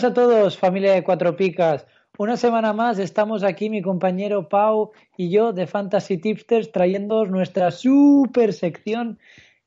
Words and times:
Buenas 0.00 0.12
a 0.12 0.14
todos, 0.14 0.56
familia 0.56 0.94
de 0.94 1.04
Cuatro 1.04 1.36
Picas. 1.36 1.86
Una 2.16 2.38
semana 2.38 2.72
más 2.72 2.98
estamos 2.98 3.42
aquí 3.42 3.68
mi 3.68 3.82
compañero 3.82 4.48
Pau 4.48 4.92
y 5.18 5.28
yo 5.28 5.52
de 5.52 5.66
Fantasy 5.66 6.16
Tipsters 6.16 6.72
trayendo 6.72 7.26
nuestra 7.26 7.70
super 7.70 8.54
sección 8.54 9.18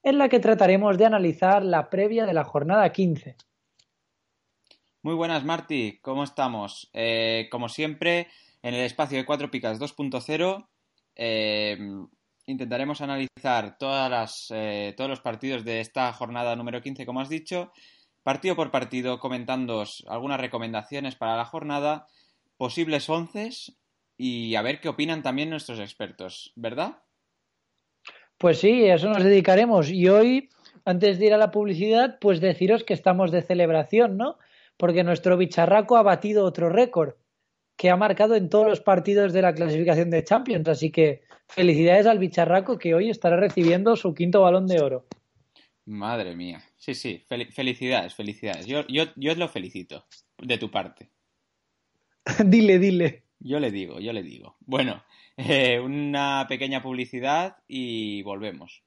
en 0.01 0.17
la 0.17 0.29
que 0.29 0.39
trataremos 0.39 0.97
de 0.97 1.05
analizar 1.05 1.63
la 1.63 1.87
previa 1.91 2.25
de 2.25 2.33
la 2.33 2.43
jornada 2.45 2.91
15. 2.91 3.35
Muy 5.03 5.13
buenas, 5.13 5.45
Marty. 5.45 5.99
¿Cómo 6.01 6.23
estamos? 6.23 6.89
Eh, 6.93 7.47
como 7.51 7.69
siempre, 7.69 8.27
en 8.63 8.73
el 8.73 8.85
espacio 8.85 9.19
de 9.19 9.25
Cuatro 9.25 9.51
Picas 9.51 9.79
2.0 9.79 10.67
eh, 11.15 11.77
intentaremos 12.47 13.01
analizar 13.01 13.77
todas 13.77 14.09
las, 14.09 14.47
eh, 14.49 14.95
todos 14.97 15.11
los 15.11 15.21
partidos 15.21 15.63
de 15.63 15.79
esta 15.79 16.11
jornada 16.11 16.55
número 16.55 16.81
15, 16.81 17.05
como 17.05 17.21
has 17.21 17.29
dicho, 17.29 17.71
partido 18.23 18.55
por 18.55 18.71
partido, 18.71 19.19
comentando 19.19 19.83
algunas 20.07 20.39
recomendaciones 20.39 21.15
para 21.15 21.37
la 21.37 21.45
jornada, 21.45 22.07
posibles 22.57 23.09
once 23.09 23.49
y 24.17 24.55
a 24.55 24.61
ver 24.61 24.79
qué 24.79 24.89
opinan 24.89 25.21
también 25.21 25.49
nuestros 25.49 25.79
expertos, 25.79 26.53
¿verdad? 26.55 26.99
Pues 28.37 28.59
sí, 28.59 28.89
a 28.89 28.95
eso 28.95 29.09
nos 29.09 29.23
dedicaremos. 29.23 29.89
Y 29.89 30.07
hoy, 30.09 30.49
antes 30.85 31.19
de 31.19 31.27
ir 31.27 31.33
a 31.33 31.37
la 31.37 31.51
publicidad, 31.51 32.17
pues 32.19 32.41
deciros 32.41 32.83
que 32.83 32.93
estamos 32.93 33.31
de 33.31 33.41
celebración, 33.41 34.17
¿no? 34.17 34.37
Porque 34.77 35.03
nuestro 35.03 35.37
bicharraco 35.37 35.97
ha 35.97 36.03
batido 36.03 36.45
otro 36.45 36.69
récord 36.69 37.13
que 37.77 37.89
ha 37.89 37.95
marcado 37.95 38.35
en 38.35 38.49
todos 38.49 38.67
los 38.67 38.81
partidos 38.81 39.33
de 39.33 39.41
la 39.41 39.53
clasificación 39.53 40.09
de 40.09 40.23
Champions. 40.23 40.67
Así 40.67 40.91
que 40.91 41.21
felicidades 41.47 42.05
al 42.05 42.19
bicharraco 42.19 42.77
que 42.77 42.93
hoy 42.93 43.09
estará 43.09 43.37
recibiendo 43.37 43.95
su 43.95 44.13
quinto 44.13 44.41
balón 44.41 44.67
de 44.67 44.81
oro. 44.81 45.05
Madre 45.85 46.35
mía. 46.35 46.61
Sí, 46.83 46.95
sí, 46.95 47.23
felicidades, 47.27 48.13
felicidades. 48.13 48.65
Yo, 48.65 48.85
yo, 48.87 49.05
yo 49.15 49.33
lo 49.35 49.47
felicito, 49.47 50.05
de 50.37 50.57
tu 50.57 50.69
parte. 50.69 51.09
dile, 52.45 52.77
dile. 52.77 53.23
Yo 53.39 53.61
le 53.61 53.71
digo, 53.71 54.01
yo 54.01 54.11
le 54.11 54.21
digo. 54.21 54.57
Bueno, 54.59 55.01
eh, 55.37 55.79
una 55.79 56.45
pequeña 56.49 56.83
publicidad 56.83 57.55
y 57.69 58.21
volvemos. 58.23 58.83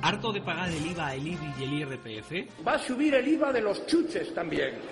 ¿Harto 0.00 0.32
de 0.32 0.40
pagar 0.40 0.70
el 0.70 0.86
IVA, 0.86 1.14
el 1.14 1.26
IBI 1.26 1.52
y 1.58 1.62
el 1.64 1.72
IRPF? 1.74 2.66
Va 2.66 2.76
a 2.76 2.78
subir 2.78 3.16
el 3.16 3.28
IVA 3.28 3.52
de 3.52 3.60
los 3.60 3.86
chuches 3.86 4.32
también. 4.32 4.91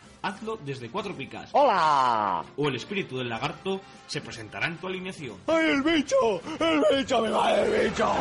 hazlo 0.21 0.57
desde 0.57 0.89
cuatro 0.89 1.15
picas. 1.15 1.49
¡Hola! 1.53 2.43
O 2.57 2.67
el 2.67 2.75
espíritu 2.75 3.17
del 3.17 3.29
lagarto 3.29 3.81
se 4.07 4.21
presentará 4.21 4.67
en 4.67 4.77
tu 4.77 4.87
alineación. 4.87 5.37
¡Ay, 5.47 5.69
el 5.69 5.81
bicho! 5.81 6.15
¡El 6.59 6.97
bicho! 6.97 7.21
¡Me 7.21 7.29
va 7.29 7.55
el 7.55 7.89
bicho! 7.89 8.11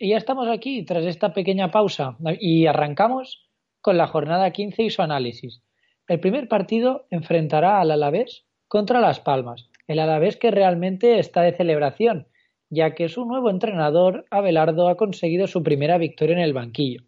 Y 0.00 0.10
ya 0.10 0.16
estamos 0.16 0.46
aquí 0.48 0.84
tras 0.84 1.04
esta 1.04 1.32
pequeña 1.32 1.72
pausa 1.72 2.16
y 2.38 2.66
arrancamos 2.66 3.48
con 3.80 3.98
la 3.98 4.06
jornada 4.06 4.52
15 4.52 4.84
y 4.84 4.90
su 4.90 5.02
análisis. 5.02 5.60
El 6.06 6.20
primer 6.20 6.48
partido 6.48 7.06
enfrentará 7.10 7.80
al 7.80 7.90
Alavés 7.90 8.44
contra 8.68 9.00
Las 9.00 9.18
Palmas. 9.18 9.68
El 9.88 9.98
Alavés 9.98 10.36
que 10.36 10.52
realmente 10.52 11.18
está 11.18 11.42
de 11.42 11.52
celebración 11.52 12.28
ya 12.70 12.94
que 12.94 13.08
su 13.08 13.24
nuevo 13.24 13.50
entrenador, 13.50 14.26
Abelardo, 14.30 14.88
ha 14.88 14.96
conseguido 14.96 15.46
su 15.46 15.62
primera 15.62 15.98
victoria 15.98 16.34
en 16.36 16.42
el 16.42 16.52
banquillo 16.52 17.02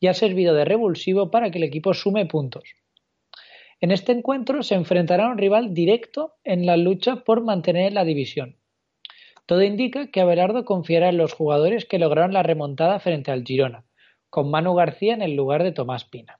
y 0.00 0.08
ha 0.08 0.14
servido 0.14 0.54
de 0.54 0.64
revulsivo 0.64 1.30
para 1.30 1.50
que 1.50 1.58
el 1.58 1.64
equipo 1.64 1.94
sume 1.94 2.26
puntos. 2.26 2.64
En 3.80 3.90
este 3.90 4.12
encuentro 4.12 4.62
se 4.62 4.74
enfrentará 4.74 5.26
a 5.26 5.30
un 5.30 5.38
rival 5.38 5.74
directo 5.74 6.34
en 6.44 6.66
la 6.66 6.76
lucha 6.76 7.16
por 7.24 7.42
mantener 7.42 7.92
la 7.92 8.04
división. 8.04 8.56
Todo 9.46 9.62
indica 9.62 10.06
que 10.06 10.20
Abelardo 10.20 10.64
confiará 10.64 11.08
en 11.08 11.18
los 11.18 11.32
jugadores 11.32 11.84
que 11.84 11.98
lograron 11.98 12.32
la 12.32 12.42
remontada 12.42 13.00
frente 13.00 13.32
al 13.32 13.44
Girona, 13.44 13.84
con 14.30 14.50
Manu 14.50 14.74
García 14.74 15.14
en 15.14 15.22
el 15.22 15.34
lugar 15.34 15.62
de 15.64 15.72
Tomás 15.72 16.04
Pina. 16.04 16.38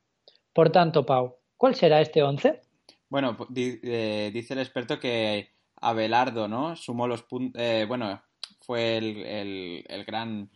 Por 0.53 0.71
tanto, 0.71 1.05
Pau, 1.05 1.37
¿cuál 1.57 1.75
será 1.75 2.01
este 2.01 2.23
once? 2.23 2.61
Bueno, 3.09 3.37
eh, 3.55 4.31
dice 4.33 4.55
el 4.55 4.61
experto 4.61 4.99
que 4.99 5.51
Abelardo, 5.81 6.47
¿no? 6.47 6.77
Sumó 6.77 7.09
los 7.09 7.23
puntos. 7.23 7.61
Eh, 7.61 7.85
bueno, 7.89 8.23
fue 8.63 8.97
el, 8.97 9.85
el, 9.89 10.05
gran. 10.05 10.49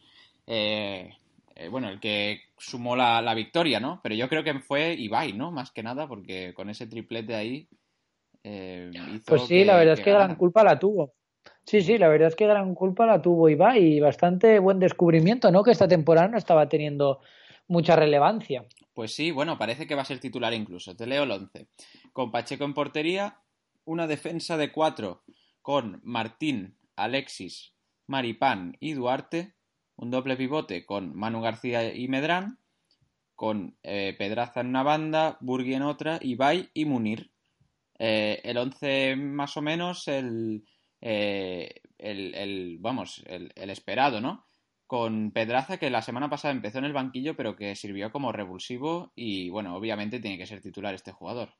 Eh, 0.46 1.12
eh, 1.54 1.68
bueno, 1.68 1.88
el 1.88 2.00
que 2.00 2.40
sumó 2.58 2.96
la, 2.96 3.20
la, 3.22 3.34
victoria, 3.34 3.80
¿no? 3.80 4.00
Pero 4.02 4.14
yo 4.14 4.28
creo 4.28 4.44
que 4.44 4.58
fue 4.60 4.94
Ibai, 4.94 5.32
¿no? 5.32 5.50
Más 5.50 5.70
que 5.70 5.82
nada, 5.82 6.06
porque 6.06 6.54
con 6.54 6.70
ese 6.70 6.86
triplete 6.86 7.34
ahí. 7.34 7.68
Eh, 8.44 8.90
pues 9.26 9.42
sí, 9.46 9.64
la 9.64 9.76
verdad 9.76 9.94
es 9.94 10.04
que 10.04 10.12
gran 10.12 10.36
culpa 10.36 10.62
la 10.62 10.78
tuvo. 10.78 11.14
Sí, 11.64 11.80
sí, 11.80 11.98
la 11.98 12.08
verdad 12.08 12.28
es 12.28 12.36
que 12.36 12.46
gran 12.46 12.74
culpa 12.74 13.06
la 13.06 13.20
tuvo 13.20 13.48
Ibai 13.48 13.82
y 13.82 14.00
bastante 14.00 14.60
buen 14.60 14.78
descubrimiento, 14.78 15.50
¿no? 15.50 15.64
Que 15.64 15.72
esta 15.72 15.88
temporada 15.88 16.28
no 16.28 16.38
estaba 16.38 16.68
teniendo 16.68 17.20
mucha 17.66 17.96
relevancia. 17.96 18.64
Pues 18.94 19.12
sí, 19.12 19.30
bueno, 19.32 19.58
parece 19.58 19.86
que 19.86 19.96
va 19.96 20.02
a 20.02 20.06
ser 20.06 20.20
titular 20.20 20.54
incluso. 20.54 20.94
Te 20.94 21.06
leo 21.06 21.24
el 21.24 21.30
11. 21.32 21.66
Con 22.12 22.30
Pacheco 22.30 22.64
en 22.64 22.72
portería, 22.72 23.40
una 23.84 24.06
defensa 24.06 24.56
de 24.56 24.70
cuatro 24.70 25.22
con 25.60 26.00
Martín, 26.04 26.76
Alexis, 26.94 27.72
Maripán 28.06 28.76
y 28.80 28.92
Duarte, 28.92 29.54
un 29.96 30.10
doble 30.10 30.36
pivote 30.36 30.84
con 30.84 31.14
Manu 31.16 31.40
García 31.40 31.94
y 31.94 32.08
Medrán, 32.08 32.58
con 33.34 33.76
eh, 33.82 34.14
Pedraza 34.18 34.60
en 34.60 34.68
una 34.68 34.82
banda, 34.82 35.36
Burgui 35.40 35.74
en 35.74 35.82
otra, 35.82 36.18
Ibai 36.22 36.70
y 36.74 36.84
Munir. 36.84 37.30
Eh, 37.98 38.40
el 38.44 38.58
11 38.58 39.16
más 39.16 39.56
o 39.56 39.62
menos 39.62 40.08
el, 40.08 40.64
eh, 41.00 41.80
el, 41.98 42.78
vamos, 42.80 43.22
el, 43.26 43.52
el, 43.54 43.70
esperado, 43.70 44.20
¿no? 44.20 44.46
Con 44.86 45.30
Pedraza 45.32 45.78
que 45.78 45.90
la 45.90 46.02
semana 46.02 46.28
pasada 46.28 46.52
empezó 46.52 46.78
en 46.78 46.84
el 46.84 46.92
banquillo 46.92 47.36
pero 47.36 47.56
que 47.56 47.74
sirvió 47.74 48.12
como 48.12 48.32
revulsivo 48.32 49.12
y 49.14 49.50
bueno, 49.50 49.74
obviamente 49.76 50.20
tiene 50.20 50.38
que 50.38 50.46
ser 50.46 50.60
titular 50.60 50.94
este 50.94 51.12
jugador. 51.12 51.54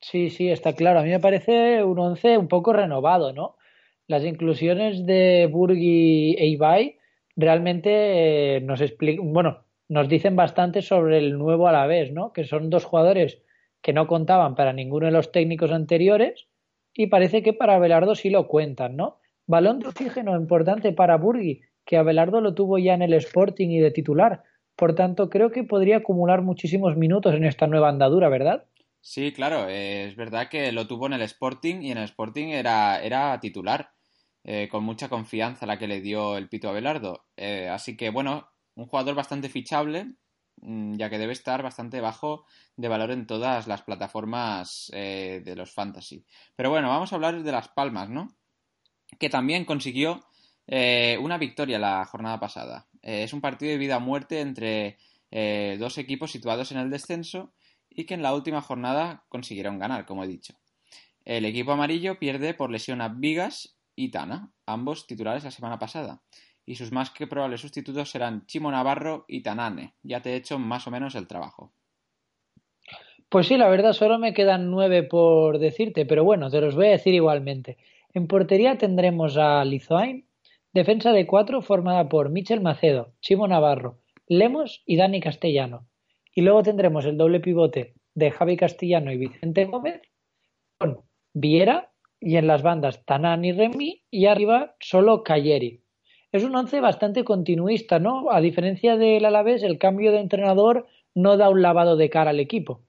Sí, 0.00 0.30
sí, 0.30 0.50
está 0.50 0.74
claro. 0.74 1.00
A 1.00 1.02
mí 1.02 1.10
me 1.10 1.20
parece 1.20 1.82
un 1.82 1.98
11 1.98 2.38
un 2.38 2.48
poco 2.48 2.72
renovado, 2.72 3.32
¿no? 3.32 3.56
Las 4.06 4.24
inclusiones 4.24 5.06
de 5.06 5.48
Burgi 5.50 6.36
e 6.38 6.46
Ibai 6.46 6.98
realmente 7.36 8.56
eh, 8.56 8.60
nos 8.60 8.80
explican, 8.80 9.32
bueno, 9.32 9.64
nos 9.88 10.08
dicen 10.08 10.36
bastante 10.36 10.82
sobre 10.82 11.18
el 11.18 11.38
nuevo 11.38 11.68
Alavés, 11.68 12.12
¿no? 12.12 12.32
Que 12.32 12.44
son 12.44 12.70
dos 12.70 12.84
jugadores 12.84 13.42
que 13.82 13.92
no 13.92 14.06
contaban 14.06 14.54
para 14.54 14.72
ninguno 14.72 15.06
de 15.06 15.12
los 15.12 15.32
técnicos 15.32 15.70
anteriores 15.70 16.46
y 16.94 17.08
parece 17.08 17.42
que 17.42 17.52
para 17.52 17.74
Abelardo 17.74 18.14
sí 18.14 18.30
lo 18.30 18.46
cuentan, 18.46 18.96
¿no? 18.96 19.18
Balón 19.46 19.80
de 19.80 19.88
oxígeno 19.88 20.36
importante 20.36 20.92
para 20.92 21.16
Burgi, 21.16 21.60
que 21.84 21.96
Abelardo 21.96 22.40
lo 22.40 22.54
tuvo 22.54 22.78
ya 22.78 22.94
en 22.94 23.02
el 23.02 23.12
Sporting 23.14 23.68
y 23.70 23.80
de 23.80 23.90
titular. 23.90 24.42
Por 24.76 24.94
tanto, 24.94 25.28
creo 25.28 25.50
que 25.50 25.64
podría 25.64 25.98
acumular 25.98 26.42
muchísimos 26.42 26.96
minutos 26.96 27.34
en 27.34 27.44
esta 27.44 27.66
nueva 27.66 27.90
andadura, 27.90 28.28
¿verdad? 28.28 28.64
Sí, 29.00 29.32
claro, 29.32 29.68
es 29.68 30.16
verdad 30.16 30.48
que 30.48 30.72
lo 30.72 30.86
tuvo 30.86 31.06
en 31.06 31.12
el 31.12 31.22
Sporting 31.22 31.82
y 31.82 31.90
en 31.90 31.98
el 31.98 32.04
Sporting 32.04 32.48
era, 32.48 33.02
era 33.02 33.38
titular. 33.38 33.90
Eh, 34.46 34.68
con 34.68 34.84
mucha 34.84 35.08
confianza 35.08 35.64
la 35.64 35.78
que 35.78 35.88
le 35.88 36.02
dio 36.02 36.36
el 36.36 36.50
Pito 36.50 36.68
Abelardo. 36.68 37.24
Eh, 37.34 37.68
así 37.70 37.96
que 37.96 38.10
bueno, 38.10 38.50
un 38.74 38.86
jugador 38.86 39.14
bastante 39.14 39.48
fichable 39.48 40.16
mm, 40.56 40.96
ya 40.96 41.08
que 41.08 41.16
debe 41.18 41.32
estar 41.32 41.62
bastante 41.62 42.02
bajo 42.02 42.44
de 42.76 42.88
valor 42.88 43.10
en 43.10 43.26
todas 43.26 43.66
las 43.66 43.82
plataformas 43.82 44.90
eh, 44.92 45.40
de 45.42 45.56
los 45.56 45.72
fantasy. 45.72 46.26
Pero 46.56 46.68
bueno, 46.68 46.90
vamos 46.90 47.10
a 47.12 47.16
hablar 47.16 47.42
de 47.42 47.52
Las 47.52 47.68
Palmas, 47.68 48.10
¿no? 48.10 48.36
Que 49.18 49.30
también 49.30 49.64
consiguió 49.64 50.26
eh, 50.66 51.16
una 51.22 51.38
victoria 51.38 51.78
la 51.78 52.04
jornada 52.04 52.38
pasada. 52.38 52.86
Es 53.00 53.32
un 53.32 53.40
partido 53.40 53.70
de 53.72 53.78
vida 53.78 53.96
o 53.96 54.00
muerte 54.00 54.40
entre 54.40 54.98
dos 55.78 55.98
equipos 55.98 56.30
situados 56.30 56.70
en 56.70 56.78
el 56.78 56.90
descenso 56.90 57.52
y 57.90 58.04
que 58.04 58.14
en 58.14 58.22
la 58.22 58.32
última 58.32 58.60
jornada 58.60 59.24
consiguieron 59.28 59.80
ganar, 59.80 60.06
como 60.06 60.22
he 60.22 60.28
dicho. 60.28 60.54
El 61.24 61.44
equipo 61.44 61.72
amarillo 61.72 62.18
pierde 62.18 62.54
por 62.54 62.70
lesión 62.70 63.00
a 63.00 63.08
Vigas 63.08 63.73
y 63.96 64.10
Tana, 64.10 64.52
ambos 64.66 65.06
titulares 65.06 65.44
la 65.44 65.50
semana 65.50 65.78
pasada 65.78 66.22
y 66.66 66.76
sus 66.76 66.92
más 66.92 67.10
que 67.10 67.26
probables 67.26 67.60
sustitutos 67.60 68.10
serán 68.10 68.46
Chimo 68.46 68.70
Navarro 68.70 69.24
y 69.28 69.42
Tanane. 69.42 69.94
Ya 70.02 70.22
te 70.22 70.32
he 70.32 70.36
hecho 70.36 70.58
más 70.58 70.86
o 70.86 70.90
menos 70.90 71.14
el 71.14 71.26
trabajo. 71.26 71.72
Pues 73.28 73.48
sí, 73.48 73.56
la 73.56 73.68
verdad 73.68 73.92
solo 73.92 74.18
me 74.18 74.32
quedan 74.32 74.70
nueve 74.70 75.02
por 75.02 75.58
decirte, 75.58 76.06
pero 76.06 76.24
bueno, 76.24 76.50
te 76.50 76.60
los 76.60 76.74
voy 76.74 76.86
a 76.86 76.90
decir 76.90 77.14
igualmente. 77.14 77.78
En 78.12 78.26
portería 78.28 78.78
tendremos 78.78 79.36
a 79.36 79.64
Lizoain, 79.64 80.26
defensa 80.72 81.12
de 81.12 81.26
cuatro 81.26 81.60
formada 81.60 82.08
por 82.08 82.30
Michel 82.30 82.60
Macedo, 82.60 83.12
Chimo 83.20 83.48
Navarro, 83.48 83.98
Lemos 84.28 84.82
y 84.86 84.96
Dani 84.96 85.20
Castellano. 85.20 85.86
Y 86.32 86.42
luego 86.42 86.62
tendremos 86.62 87.04
el 87.04 87.16
doble 87.16 87.40
pivote 87.40 87.94
de 88.14 88.30
Javi 88.30 88.56
Castellano 88.56 89.12
y 89.12 89.18
Vicente 89.18 89.64
Gómez 89.64 90.00
con 90.78 91.00
Viera 91.32 91.93
y 92.24 92.36
en 92.36 92.46
las 92.46 92.62
bandas 92.62 93.04
Tanan 93.04 93.44
y 93.44 93.52
Remy 93.52 94.02
y 94.10 94.26
arriba 94.26 94.74
solo 94.80 95.22
Cayeri 95.22 95.84
es 96.34 96.42
un 96.42 96.56
once 96.56 96.80
bastante 96.80 97.22
continuista, 97.22 98.00
¿no? 98.00 98.32
A 98.32 98.40
diferencia 98.40 98.96
del 98.96 99.24
Alavés, 99.24 99.62
el 99.62 99.78
cambio 99.78 100.10
de 100.10 100.18
entrenador 100.18 100.88
no 101.14 101.36
da 101.36 101.48
un 101.48 101.62
lavado 101.62 101.96
de 101.96 102.10
cara 102.10 102.30
al 102.30 102.40
equipo. 102.40 102.82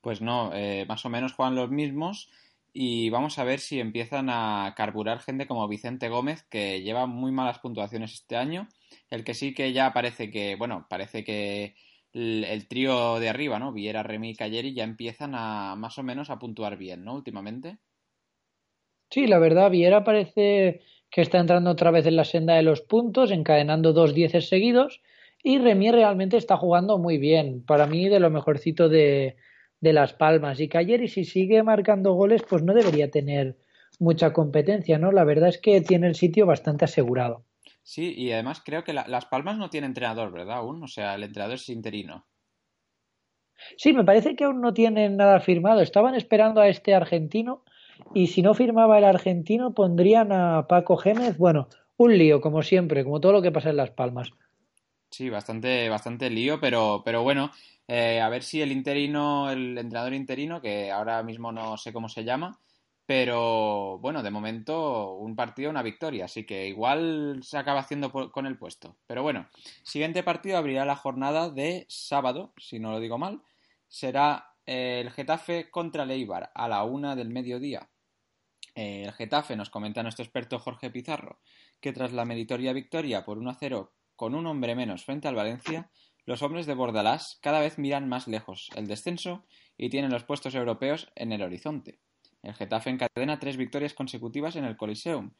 Pues 0.00 0.22
no, 0.22 0.52
eh, 0.54 0.86
más 0.86 1.04
o 1.04 1.08
menos 1.08 1.32
juegan 1.32 1.56
los 1.56 1.72
mismos 1.72 2.30
y 2.72 3.10
vamos 3.10 3.40
a 3.40 3.42
ver 3.42 3.58
si 3.58 3.80
empiezan 3.80 4.28
a 4.30 4.74
carburar 4.76 5.18
gente 5.18 5.48
como 5.48 5.66
Vicente 5.66 6.08
Gómez, 6.08 6.44
que 6.44 6.80
lleva 6.82 7.06
muy 7.06 7.32
malas 7.32 7.58
puntuaciones 7.58 8.14
este 8.14 8.36
año. 8.36 8.68
El 9.10 9.24
que 9.24 9.34
sí 9.34 9.54
que 9.54 9.72
ya 9.72 9.92
parece 9.92 10.30
que, 10.30 10.54
bueno, 10.54 10.86
parece 10.88 11.24
que 11.24 11.74
el, 12.12 12.68
trío 12.68 13.18
de 13.18 13.28
arriba, 13.28 13.58
¿no? 13.58 13.72
Viera, 13.72 14.04
Remy 14.04 14.30
y 14.30 14.36
Cayeri 14.36 14.72
ya 14.72 14.84
empiezan 14.84 15.34
a 15.34 15.74
más 15.74 15.98
o 15.98 16.04
menos 16.04 16.30
a 16.30 16.38
puntuar 16.38 16.76
bien, 16.76 17.02
¿no? 17.02 17.14
Últimamente. 17.14 17.78
Sí, 19.10 19.26
la 19.26 19.38
verdad, 19.38 19.70
Viera 19.70 20.04
parece 20.04 20.82
que 21.10 21.22
está 21.22 21.38
entrando 21.38 21.70
otra 21.70 21.90
vez 21.90 22.06
en 22.06 22.16
la 22.16 22.24
senda 22.24 22.54
de 22.54 22.62
los 22.62 22.82
puntos, 22.82 23.30
encadenando 23.30 23.92
dos 23.92 24.14
dieces 24.14 24.48
seguidos. 24.48 25.00
Y 25.42 25.58
Remy 25.58 25.92
realmente 25.92 26.36
está 26.36 26.56
jugando 26.56 26.98
muy 26.98 27.18
bien. 27.18 27.64
Para 27.64 27.86
mí, 27.86 28.08
de 28.08 28.20
lo 28.20 28.28
mejorcito 28.30 28.88
de, 28.88 29.36
de 29.80 29.92
Las 29.92 30.12
Palmas. 30.12 30.60
Y 30.60 30.68
y 30.72 31.08
si 31.08 31.24
sigue 31.24 31.62
marcando 31.62 32.12
goles, 32.12 32.42
pues 32.48 32.62
no 32.62 32.74
debería 32.74 33.10
tener 33.10 33.56
mucha 33.98 34.32
competencia, 34.32 34.98
¿no? 34.98 35.12
La 35.12 35.24
verdad 35.24 35.48
es 35.48 35.58
que 35.58 35.80
tiene 35.80 36.08
el 36.08 36.14
sitio 36.14 36.46
bastante 36.46 36.84
asegurado. 36.84 37.44
Sí, 37.82 38.12
y 38.14 38.32
además 38.32 38.60
creo 38.62 38.84
que 38.84 38.92
Las 38.92 39.26
Palmas 39.26 39.56
no 39.56 39.70
tiene 39.70 39.86
entrenador, 39.86 40.30
¿verdad? 40.30 40.56
Aún, 40.58 40.82
o 40.82 40.88
sea, 40.88 41.14
el 41.14 41.22
entrenador 41.22 41.54
es 41.54 41.68
interino. 41.70 42.26
Sí, 43.76 43.92
me 43.92 44.04
parece 44.04 44.36
que 44.36 44.44
aún 44.44 44.60
no 44.60 44.74
tienen 44.74 45.16
nada 45.16 45.40
firmado. 45.40 45.80
Estaban 45.80 46.14
esperando 46.14 46.60
a 46.60 46.68
este 46.68 46.94
argentino 46.94 47.64
y 48.14 48.28
si 48.28 48.42
no 48.42 48.54
firmaba 48.54 48.98
el 48.98 49.04
argentino 49.04 49.74
pondrían 49.74 50.32
a 50.32 50.66
Paco 50.68 50.96
Gémez, 50.96 51.36
bueno, 51.38 51.68
un 51.96 52.16
lío 52.16 52.40
como 52.40 52.62
siempre, 52.62 53.04
como 53.04 53.20
todo 53.20 53.32
lo 53.32 53.42
que 53.42 53.52
pasa 53.52 53.70
en 53.70 53.76
Las 53.76 53.90
Palmas. 53.90 54.30
Sí, 55.10 55.30
bastante, 55.30 55.88
bastante 55.88 56.30
lío, 56.30 56.60
pero, 56.60 57.02
pero 57.04 57.22
bueno, 57.22 57.50
eh, 57.86 58.20
a 58.20 58.28
ver 58.28 58.42
si 58.42 58.60
el 58.60 58.72
interino, 58.72 59.50
el 59.50 59.76
entrenador 59.78 60.12
interino, 60.12 60.60
que 60.60 60.90
ahora 60.90 61.22
mismo 61.22 61.50
no 61.50 61.76
sé 61.76 61.92
cómo 61.92 62.08
se 62.08 62.24
llama, 62.24 62.60
pero 63.06 63.98
bueno, 64.00 64.22
de 64.22 64.30
momento 64.30 65.14
un 65.14 65.34
partido, 65.34 65.70
una 65.70 65.82
victoria, 65.82 66.26
así 66.26 66.44
que 66.44 66.68
igual 66.68 67.40
se 67.42 67.56
acaba 67.56 67.80
haciendo 67.80 68.12
con 68.12 68.44
el 68.44 68.58
puesto. 68.58 68.96
Pero 69.06 69.22
bueno, 69.22 69.48
siguiente 69.82 70.22
partido 70.22 70.58
abrirá 70.58 70.84
la 70.84 70.96
jornada 70.96 71.48
de 71.48 71.86
sábado, 71.88 72.52
si 72.58 72.78
no 72.78 72.92
lo 72.92 73.00
digo 73.00 73.16
mal, 73.16 73.40
será 73.88 74.47
el 74.68 75.10
Getafe 75.10 75.70
contra 75.70 76.02
el 76.02 76.10
Eibar 76.10 76.52
a 76.54 76.68
la 76.68 76.84
una 76.84 77.16
del 77.16 77.30
mediodía. 77.30 77.88
El 78.74 79.10
Getafe 79.12 79.56
nos 79.56 79.70
comenta 79.70 80.02
nuestro 80.02 80.22
experto 80.22 80.58
Jorge 80.58 80.90
Pizarro 80.90 81.40
que 81.80 81.94
tras 81.94 82.12
la 82.12 82.26
meritoria 82.26 82.74
victoria 82.74 83.24
por 83.24 83.38
1 83.38 83.48
a 83.48 83.54
0 83.54 83.94
con 84.14 84.34
un 84.34 84.46
hombre 84.46 84.74
menos 84.74 85.06
frente 85.06 85.26
al 85.26 85.36
Valencia, 85.36 85.90
los 86.26 86.42
hombres 86.42 86.66
de 86.66 86.74
Bordalás 86.74 87.38
cada 87.40 87.60
vez 87.60 87.78
miran 87.78 88.10
más 88.10 88.28
lejos 88.28 88.68
el 88.76 88.86
descenso 88.86 89.46
y 89.78 89.88
tienen 89.88 90.10
los 90.10 90.24
puestos 90.24 90.54
europeos 90.54 91.10
en 91.14 91.32
el 91.32 91.40
horizonte. 91.40 91.98
El 92.42 92.52
Getafe 92.52 92.90
encadena 92.90 93.38
tres 93.38 93.56
victorias 93.56 93.94
consecutivas 93.94 94.54
en 94.56 94.66
el 94.66 94.76
Coliseum 94.76 95.30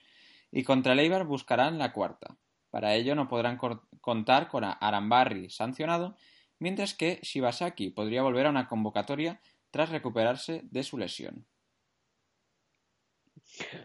y 0.51 0.65
contra 0.65 0.95
el 0.95 1.01
Eibar 1.01 1.27
buscarán 1.27 1.77
la 1.77 1.93
cuarta. 1.93 2.39
Para 2.71 2.95
ello 2.95 3.15
no 3.15 3.29
podrán 3.29 3.59
contar 4.01 4.49
con 4.49 4.65
Arambarri 4.65 5.51
sancionado 5.51 6.17
mientras 6.59 6.95
que 6.95 7.21
Shibasaki 7.23 7.91
podría 7.91 8.23
volver 8.23 8.47
a 8.47 8.51
una 8.51 8.69
convocatoria 8.69 9.41
tras 9.71 9.91
recuperarse 9.91 10.63
de 10.65 10.83
su 10.83 10.99
lesión. 10.99 11.47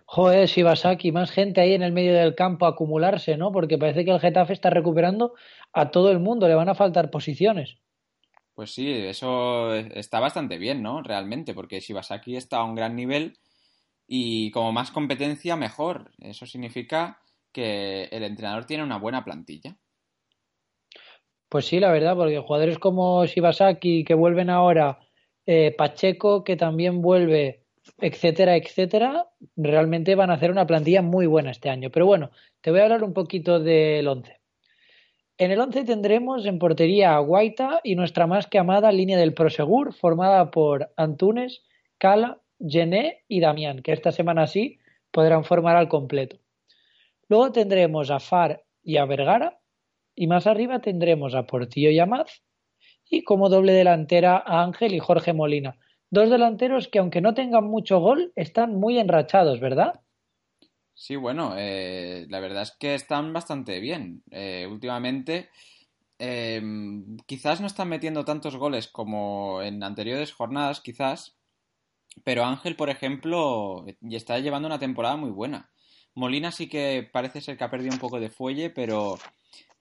Joder, 0.05 0.47
Shibasaki, 0.47 1.11
más 1.11 1.31
gente 1.31 1.61
ahí 1.61 1.73
en 1.73 1.83
el 1.83 1.91
medio 1.91 2.13
del 2.13 2.35
campo 2.35 2.65
a 2.65 2.69
acumularse, 2.69 3.37
¿no? 3.37 3.51
Porque 3.51 3.77
parece 3.77 4.05
que 4.05 4.11
el 4.11 4.19
Getafe 4.19 4.53
está 4.53 4.69
recuperando 4.69 5.33
a 5.71 5.91
todo 5.91 6.11
el 6.11 6.19
mundo, 6.19 6.47
le 6.47 6.55
van 6.55 6.69
a 6.69 6.75
faltar 6.75 7.09
posiciones. 7.09 7.77
Pues 8.53 8.71
sí, 8.71 8.91
eso 8.91 9.73
está 9.73 10.19
bastante 10.19 10.57
bien, 10.57 10.83
¿no? 10.83 11.01
Realmente, 11.01 11.53
porque 11.53 11.79
Shibasaki 11.79 12.35
está 12.35 12.57
a 12.57 12.63
un 12.63 12.75
gran 12.75 12.95
nivel 12.95 13.37
y 14.05 14.51
como 14.51 14.71
más 14.71 14.91
competencia, 14.91 15.55
mejor. 15.55 16.11
Eso 16.19 16.45
significa 16.45 17.19
que 17.51 18.05
el 18.05 18.23
entrenador 18.23 18.65
tiene 18.65 18.83
una 18.83 18.97
buena 18.97 19.23
plantilla. 19.23 19.77
Pues 21.53 21.67
sí, 21.67 21.79
la 21.79 21.91
verdad, 21.91 22.15
porque 22.15 22.39
jugadores 22.39 22.79
como 22.79 23.23
Shibasaki 23.27 24.03
que 24.05 24.15
vuelven 24.15 24.49
ahora, 24.49 24.97
eh, 25.45 25.71
Pacheco 25.77 26.43
que 26.43 26.55
también 26.55 27.03
vuelve, 27.03 27.61
etcétera, 27.99 28.55
etcétera, 28.55 29.27
realmente 29.55 30.15
van 30.15 30.31
a 30.31 30.33
hacer 30.33 30.49
una 30.49 30.65
plantilla 30.65 31.03
muy 31.03 31.27
buena 31.27 31.51
este 31.51 31.69
año. 31.69 31.91
Pero 31.91 32.07
bueno, 32.07 32.31
te 32.61 32.71
voy 32.71 32.79
a 32.79 32.85
hablar 32.85 33.03
un 33.03 33.13
poquito 33.13 33.59
del 33.59 34.07
11. 34.07 34.41
En 35.37 35.51
el 35.51 35.59
11 35.59 35.83
tendremos 35.83 36.43
en 36.47 36.57
portería 36.57 37.13
a 37.15 37.19
Guaita 37.19 37.81
y 37.83 37.93
nuestra 37.93 38.25
más 38.25 38.47
que 38.47 38.57
amada 38.57 38.91
línea 38.91 39.19
del 39.19 39.35
Prosegur, 39.35 39.93
formada 39.93 40.49
por 40.49 40.91
Antunes, 40.97 41.61
Cala, 41.99 42.39
Gené 42.67 43.25
y 43.27 43.41
Damián, 43.41 43.83
que 43.83 43.91
esta 43.91 44.11
semana 44.11 44.47
sí 44.47 44.79
podrán 45.11 45.43
formar 45.43 45.75
al 45.75 45.87
completo. 45.87 46.37
Luego 47.27 47.51
tendremos 47.51 48.09
a 48.09 48.19
Far 48.19 48.63
y 48.81 48.97
a 48.97 49.05
Vergara, 49.05 49.59
y 50.15 50.27
más 50.27 50.47
arriba 50.47 50.79
tendremos 50.79 51.35
a 51.35 51.45
Portillo 51.45 51.89
y 51.89 51.99
Amaz 51.99 52.41
y 53.09 53.23
como 53.23 53.49
doble 53.49 53.73
delantera 53.73 54.37
a 54.37 54.63
Ángel 54.63 54.93
y 54.93 54.99
Jorge 54.99 55.33
Molina. 55.33 55.77
Dos 56.09 56.29
delanteros 56.29 56.87
que 56.87 56.99
aunque 56.99 57.21
no 57.21 57.33
tengan 57.33 57.65
mucho 57.65 57.99
gol, 57.99 58.33
están 58.35 58.75
muy 58.75 58.99
enrachados, 58.99 59.59
¿verdad? 59.59 60.01
Sí, 60.93 61.15
bueno, 61.15 61.55
eh, 61.57 62.27
la 62.29 62.39
verdad 62.39 62.61
es 62.63 62.71
que 62.79 62.93
están 62.93 63.33
bastante 63.33 63.79
bien. 63.79 64.23
Eh, 64.29 64.67
últimamente 64.69 65.49
em, 66.19 67.17
quizás 67.25 67.61
no 67.61 67.67
están 67.67 67.89
metiendo 67.89 68.25
tantos 68.25 68.55
goles 68.55 68.87
como 68.87 69.61
en 69.63 69.83
anteriores 69.83 70.31
jornadas, 70.31 70.81
quizás, 70.81 71.35
pero 72.23 72.45
Ángel, 72.45 72.75
por 72.75 72.89
ejemplo, 72.89 73.85
está 74.09 74.37
llevando 74.39 74.67
una 74.67 74.79
temporada 74.79 75.15
muy 75.15 75.31
buena. 75.31 75.71
Molina 76.13 76.51
sí 76.51 76.69
que 76.69 77.09
parece 77.11 77.41
ser 77.41 77.57
que 77.57 77.63
ha 77.63 77.71
perdido 77.71 77.93
un 77.93 77.99
poco 77.99 78.19
de 78.19 78.29
fuelle, 78.29 78.69
pero 78.69 79.17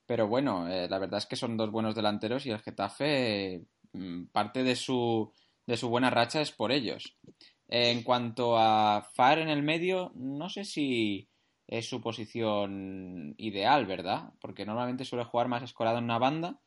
pero 0.07 0.29
bueno, 0.29 0.69
eh, 0.69 0.89
la 0.89 0.99
verdad 0.99 1.19
es 1.19 1.27
que 1.27 1.37
son 1.37 1.57
dos 1.57 1.71
buenos 1.71 1.95
delanteros 1.95 2.47
y 2.47 2.51
el 2.51 2.61
Getafe, 2.61 3.63
mm, 3.93 4.25
parte 4.27 4.63
de 4.63 4.77
su, 4.77 5.33
de 5.67 5.77
su 5.77 5.89
buena 5.89 6.11
racha 6.11 6.41
es 6.41 6.53
por 6.53 6.73
ellos. 6.73 7.17
En 7.69 8.03
cuanto 8.03 8.59
a 8.59 9.03
Far 9.15 9.39
en 9.39 9.49
el 9.49 9.63
medio, 9.63 10.13
no 10.15 10.49
sé 10.51 10.65
si 10.65 11.29
es 11.67 11.89
su 11.89 12.01
posición 12.03 13.35
ideal, 13.39 13.87
¿verdad? 13.87 14.33
Porque 14.41 14.67
normalmente 14.67 15.05
suele 15.05 15.25
jugar 15.25 15.49
más 15.49 15.63
escolado 15.63 15.99
en 15.99 16.05
una 16.05 16.19
banda. 16.19 16.61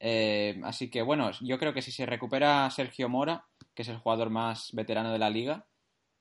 Eh, 0.00 0.60
así 0.64 0.90
que 0.90 1.02
bueno, 1.02 1.30
yo 1.42 1.58
creo 1.58 1.74
que 1.74 1.82
si 1.82 1.90
se 1.92 2.06
recupera 2.06 2.70
Sergio 2.70 3.08
Mora, 3.08 3.44
que 3.74 3.82
es 3.82 3.88
el 3.88 3.98
jugador 3.98 4.30
más 4.30 4.70
veterano 4.72 5.12
de 5.12 5.18
la 5.18 5.30
liga, 5.30 5.66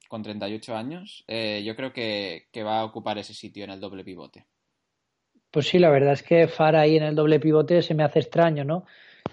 con 0.10 0.24
38 0.24 0.76
años, 0.76 1.24
eh, 1.28 1.64
yo 1.66 1.76
creo 1.76 1.94
que 1.94 2.48
va 2.58 2.80
a 2.80 2.86
ocupar 2.86 3.18
ese 3.18 3.34
sitio 3.34 3.64
en 3.64 3.72
el 3.72 3.80
doble 3.80 4.04
pivote. 4.04 4.48
Pues 5.52 5.68
sí, 5.68 5.80
la 5.80 5.90
verdad 5.90 6.14
es 6.14 6.24
que 6.24 6.48
Far 6.48 6.76
ahí 6.76 6.98
en 6.98 7.04
el 7.04 7.16
doble 7.16 7.40
pivote 7.40 7.82
se 7.82 7.94
me 7.94 8.04
hace 8.04 8.20
extraño, 8.20 8.64
¿no? 8.64 8.86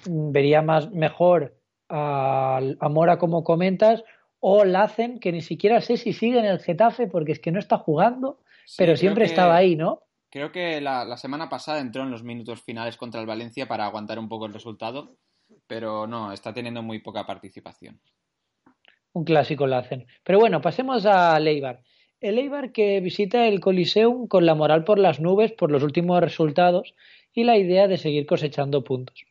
Vería 0.06 0.62
más 0.62 0.90
mejor 0.90 1.56
a, 1.88 2.60
Mora 2.90 3.18
como 3.18 3.44
comentas 3.44 4.04
o 4.40 4.64
Lacen, 4.64 5.18
que 5.18 5.32
ni 5.32 5.40
siquiera 5.40 5.80
sé 5.80 5.96
si 5.96 6.12
sigue 6.12 6.38
en 6.38 6.44
el 6.44 6.60
Getafe 6.60 7.06
porque 7.06 7.32
es 7.32 7.40
que 7.40 7.52
no 7.52 7.58
está 7.58 7.78
jugando, 7.78 8.40
pero 8.76 8.96
siempre 8.96 9.24
estaba 9.24 9.56
ahí, 9.56 9.76
¿no? 9.76 10.02
Creo 10.30 10.50
que 10.50 10.80
la, 10.80 11.04
la 11.04 11.16
semana 11.16 11.48
pasada 11.48 11.80
entró 11.80 12.02
en 12.02 12.10
los 12.10 12.24
minutos 12.24 12.62
finales 12.62 12.96
contra 12.96 13.20
el 13.20 13.26
Valencia 13.26 13.66
para 13.66 13.86
aguantar 13.86 14.18
un 14.18 14.28
poco 14.28 14.46
el 14.46 14.52
resultado, 14.52 15.16
pero 15.66 16.06
no, 16.06 16.32
está 16.32 16.52
teniendo 16.52 16.82
muy 16.82 16.98
poca 16.98 17.24
participación. 17.24 18.00
Un 19.12 19.24
clásico 19.24 19.66
lo 19.66 19.76
hacen. 19.76 20.06
Pero 20.24 20.40
bueno, 20.40 20.60
pasemos 20.60 21.06
a 21.06 21.38
Leibar. 21.38 21.80
El 22.20 22.38
Eibar 22.38 22.72
que 22.72 23.00
visita 23.00 23.48
el 23.48 23.60
Coliseum 23.60 24.28
con 24.28 24.46
la 24.46 24.54
moral 24.54 24.84
por 24.84 24.98
las 24.98 25.20
nubes 25.20 25.52
por 25.52 25.70
los 25.70 25.82
últimos 25.82 26.20
resultados 26.20 26.94
y 27.32 27.44
la 27.44 27.58
idea 27.58 27.88
de 27.88 27.98
seguir 27.98 28.24
cosechando 28.24 28.84
puntos. 28.84 29.24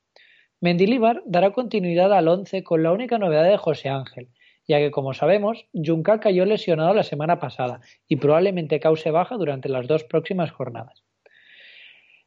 Mendilibar 0.60 1.24
dará 1.26 1.52
continuidad 1.52 2.14
al 2.14 2.28
once 2.28 2.64
con 2.64 2.84
la 2.84 2.92
única 2.92 3.18
novedad 3.18 3.50
de 3.50 3.58
José 3.58 3.90
Ángel, 3.90 4.30
ya 4.68 4.78
que 4.78 4.92
como 4.92 5.14
sabemos, 5.14 5.66
Junca 5.74 6.20
cayó 6.20 6.46
lesionado 6.46 6.94
la 6.94 7.04
semana 7.04 7.40
pasada 7.40 7.82
y 8.08 8.18
probablemente 8.18 8.80
cause 8.80 9.12
baja 9.12 9.36
durante 9.38 9.70
las 9.70 9.88
dos 9.88 10.04
próximas 10.04 10.52
jornadas. 10.52 11.04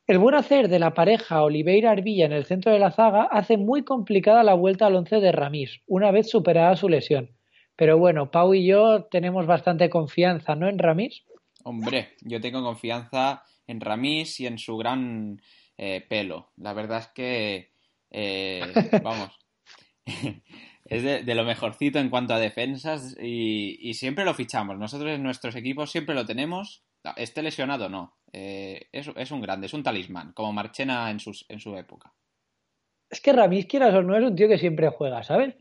El 0.06 0.18
buen 0.18 0.34
hacer 0.34 0.68
de 0.68 0.78
la 0.78 0.94
pareja 0.94 1.42
Oliveira 1.42 1.90
Arbilla 1.90 2.26
en 2.26 2.32
el 2.32 2.44
centro 2.44 2.72
de 2.72 2.78
la 2.78 2.92
zaga 2.92 3.25
hace 3.25 3.56
muy 3.56 3.84
complicada 3.84 4.42
la 4.42 4.54
vuelta 4.54 4.86
al 4.86 4.96
once 4.96 5.20
de 5.20 5.32
Ramís, 5.32 5.80
una 5.86 6.10
vez 6.10 6.30
superada 6.30 6.76
su 6.76 6.88
lesión. 6.88 7.30
Pero 7.76 7.99
bueno, 7.99 8.30
Pau 8.30 8.54
y 8.54 8.66
yo 8.66 9.04
tenemos 9.04 9.47
bastante 9.47 9.90
confianza, 9.90 10.54
¿no? 10.54 10.68
En 10.68 10.78
Ramís. 10.78 11.23
Hombre, 11.62 12.14
yo 12.23 12.40
tengo 12.40 12.62
confianza 12.62 13.45
en 13.66 13.80
Ramís 13.80 14.40
y 14.40 14.47
en 14.47 14.59
su 14.59 14.76
gran 14.76 15.40
eh, 15.76 16.04
pelo. 16.09 16.50
La 16.56 16.73
verdad 16.73 17.00
es 17.00 17.09
que, 17.09 17.71
eh, 18.11 18.62
vamos, 19.02 19.38
es 20.87 21.02
de, 21.02 21.23
de, 21.23 21.35
lo 21.35 21.45
mejorcito 21.45 21.99
en 21.99 22.09
cuanto 22.09 22.35
a 22.35 22.38
defensas 22.38 23.16
y, 23.21 23.76
y, 23.80 23.95
siempre 23.95 24.25
lo 24.25 24.35
fichamos. 24.35 24.78
Nosotros 24.78 25.11
en 25.12 25.23
nuestros 25.23 25.54
equipos 25.56 25.90
siempre 25.90 26.14
lo 26.14 26.25
tenemos. 26.25 26.83
Esté 27.16 27.42
lesionado 27.42 27.88
no. 27.88 28.16
Eh, 28.33 28.88
es, 28.92 29.11
es, 29.16 29.30
un 29.30 29.40
grande, 29.40 29.66
es 29.66 29.75
un 29.75 29.83
talismán, 29.83 30.33
como 30.33 30.52
Marchena 30.52 31.11
en, 31.11 31.21
sus, 31.21 31.47
en 31.49 31.61
su 31.61 31.76
época. 31.76 32.12
Es 33.09 33.21
que 33.21 33.33
Ramís, 33.33 33.66
quieras 33.66 33.95
o 33.95 34.02
no, 34.02 34.16
es 34.16 34.25
un 34.25 34.35
tío 34.35 34.49
que 34.49 34.59
siempre 34.59 34.88
juega, 34.88 35.23
¿sabes? 35.23 35.54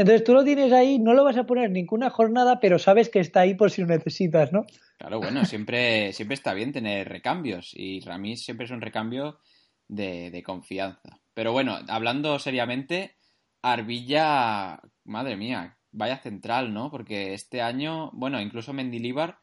Entonces 0.00 0.24
tú 0.24 0.32
lo 0.32 0.42
tienes 0.42 0.72
ahí, 0.72 0.98
no 0.98 1.12
lo 1.12 1.24
vas 1.24 1.36
a 1.36 1.44
poner 1.44 1.70
ninguna 1.70 2.08
jornada, 2.08 2.58
pero 2.58 2.78
sabes 2.78 3.10
que 3.10 3.20
está 3.20 3.40
ahí 3.40 3.52
por 3.52 3.70
si 3.70 3.82
lo 3.82 3.86
necesitas, 3.86 4.50
¿no? 4.50 4.64
Claro, 4.96 5.18
bueno, 5.18 5.44
siempre, 5.44 6.14
siempre 6.14 6.36
está 6.36 6.54
bien 6.54 6.72
tener 6.72 7.06
recambios 7.06 7.72
y 7.74 8.00
Ramís 8.00 8.42
siempre 8.42 8.64
es 8.64 8.70
un 8.70 8.80
recambio 8.80 9.40
de, 9.88 10.30
de 10.30 10.42
confianza. 10.42 11.20
Pero 11.34 11.52
bueno, 11.52 11.78
hablando 11.86 12.38
seriamente, 12.38 13.16
Arbilla, 13.60 14.80
madre 15.04 15.36
mía, 15.36 15.76
vaya 15.92 16.16
central, 16.16 16.72
¿no? 16.72 16.90
Porque 16.90 17.34
este 17.34 17.60
año, 17.60 18.10
bueno, 18.14 18.40
incluso 18.40 18.72
Mendilíbar 18.72 19.36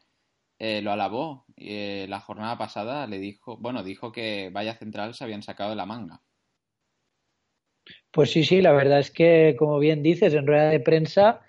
eh, 0.58 0.82
lo 0.82 0.90
alabó. 0.90 1.46
Eh, 1.56 2.06
la 2.08 2.18
jornada 2.18 2.58
pasada 2.58 3.06
le 3.06 3.20
dijo, 3.20 3.56
bueno, 3.58 3.84
dijo 3.84 4.10
que 4.10 4.50
vaya 4.52 4.74
central 4.74 5.14
se 5.14 5.22
habían 5.22 5.44
sacado 5.44 5.70
de 5.70 5.76
la 5.76 5.86
manga. 5.86 6.20
Pues 8.10 8.30
sí, 8.30 8.44
sí, 8.44 8.60
la 8.60 8.72
verdad 8.72 9.00
es 9.00 9.10
que, 9.10 9.54
como 9.58 9.78
bien 9.78 10.02
dices, 10.02 10.34
en 10.34 10.46
rueda 10.46 10.70
de 10.70 10.80
prensa 10.80 11.40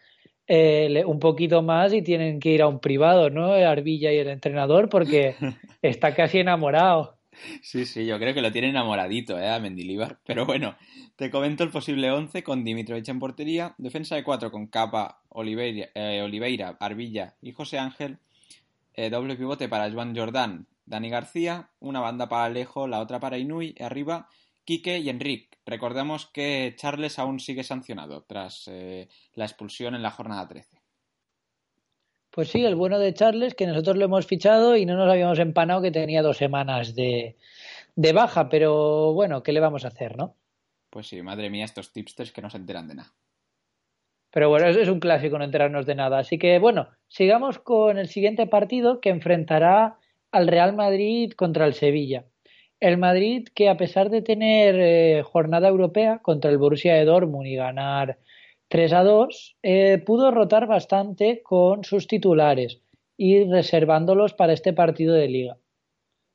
eh, 0.48 1.04
un 1.06 1.20
poquito 1.20 1.62
más 1.62 1.94
y 1.94 2.02
tienen 2.02 2.40
que 2.40 2.50
ir 2.50 2.62
a 2.62 2.68
un 2.68 2.80
privado, 2.80 3.30
¿no? 3.30 3.54
Arbilla 3.54 4.12
y 4.12 4.18
el 4.18 4.30
entrenador, 4.30 4.90
porque 4.90 5.36
está 5.82 6.16
casi 6.16 6.40
enamorado. 6.40 7.20
Sí, 7.62 7.86
sí, 7.86 8.06
yo 8.06 8.18
creo 8.20 8.34
que 8.34 8.42
lo 8.42 8.52
tiene 8.52 8.70
enamoradito, 8.70 9.40
¿eh? 9.40 9.50
A 9.50 9.60
Mendilibar. 9.60 10.20
Pero 10.26 10.46
bueno, 10.46 10.76
te 11.16 11.30
comento 11.30 11.64
el 11.64 11.70
posible 11.70 12.12
11 12.12 12.44
con 12.44 12.64
Dimitrovich 12.64 13.10
en 13.10 13.20
portería, 13.20 13.76
defensa 13.78 14.16
de 14.16 14.24
4 14.24 14.52
con 14.52 14.68
Capa, 14.68 15.22
Oliveira, 15.30 15.90
eh, 15.94 16.22
Oliveira, 16.24 16.78
Arbilla 16.80 17.36
y 17.42 17.52
José 17.52 17.78
Ángel, 17.78 18.18
eh, 18.94 19.10
doble 19.10 19.36
pivote 19.36 19.70
para 19.70 19.92
Juan 19.92 20.16
Jordán, 20.16 20.68
Dani 20.86 21.10
García, 21.10 21.70
una 21.80 22.00
banda 22.00 22.28
para 22.28 22.46
Alejo, 22.46 22.88
la 22.88 23.00
otra 23.00 23.20
para 23.20 23.38
Inui, 23.38 23.76
y 23.78 23.84
arriba 23.84 24.28
Quique 24.66 25.00
y 25.00 25.10
Enrique. 25.10 25.58
Recordemos 25.66 26.28
que 26.28 26.74
Charles 26.78 27.20
aún 27.20 27.40
sigue 27.40 27.64
sancionado 27.64 28.24
tras 28.24 28.68
eh, 28.68 29.08
la 29.34 29.46
expulsión 29.46 29.96
en 29.96 30.02
la 30.02 30.12
jornada 30.12 30.48
13. 30.48 30.82
Pues 32.32 32.50
sí, 32.50 32.64
el 32.64 32.76
bueno 32.76 33.00
de 33.00 33.14
Charles, 33.14 33.56
que 33.56 33.68
nosotros 33.68 33.98
lo 33.98 34.06
hemos 34.06 34.28
fichado 34.28 34.76
y 34.78 34.86
no 34.86 34.96
nos 34.96 35.10
habíamos 35.10 35.40
empanado 35.40 35.82
que 35.82 35.92
tenía 35.92 36.22
dos 36.22 36.38
semanas 36.38 36.96
de, 36.96 37.38
de 37.96 38.14
baja, 38.14 38.50
pero 38.50 39.14
bueno, 39.14 39.44
¿qué 39.44 39.52
le 39.52 39.60
vamos 39.60 39.86
a 39.86 39.90
hacer, 39.90 40.18
no? 40.18 40.36
Pues 40.90 41.08
sí, 41.08 41.22
madre 41.22 41.50
mía, 41.50 41.66
estos 41.66 41.92
tipsters 41.92 42.32
que 42.32 42.42
no 42.42 42.50
se 42.50 42.58
enteran 42.58 42.88
de 42.88 42.96
nada. 42.96 43.14
Pero 44.32 44.50
bueno, 44.50 44.68
es 44.68 44.88
un 44.88 45.00
clásico 45.00 45.38
no 45.38 45.44
enterarnos 45.44 45.86
de 45.86 45.96
nada. 45.96 46.20
Así 46.20 46.38
que 46.38 46.60
bueno, 46.60 46.90
sigamos 47.08 47.60
con 47.60 47.98
el 47.98 48.08
siguiente 48.08 48.48
partido 48.48 49.02
que 49.02 49.10
enfrentará 49.10 49.98
al 50.32 50.48
Real 50.48 50.76
Madrid 50.76 51.32
contra 51.34 51.66
el 51.66 51.74
Sevilla. 51.74 52.26
El 52.80 52.98
Madrid, 52.98 53.48
que 53.54 53.68
a 53.68 53.76
pesar 53.76 54.10
de 54.10 54.22
tener 54.22 54.76
eh, 54.80 55.24
jornada 55.24 55.68
europea 55.68 56.20
contra 56.20 56.50
el 56.50 56.58
Borussia 56.58 56.96
de 56.96 57.04
Dortmund 57.04 57.48
y 57.48 57.56
ganar 57.56 58.20
3 58.70 58.94
a 58.94 59.04
2, 59.04 59.58
eh, 59.64 59.98
pudo 60.06 60.32
rotar 60.32 60.66
bastante 60.66 61.42
con 61.44 61.84
sus 61.84 62.08
titulares 62.08 62.80
y 63.18 63.44
reservándolos 63.44 64.34
para 64.34 64.54
este 64.54 64.72
partido 64.72 65.14
de 65.14 65.28
liga. 65.28 65.58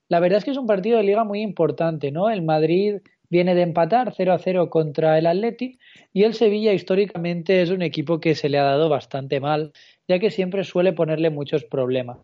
La 0.08 0.20
verdad 0.20 0.38
es 0.38 0.44
que 0.44 0.50
es 0.50 0.58
un 0.58 0.66
partido 0.66 0.98
de 0.98 1.04
liga 1.04 1.24
muy 1.24 1.40
importante, 1.40 2.12
¿no? 2.12 2.28
El 2.28 2.42
Madrid 2.42 2.96
viene 3.30 3.54
de 3.54 3.62
empatar 3.62 4.12
0 4.14 4.32
a 4.34 4.38
0 4.38 4.68
contra 4.68 5.18
el 5.18 5.26
Atleti 5.26 5.78
y 6.12 6.24
el 6.24 6.34
Sevilla 6.34 6.74
históricamente 6.74 7.62
es 7.62 7.70
un 7.70 7.80
equipo 7.80 8.20
que 8.20 8.34
se 8.34 8.50
le 8.50 8.58
ha 8.58 8.64
dado 8.64 8.90
bastante 8.90 9.40
mal, 9.40 9.72
ya 10.06 10.18
que 10.18 10.30
siempre 10.30 10.64
suele 10.64 10.92
ponerle 10.92 11.30
muchos 11.30 11.64
problemas. 11.64 12.20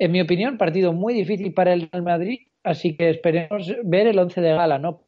En 0.00 0.10
mi 0.10 0.20
opinión, 0.20 0.58
partido 0.58 0.92
muy 0.92 1.14
difícil 1.14 1.54
para 1.54 1.74
el 1.74 1.88
Madrid 2.02 2.40
Así 2.62 2.96
que 2.96 3.10
esperemos 3.10 3.72
ver 3.84 4.06
el 4.06 4.18
once 4.18 4.40
de 4.40 4.52
gala, 4.52 4.78
¿no? 4.78 5.06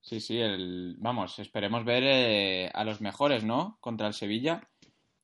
Sí, 0.00 0.20
sí, 0.20 0.40
el, 0.40 0.96
vamos, 0.98 1.38
esperemos 1.38 1.84
ver 1.84 2.02
eh, 2.04 2.70
a 2.74 2.84
los 2.84 3.00
mejores, 3.00 3.44
¿no? 3.44 3.78
Contra 3.80 4.08
el 4.08 4.14
Sevilla. 4.14 4.68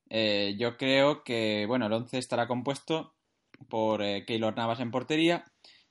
Eh, 0.09 0.55
yo 0.57 0.77
creo 0.77 1.23
que, 1.23 1.65
bueno, 1.67 1.85
el 1.85 1.93
once 1.93 2.17
estará 2.17 2.47
compuesto 2.47 3.13
por 3.69 4.01
eh, 4.01 4.25
Keylor 4.25 4.55
Navas 4.55 4.79
en 4.79 4.91
portería. 4.91 5.45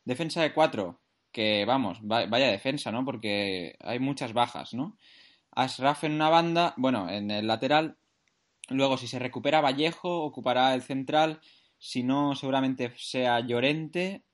Defensa 0.05 0.43
de 0.43 0.53
cuatro, 0.53 1.01
que 1.33 1.65
vamos, 1.65 1.99
vaya 2.03 2.49
defensa, 2.49 2.91
¿no? 2.91 3.05
Porque 3.05 3.77
hay 3.81 3.99
muchas 3.99 4.33
bajas, 4.33 4.75
¿no? 4.75 4.99
Asraf 5.53 6.05
en 6.05 6.13
una 6.13 6.31
banda, 6.31 6.75
bueno, 6.77 7.09
en 7.11 7.31
el 7.31 7.47
lateral. 7.47 7.99
Luego, 8.69 8.97
si 8.97 9.07
se 9.07 9.19
recupera 9.19 9.61
Vallejo, 9.61 10.23
ocupará 10.23 10.75
el 10.75 10.83
central. 10.83 11.41
Si 11.79 12.03
no, 12.03 12.35
seguramente 12.35 12.93
sea 12.97 13.41
Llorente 13.41 14.25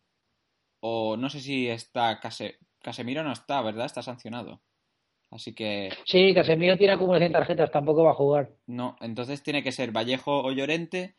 o 0.86 1.16
no 1.16 1.30
sé 1.30 1.40
si 1.40 1.66
está 1.66 2.20
Case... 2.20 2.58
Casemiro 2.82 3.22
no 3.24 3.32
está, 3.32 3.62
¿verdad? 3.62 3.86
Está 3.86 4.02
sancionado. 4.02 4.60
Así 5.30 5.54
que. 5.54 5.88
Sí, 6.04 6.34
Casemiro 6.34 6.76
tiene 6.76 6.92
acumulación 6.92 7.32
de 7.32 7.38
tarjetas, 7.38 7.70
tampoco 7.70 8.04
va 8.04 8.10
a 8.10 8.14
jugar. 8.14 8.50
No, 8.66 8.94
entonces 9.00 9.42
tiene 9.42 9.62
que 9.62 9.72
ser 9.72 9.92
Vallejo 9.92 10.42
o 10.42 10.52
Llorente, 10.52 11.16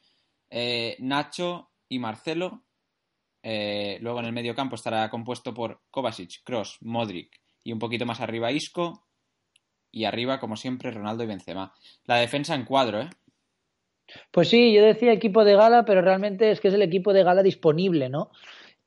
eh, 0.51 0.95
Nacho 0.99 1.71
y 1.89 1.97
Marcelo. 1.97 2.63
Eh, 3.41 3.97
luego 4.01 4.19
en 4.19 4.27
el 4.27 4.33
medio 4.33 4.53
campo 4.53 4.75
estará 4.75 5.09
compuesto 5.09 5.51
por 5.55 5.81
Kovacic, 5.89 6.43
Cross, 6.43 6.77
Modric 6.81 7.41
y 7.63 7.73
un 7.73 7.79
poquito 7.79 8.05
más 8.05 8.21
arriba 8.21 8.51
Isco. 8.51 9.07
Y 9.91 10.05
arriba, 10.05 10.39
como 10.39 10.57
siempre, 10.57 10.91
Ronaldo 10.91 11.23
y 11.23 11.27
Benzema. 11.27 11.73
La 12.03 12.17
defensa 12.17 12.53
en 12.53 12.65
cuadro, 12.65 13.01
¿eh? 13.01 13.09
Pues 14.29 14.49
sí, 14.49 14.73
yo 14.73 14.83
decía 14.83 15.11
equipo 15.11 15.43
de 15.43 15.55
gala, 15.55 15.85
pero 15.85 16.01
realmente 16.03 16.51
es 16.51 16.61
que 16.61 16.67
es 16.67 16.73
el 16.75 16.83
equipo 16.83 17.13
de 17.13 17.23
gala 17.23 17.41
disponible, 17.41 18.09
¿no? 18.09 18.29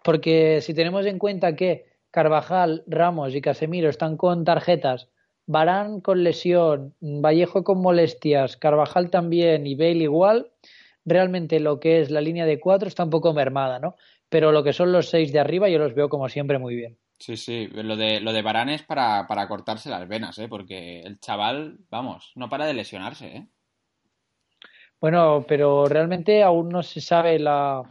Porque 0.03 0.61
si 0.61 0.75
tenemos 0.75 1.07
en 1.07 1.19
cuenta 1.19 1.57
que 1.57 1.87
Carvajal, 2.11 2.85
Ramos 2.87 3.35
y 3.35 3.41
Casemiro 3.41 3.89
están 3.89 4.17
con 4.17 4.45
tarjetas, 4.45 5.09
Barán 5.47 6.01
con 6.01 6.25
lesión, 6.25 6.95
Vallejo 7.01 7.65
con 7.65 7.81
molestias, 7.81 8.57
Carvajal 8.57 9.11
también 9.11 9.67
y 9.67 9.75
Bale 9.75 10.05
igual, 10.05 10.51
realmente 11.05 11.61
lo 11.61 11.81
que 11.81 12.01
es 12.01 12.11
la 12.11 12.21
línea 12.21 12.45
de 12.45 12.61
cuatro 12.61 12.89
está 12.89 13.05
un 13.05 13.11
poco 13.11 13.33
mermada, 13.33 13.79
¿no? 13.79 13.97
Pero 14.29 14.53
lo 14.53 14.63
que 14.63 14.75
son 14.75 14.93
los 14.93 15.09
seis 15.09 15.33
de 15.33 15.41
arriba 15.41 15.69
yo 15.69 15.79
los 15.79 15.95
veo 15.95 16.09
como 16.09 16.29
siempre 16.29 16.59
muy 16.59 16.77
bien. 16.77 16.99
Sí, 17.19 17.37
sí, 17.37 17.67
lo 17.69 17.97
de, 17.97 18.21
lo 18.21 18.33
de 18.33 18.43
Barán 18.43 18.69
es 18.69 18.83
para, 18.83 19.27
para 19.27 19.49
cortarse 19.49 19.91
las 19.91 20.07
venas, 20.07 20.39
¿eh? 20.39 20.49
Porque 20.49 21.01
el 21.01 21.19
chaval, 21.19 21.79
vamos, 21.91 22.33
no 22.37 22.49
para 22.49 22.67
de 22.67 22.75
lesionarse, 22.75 23.27
¿eh? 23.27 23.49
Bueno, 25.01 25.45
pero 25.49 25.87
realmente 25.87 26.43
aún 26.43 26.69
no 26.69 26.83
se 26.83 27.01
sabe 27.01 27.39
la, 27.39 27.83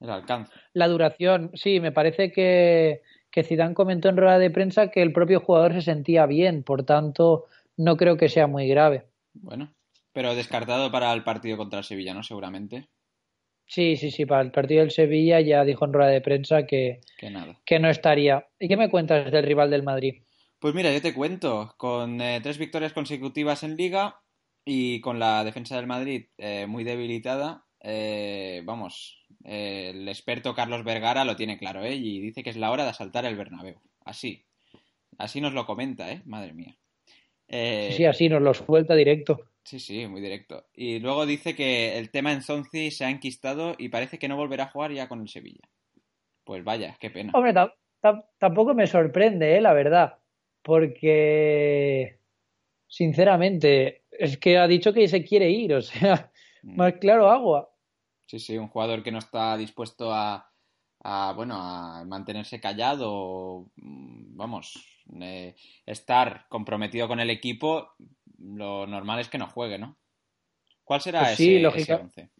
el 0.00 0.10
alcance. 0.10 0.52
La 0.72 0.88
duración, 0.88 1.50
sí, 1.54 1.80
me 1.80 1.92
parece 1.92 2.32
que, 2.32 3.02
que 3.30 3.44
Zidane 3.44 3.74
comentó 3.74 4.08
en 4.08 4.16
rueda 4.16 4.38
de 4.38 4.50
prensa 4.50 4.90
que 4.90 5.02
el 5.02 5.12
propio 5.12 5.40
jugador 5.40 5.74
se 5.74 5.82
sentía 5.82 6.26
bien, 6.26 6.62
por 6.62 6.84
tanto, 6.84 7.46
no 7.76 7.96
creo 7.96 8.16
que 8.16 8.28
sea 8.28 8.46
muy 8.46 8.68
grave. 8.68 9.06
Bueno, 9.34 9.74
pero 10.12 10.34
descartado 10.34 10.90
para 10.90 11.12
el 11.12 11.24
partido 11.24 11.56
contra 11.56 11.80
el 11.80 11.84
Sevilla, 11.84 12.14
¿no? 12.14 12.22
Seguramente. 12.22 12.88
Sí, 13.66 13.96
sí, 13.96 14.10
sí, 14.10 14.26
para 14.26 14.42
el 14.42 14.52
partido 14.52 14.80
del 14.80 14.92
Sevilla 14.92 15.40
ya 15.40 15.64
dijo 15.64 15.84
en 15.84 15.92
rueda 15.92 16.10
de 16.10 16.20
prensa 16.20 16.66
que, 16.66 17.00
que, 17.18 17.30
nada. 17.30 17.60
que 17.66 17.78
no 17.80 17.90
estaría. 17.90 18.46
¿Y 18.60 18.68
qué 18.68 18.76
me 18.76 18.88
cuentas 18.88 19.30
del 19.30 19.44
rival 19.44 19.70
del 19.70 19.82
Madrid? 19.82 20.22
Pues 20.58 20.74
mira, 20.74 20.92
yo 20.92 21.02
te 21.02 21.12
cuento, 21.12 21.74
con 21.76 22.20
eh, 22.20 22.40
tres 22.42 22.58
victorias 22.58 22.92
consecutivas 22.92 23.62
en 23.62 23.76
liga 23.76 24.20
y 24.64 25.00
con 25.00 25.18
la 25.18 25.44
defensa 25.44 25.76
del 25.76 25.86
Madrid 25.86 26.28
eh, 26.38 26.66
muy 26.66 26.82
debilitada, 26.84 27.65
eh, 27.88 28.62
vamos, 28.64 29.24
eh, 29.44 29.92
el 29.94 30.08
experto 30.08 30.54
Carlos 30.54 30.82
Vergara 30.82 31.24
lo 31.24 31.36
tiene 31.36 31.56
claro, 31.56 31.84
¿eh? 31.84 31.94
Y 31.94 32.18
dice 32.20 32.42
que 32.42 32.50
es 32.50 32.56
la 32.56 32.70
hora 32.72 32.82
de 32.82 32.90
asaltar 32.90 33.24
el 33.26 33.36
Bernabéu. 33.36 33.80
Así. 34.04 34.44
Así 35.18 35.40
nos 35.40 35.52
lo 35.54 35.64
comenta, 35.66 36.10
¿eh? 36.10 36.20
Madre 36.24 36.52
mía. 36.52 36.76
Eh, 37.48 37.92
Sí, 37.96 38.04
así 38.04 38.28
nos 38.28 38.42
los 38.42 38.58
suelta 38.58 38.94
directo. 38.96 39.40
Sí, 39.64 39.78
sí, 39.80 40.06
muy 40.08 40.20
directo. 40.20 40.66
Y 40.74 40.98
luego 40.98 41.26
dice 41.26 41.54
que 41.54 41.96
el 41.96 42.10
tema 42.10 42.32
en 42.32 42.42
Zonzi 42.42 42.90
se 42.90 43.04
ha 43.04 43.10
enquistado 43.10 43.74
y 43.78 43.88
parece 43.88 44.18
que 44.18 44.28
no 44.28 44.36
volverá 44.36 44.64
a 44.64 44.68
jugar 44.70 44.92
ya 44.92 45.08
con 45.08 45.20
el 45.20 45.28
Sevilla. 45.28 45.68
Pues 46.44 46.62
vaya, 46.64 46.96
qué 47.00 47.10
pena. 47.10 47.32
Hombre, 47.34 47.52
ta- 47.52 47.74
ta- 48.00 48.28
tampoco 48.38 48.74
me 48.74 48.86
sorprende, 48.86 49.56
¿eh? 49.56 49.60
la 49.60 49.72
verdad, 49.72 50.18
porque 50.62 52.18
sinceramente 52.86 54.02
es 54.10 54.38
que 54.38 54.58
ha 54.58 54.66
dicho 54.66 54.92
que 54.92 55.08
se 55.08 55.24
quiere 55.24 55.50
ir, 55.50 55.74
o 55.74 55.82
sea, 55.82 56.30
Mm. 56.62 56.76
más 56.78 56.94
claro 56.94 57.28
agua. 57.30 57.70
Sí, 58.26 58.38
sí, 58.40 58.58
un 58.58 58.68
jugador 58.68 59.02
que 59.02 59.12
no 59.12 59.18
está 59.18 59.56
dispuesto 59.56 60.12
a, 60.12 60.50
a, 61.04 61.32
bueno, 61.36 61.54
a 61.58 62.04
mantenerse 62.04 62.60
callado, 62.60 63.70
mm, 63.76 64.36
vamos, 64.36 64.84
eh, 65.20 65.54
estar 65.84 66.46
comprometido 66.48 67.06
con 67.08 67.20
el 67.20 67.30
equipo, 67.30 67.92
lo 68.38 68.86
normal 68.86 69.20
es 69.20 69.28
que 69.28 69.38
no 69.38 69.46
juegue, 69.48 69.78
¿no? 69.78 69.96
¿Cuál 70.84 71.00
será 71.00 71.20
Pues 71.20 71.32
ese, 71.32 71.42
sí, 71.44 71.54
ese 71.54 71.62
lógica- 71.62 71.96
once? 71.96 72.30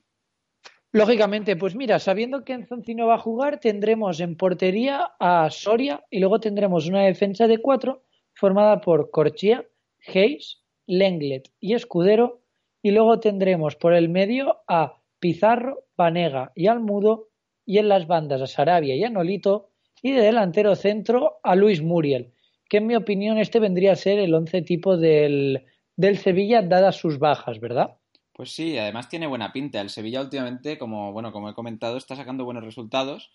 Lógicamente, 0.92 1.56
pues 1.56 1.74
mira, 1.74 1.98
sabiendo 1.98 2.42
que 2.44 2.54
Enzonzi 2.54 2.94
no 2.94 3.06
va 3.06 3.16
a 3.16 3.18
jugar, 3.18 3.60
tendremos 3.60 4.18
en 4.20 4.36
portería 4.36 5.12
a 5.20 5.50
Soria 5.50 6.02
y 6.10 6.20
luego 6.20 6.40
tendremos 6.40 6.86
una 6.88 7.02
defensa 7.02 7.46
de 7.46 7.58
cuatro 7.58 8.04
formada 8.32 8.80
por 8.80 9.10
Corchia, 9.10 9.66
Hayes, 10.06 10.62
Lenglet 10.86 11.50
y 11.60 11.74
Escudero 11.74 12.40
y 12.82 12.92
luego 12.92 13.20
tendremos 13.20 13.76
por 13.76 13.92
el 13.92 14.08
medio 14.08 14.58
a 14.68 15.02
Pizarro, 15.18 15.84
Vanega 15.96 16.52
y 16.54 16.66
Almudo 16.66 17.28
y 17.64 17.78
en 17.78 17.88
las 17.88 18.06
bandas 18.06 18.42
a 18.42 18.46
Sarabia 18.46 18.94
y 18.94 19.04
a 19.04 19.10
Nolito 19.10 19.70
y 20.02 20.12
de 20.12 20.22
delantero 20.22 20.76
centro 20.76 21.38
a 21.42 21.54
Luis 21.54 21.82
Muriel, 21.82 22.32
que 22.68 22.78
en 22.78 22.86
mi 22.86 22.96
opinión 22.96 23.38
este 23.38 23.58
vendría 23.58 23.92
a 23.92 23.96
ser 23.96 24.18
el 24.18 24.34
once 24.34 24.62
tipo 24.62 24.96
del, 24.96 25.64
del 25.96 26.18
Sevilla 26.18 26.62
dadas 26.62 26.96
sus 26.96 27.18
bajas, 27.18 27.60
¿verdad? 27.60 27.96
Pues 28.32 28.52
sí, 28.52 28.76
además 28.76 29.08
tiene 29.08 29.26
buena 29.26 29.52
pinta. 29.52 29.80
El 29.80 29.88
Sevilla 29.88 30.20
últimamente, 30.20 30.76
como, 30.76 31.12
bueno, 31.12 31.32
como 31.32 31.48
he 31.48 31.54
comentado, 31.54 31.96
está 31.96 32.16
sacando 32.16 32.44
buenos 32.44 32.64
resultados 32.64 33.30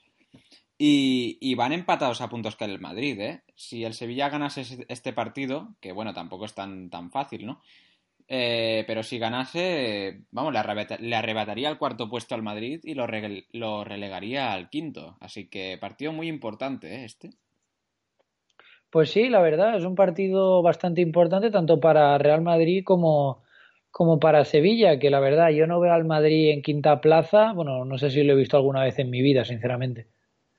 y, 0.83 1.53
van 1.55 1.73
empatados 1.73 2.21
a 2.21 2.29
puntos 2.29 2.55
que 2.55 2.65
el 2.65 2.79
Madrid, 2.79 3.19
¿eh? 3.19 3.43
Si 3.55 3.83
el 3.83 3.93
Sevilla 3.93 4.29
ganase 4.29 4.85
este 4.87 5.13
partido, 5.13 5.75
que 5.79 5.91
bueno, 5.91 6.13
tampoco 6.13 6.45
es 6.45 6.55
tan, 6.55 6.89
tan 6.89 7.11
fácil, 7.11 7.45
¿no? 7.45 7.61
Eh, 8.33 8.85
pero 8.87 9.03
si 9.03 9.19
ganase, 9.19 10.21
vamos, 10.31 10.53
le, 10.53 10.59
arrebata- 10.59 10.97
le 10.99 11.15
arrebataría 11.17 11.67
el 11.67 11.77
cuarto 11.77 12.09
puesto 12.09 12.33
al 12.33 12.41
Madrid 12.41 12.79
y 12.83 12.93
lo, 12.93 13.05
rele- 13.05 13.45
lo 13.51 13.83
relegaría 13.83 14.53
al 14.53 14.69
quinto. 14.69 15.17
Así 15.19 15.49
que 15.49 15.77
partido 15.77 16.13
muy 16.13 16.29
importante, 16.29 16.95
¿eh? 16.95 17.03
Este. 17.03 17.31
Pues 18.89 19.11
sí, 19.11 19.27
la 19.27 19.41
verdad, 19.41 19.75
es 19.75 19.83
un 19.83 19.95
partido 19.95 20.61
bastante 20.61 21.01
importante 21.01 21.51
tanto 21.51 21.81
para 21.81 22.17
Real 22.17 22.41
Madrid 22.41 22.83
como, 22.85 23.43
como 23.89 24.17
para 24.17 24.45
Sevilla, 24.45 24.97
que 24.97 25.09
la 25.09 25.19
verdad 25.19 25.49
yo 25.49 25.67
no 25.67 25.81
veo 25.81 25.91
al 25.93 26.05
Madrid 26.05 26.51
en 26.51 26.61
quinta 26.61 27.01
plaza, 27.01 27.51
bueno, 27.51 27.83
no 27.83 27.97
sé 27.97 28.11
si 28.11 28.23
lo 28.23 28.31
he 28.31 28.37
visto 28.37 28.55
alguna 28.55 28.83
vez 28.83 28.97
en 28.99 29.09
mi 29.09 29.21
vida, 29.21 29.43
sinceramente. 29.43 30.07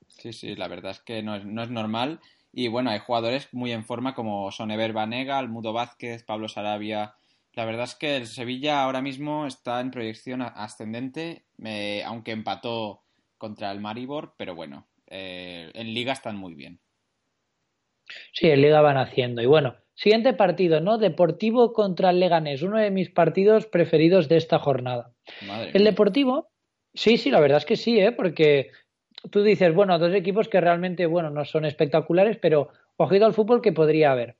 Sí, 0.09 0.35
sí, 0.35 0.57
la 0.57 0.69
verdad 0.69 0.91
es 0.91 1.00
que 1.00 1.23
no 1.23 1.37
es, 1.37 1.47
no 1.47 1.62
es 1.62 1.71
normal. 1.71 2.21
Y 2.52 2.69
bueno, 2.69 2.91
hay 2.91 2.99
jugadores 2.99 3.49
muy 3.52 3.73
en 3.73 3.85
forma 3.87 4.14
como 4.14 4.50
Sonever 4.50 4.93
Banega, 4.93 5.38
Almudo 5.38 5.73
Vázquez, 5.73 6.23
Pablo 6.23 6.49
Sarabia. 6.49 7.14
La 7.54 7.64
verdad 7.64 7.85
es 7.85 7.94
que 7.94 8.16
el 8.16 8.26
Sevilla 8.26 8.82
ahora 8.82 9.02
mismo 9.02 9.47
está 9.47 9.80
en 9.80 9.90
proyección 9.90 10.42
ascendente, 10.42 11.44
eh, 11.62 12.02
aunque 12.04 12.32
empató 12.32 13.02
contra 13.37 13.71
el 13.71 13.80
Maribor, 13.80 14.35
pero 14.38 14.54
bueno, 14.54 14.88
eh, 15.06 15.71
en 15.75 15.92
liga 15.92 16.12
están 16.12 16.37
muy 16.37 16.54
bien. 16.54 16.80
Sí, 18.32 18.49
en 18.49 18.62
Liga 18.62 18.80
van 18.80 18.97
haciendo. 18.97 19.43
Y 19.43 19.47
bueno, 19.47 19.76
siguiente 19.95 20.32
partido, 20.32 20.80
¿no? 20.80 20.99
Deportivo 20.99 21.73
contra 21.73 22.10
el 22.10 22.21
Leganés, 22.21 22.62
uno 22.62 22.78
de 22.78 22.91
mis 22.91 23.10
partidos 23.10 23.67
preferidos 23.67 24.28
de 24.28 24.36
esta 24.36 24.58
jornada. 24.58 25.12
Madre 25.47 25.71
El. 25.75 25.84
Deportivo, 25.84 26.50
sí, 26.95 27.17
sí, 27.17 27.30
la 27.30 27.41
verdad 27.41 27.58
es 27.58 27.65
que 27.65 27.76
sí, 27.76 27.99
¿eh? 28.00 28.12
Porque 28.12 28.71
tú 29.30 29.43
dices, 29.43 29.75
bueno, 29.75 29.99
dos 29.99 30.15
equipos 30.15 30.49
que 30.49 30.60
realmente, 30.60 31.06
bueno, 31.06 31.30
no 31.30 31.45
son 31.45 31.65
espectaculares, 31.65 32.38
pero 32.41 32.71
ojito 32.97 33.26
al 33.26 33.34
fútbol 33.34 33.62
que 33.62 33.73
podría 33.73 34.12
haber. 34.12 34.36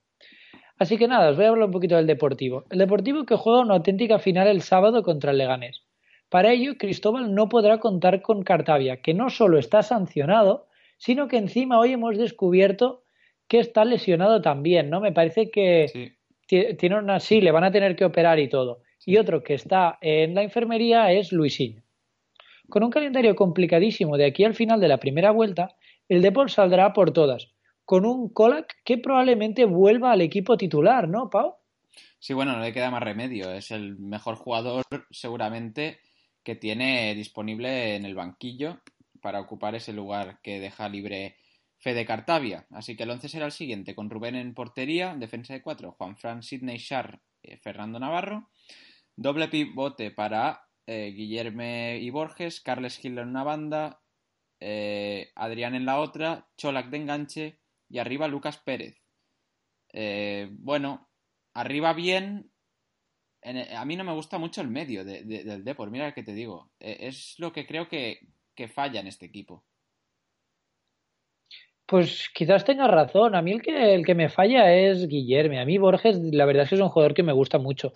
Así 0.83 0.99
que 0.99 1.07
nada, 1.07 1.31
os 1.31 1.37
voy 1.37 1.45
a 1.45 1.51
hablar 1.51 1.67
un 1.67 1.71
poquito 1.71 1.95
del 1.95 2.09
Deportivo. 2.09 2.65
El 2.69 2.81
Deportivo 2.81 3.25
que 3.25 3.37
juega 3.37 3.61
una 3.61 3.75
auténtica 3.75 4.19
final 4.19 4.49
el 4.49 4.63
sábado 4.63 5.05
contra 5.05 5.31
el 5.31 5.39
Leganés. 5.39 5.85
Para 6.29 6.51
ello, 6.51 6.77
Cristóbal 6.77 7.33
no 7.37 7.49
podrá 7.49 7.79
contar 7.79 8.21
con 8.21 8.43
Cartavia, 8.43 9.01
que 9.01 9.15
no 9.15 9.31
solo 9.31 9.61
está 9.61 9.85
sancionado, 9.85 10.67
sino 10.99 11.29
que 11.29 11.37
encima 11.37 11.79
hoy 11.79 11.93
hemos 11.93 12.19
descubierto 12.19 13.05
que 13.47 13.61
está 13.61 13.85
lesionado 13.85 14.43
también, 14.43 14.91
¿no? 14.91 15.01
Me 15.01 15.13
parece 15.13 15.53
que 15.53 15.87
Sí, 16.49 16.77
tiene 16.77 16.99
una, 16.99 17.21
sí, 17.21 17.41
le 17.41 17.53
van 17.53 17.63
a 17.63 17.71
tener 17.71 17.95
que 17.95 18.05
operar 18.05 18.41
y 18.41 18.49
todo. 18.49 18.81
Y 19.07 19.19
otro 19.19 19.45
que 19.45 19.55
está 19.55 19.99
en 20.01 20.35
la 20.35 20.43
enfermería 20.43 21.13
es 21.13 21.31
Luisinho. 21.31 21.85
Con 22.69 22.83
un 22.83 22.91
calendario 22.91 23.37
complicadísimo 23.37 24.17
de 24.17 24.27
aquí 24.27 24.43
al 24.43 24.55
final 24.55 24.81
de 24.81 24.89
la 24.89 24.99
primera 24.99 25.31
vuelta, 25.31 25.77
el 26.09 26.23
Depor 26.23 26.51
saldrá 26.51 26.93
por 26.93 27.13
todas, 27.13 27.53
con 27.93 28.07
un 28.07 28.31
Colac 28.31 28.79
que 28.87 28.97
probablemente 28.97 29.67
vuelva 29.67 30.13
al 30.13 30.23
equipo 30.23 30.57
titular, 30.57 31.11
¿no, 31.11 31.29
Pau? 31.29 31.57
Sí, 32.19 32.33
bueno, 32.33 32.53
no 32.53 32.61
le 32.61 32.73
queda 32.73 32.91
más 32.91 33.03
remedio. 33.03 33.53
Es 33.53 33.71
el 33.71 33.99
mejor 33.99 34.37
jugador 34.37 34.83
seguramente 35.11 35.99
que 36.43 36.57
tiene 36.57 37.15
disponible 37.15 37.95
en 37.97 38.07
el 38.07 38.15
banquillo 38.15 38.81
para 39.21 39.43
ocupar 39.43 39.75
ese 39.75 39.93
lugar 39.93 40.41
que 40.43 40.59
deja 40.59 40.89
libre 40.89 41.37
Fede 41.77 42.07
Cartavia. 42.07 42.65
Así 42.71 42.97
que 42.97 43.03
el 43.03 43.11
11 43.11 43.29
será 43.29 43.45
el 43.45 43.53
siguiente, 43.53 43.95
con 43.95 44.09
Rubén 44.09 44.37
en 44.37 44.55
portería, 44.55 45.15
defensa 45.15 45.53
de 45.53 45.61
cuatro, 45.61 45.93
Juan 45.93 46.17
Fran, 46.17 46.43
Sidney 46.43 46.79
Shar, 46.79 47.21
eh, 47.43 47.59
Fernando 47.59 47.99
Navarro, 47.99 48.49
doble 49.17 49.49
pivote 49.49 50.11
para 50.13 50.63
eh, 50.87 51.13
Guillerme 51.15 51.99
y 51.99 52.09
Borges, 52.09 52.63
Carles 52.63 52.97
Gil 52.97 53.19
en 53.19 53.29
una 53.29 53.45
banda, 53.45 54.01
eh, 54.61 55.31
Adrián 55.35 55.75
en 55.75 55.85
la 55.85 56.01
otra, 56.01 56.49
Cholac 56.57 56.89
de 56.89 56.97
enganche 56.97 57.62
y 57.93 57.99
arriba 57.99 58.27
Lucas 58.27 58.57
Pérez. 58.57 58.97
Eh, 59.93 60.49
bueno, 60.51 61.11
arriba 61.53 61.93
bien. 61.93 62.51
En 63.43 63.59
el- 63.59 63.77
a 63.77 63.85
mí 63.85 63.97
no 63.97 64.05
me 64.05 64.15
gusta 64.15 64.39
mucho 64.39 64.63
el 64.63 64.69
medio 64.69 65.05
de- 65.05 65.25
de- 65.25 65.45
del 65.45 65.63
Depor, 65.63 65.91
mira 65.91 66.15
que 66.15 66.23
te 66.23 66.33
digo. 66.33 66.71
Eh, 66.81 66.97
es 67.01 67.35
lo 67.39 67.53
que 67.53 67.67
creo 67.67 67.89
que, 67.89 68.21
que 68.55 68.69
falla 68.69 69.01
en 69.01 69.09
este 69.09 69.27
equipo. 69.27 69.65
Pues 71.85 72.31
quizás 72.35 72.65
tengas 72.65 72.91
razón. 72.91 73.35
A 73.35 73.43
mí 73.43 73.53
el 73.53 73.61
que, 73.61 73.95
el 73.95 74.07
que 74.07 74.15
me 74.15 74.31
falla 74.31 74.75
es 74.75 75.07
Guillerme. 75.07 75.61
A 75.61 75.67
mí 75.67 75.77
Borges, 75.77 76.17
la 76.19 76.47
verdad 76.47 76.63
es 76.63 76.71
que 76.71 76.77
es 76.77 76.81
un 76.81 76.89
jugador 76.89 77.13
que 77.13 77.23
me 77.23 77.33
gusta 77.35 77.59
mucho. 77.59 77.93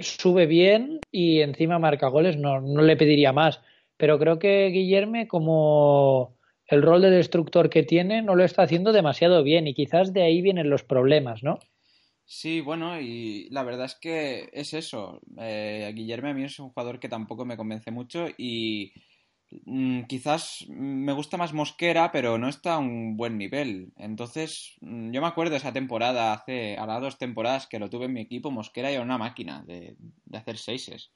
Sube 0.00 0.46
bien 0.46 1.00
y 1.10 1.40
encima 1.40 1.78
marca 1.78 2.08
goles, 2.08 2.36
no, 2.38 2.60
no 2.60 2.80
le 2.82 2.96
pediría 2.96 3.32
más. 3.32 3.60
Pero 3.98 4.18
creo 4.18 4.38
que 4.38 4.68
Guillerme, 4.68 5.28
como 5.28 6.39
el 6.70 6.82
rol 6.82 7.02
de 7.02 7.10
destructor 7.10 7.70
que 7.70 7.82
tiene, 7.82 8.22
no 8.22 8.34
lo 8.34 8.44
está 8.44 8.62
haciendo 8.62 8.92
demasiado 8.92 9.42
bien 9.42 9.66
y 9.66 9.74
quizás 9.74 10.12
de 10.12 10.22
ahí 10.22 10.40
vienen 10.42 10.70
los 10.70 10.84
problemas, 10.84 11.42
¿no? 11.42 11.58
Sí, 12.24 12.60
bueno, 12.60 13.00
y 13.00 13.48
la 13.50 13.64
verdad 13.64 13.86
es 13.86 13.96
que 13.96 14.50
es 14.52 14.72
eso. 14.72 15.20
Eh, 15.38 15.90
Guillermo 15.94 16.28
a 16.28 16.32
mí 16.32 16.44
es 16.44 16.60
un 16.60 16.68
jugador 16.68 17.00
que 17.00 17.08
tampoco 17.08 17.44
me 17.44 17.56
convence 17.56 17.90
mucho 17.90 18.26
y 18.38 18.92
mm, 19.66 20.02
quizás 20.04 20.64
me 20.68 21.12
gusta 21.12 21.36
más 21.36 21.52
Mosquera, 21.52 22.12
pero 22.12 22.38
no 22.38 22.48
está 22.48 22.74
a 22.74 22.78
un 22.78 23.16
buen 23.16 23.36
nivel. 23.36 23.92
Entonces, 23.96 24.76
mm, 24.80 25.10
yo 25.10 25.20
me 25.20 25.26
acuerdo 25.26 25.56
esa 25.56 25.72
temporada, 25.72 26.32
hace 26.32 26.76
ahora 26.76 27.00
dos 27.00 27.18
temporadas 27.18 27.66
que 27.66 27.80
lo 27.80 27.90
tuve 27.90 28.04
en 28.04 28.12
mi 28.12 28.20
equipo, 28.20 28.52
Mosquera 28.52 28.90
era 28.90 29.02
una 29.02 29.18
máquina 29.18 29.64
de, 29.66 29.96
de 29.98 30.38
hacer 30.38 30.56
seises 30.56 31.10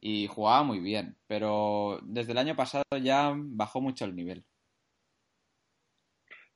y 0.00 0.26
jugaba 0.28 0.62
muy 0.62 0.80
bien, 0.80 1.16
pero 1.26 2.00
desde 2.04 2.32
el 2.32 2.38
año 2.38 2.56
pasado 2.56 2.84
ya 3.02 3.32
bajó 3.36 3.80
mucho 3.80 4.04
el 4.04 4.14
nivel. 4.14 4.44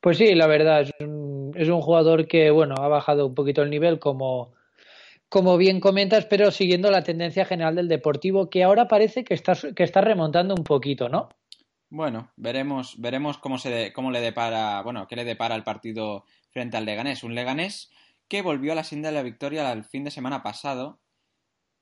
Pues 0.02 0.18
sí, 0.18 0.34
la 0.34 0.48
verdad, 0.48 0.80
es 0.82 1.68
un, 1.68 1.80
jugador 1.80 2.26
que, 2.26 2.50
bueno, 2.50 2.74
ha 2.76 2.88
bajado 2.88 3.24
un 3.24 3.36
poquito 3.36 3.62
el 3.62 3.70
nivel, 3.70 4.00
como, 4.00 4.52
como 5.28 5.56
bien 5.56 5.78
comentas, 5.78 6.26
pero 6.26 6.50
siguiendo 6.50 6.90
la 6.90 7.04
tendencia 7.04 7.44
general 7.44 7.76
del 7.76 7.86
Deportivo, 7.86 8.50
que 8.50 8.64
ahora 8.64 8.88
parece 8.88 9.22
que 9.22 9.34
está, 9.34 9.54
que 9.54 9.84
está 9.84 10.00
remontando 10.00 10.56
un 10.56 10.64
poquito, 10.64 11.08
¿no? 11.08 11.28
Bueno, 11.88 12.32
veremos, 12.34 13.00
veremos 13.00 13.38
cómo 13.38 13.58
se 13.58 13.92
cómo 13.92 14.10
le 14.10 14.20
depara, 14.20 14.82
bueno, 14.82 15.06
qué 15.06 15.14
le 15.14 15.24
depara 15.24 15.54
el 15.54 15.62
partido 15.62 16.24
frente 16.50 16.76
al 16.76 16.84
Leganés. 16.84 17.22
Un 17.22 17.36
Leganés 17.36 17.92
que 18.26 18.42
volvió 18.42 18.72
a 18.72 18.74
la 18.74 18.82
senda 18.82 19.10
de 19.10 19.14
la 19.14 19.22
victoria 19.22 19.70
el 19.70 19.84
fin 19.84 20.02
de 20.02 20.10
semana 20.10 20.42
pasado 20.42 20.98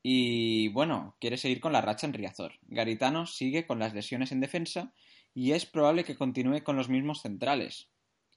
y 0.03 0.69
bueno, 0.69 1.17
quiere 1.21 1.39
seguir 1.39 1.61
con 1.61 1.73
la 1.73 1.81
racha 1.81 2.07
en 2.07 2.13
Riazor. 2.13 2.59
Garitano 2.63 3.25
sigue 3.25 3.67
con 3.67 3.79
las 3.79 3.95
lesiones 3.95 4.31
en 4.31 4.41
defensa 4.41 4.93
y 5.33 5.53
es 5.53 5.65
probable 5.65 6.05
que 6.05 6.17
continúe 6.17 6.63
con 6.63 6.77
los 6.77 6.91
mismos 6.91 7.23
centrales. 7.23 7.90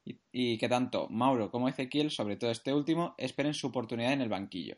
Y, 0.05 0.57
que 0.57 0.67
tanto 0.67 1.07
Mauro 1.09 1.49
como 1.49 1.69
Ezequiel, 1.69 2.11
sobre 2.11 2.35
todo 2.35 2.51
este 2.51 2.73
último, 2.73 3.15
esperen 3.17 3.53
su 3.53 3.67
oportunidad 3.67 4.13
en 4.13 4.21
el 4.21 4.29
banquillo, 4.29 4.77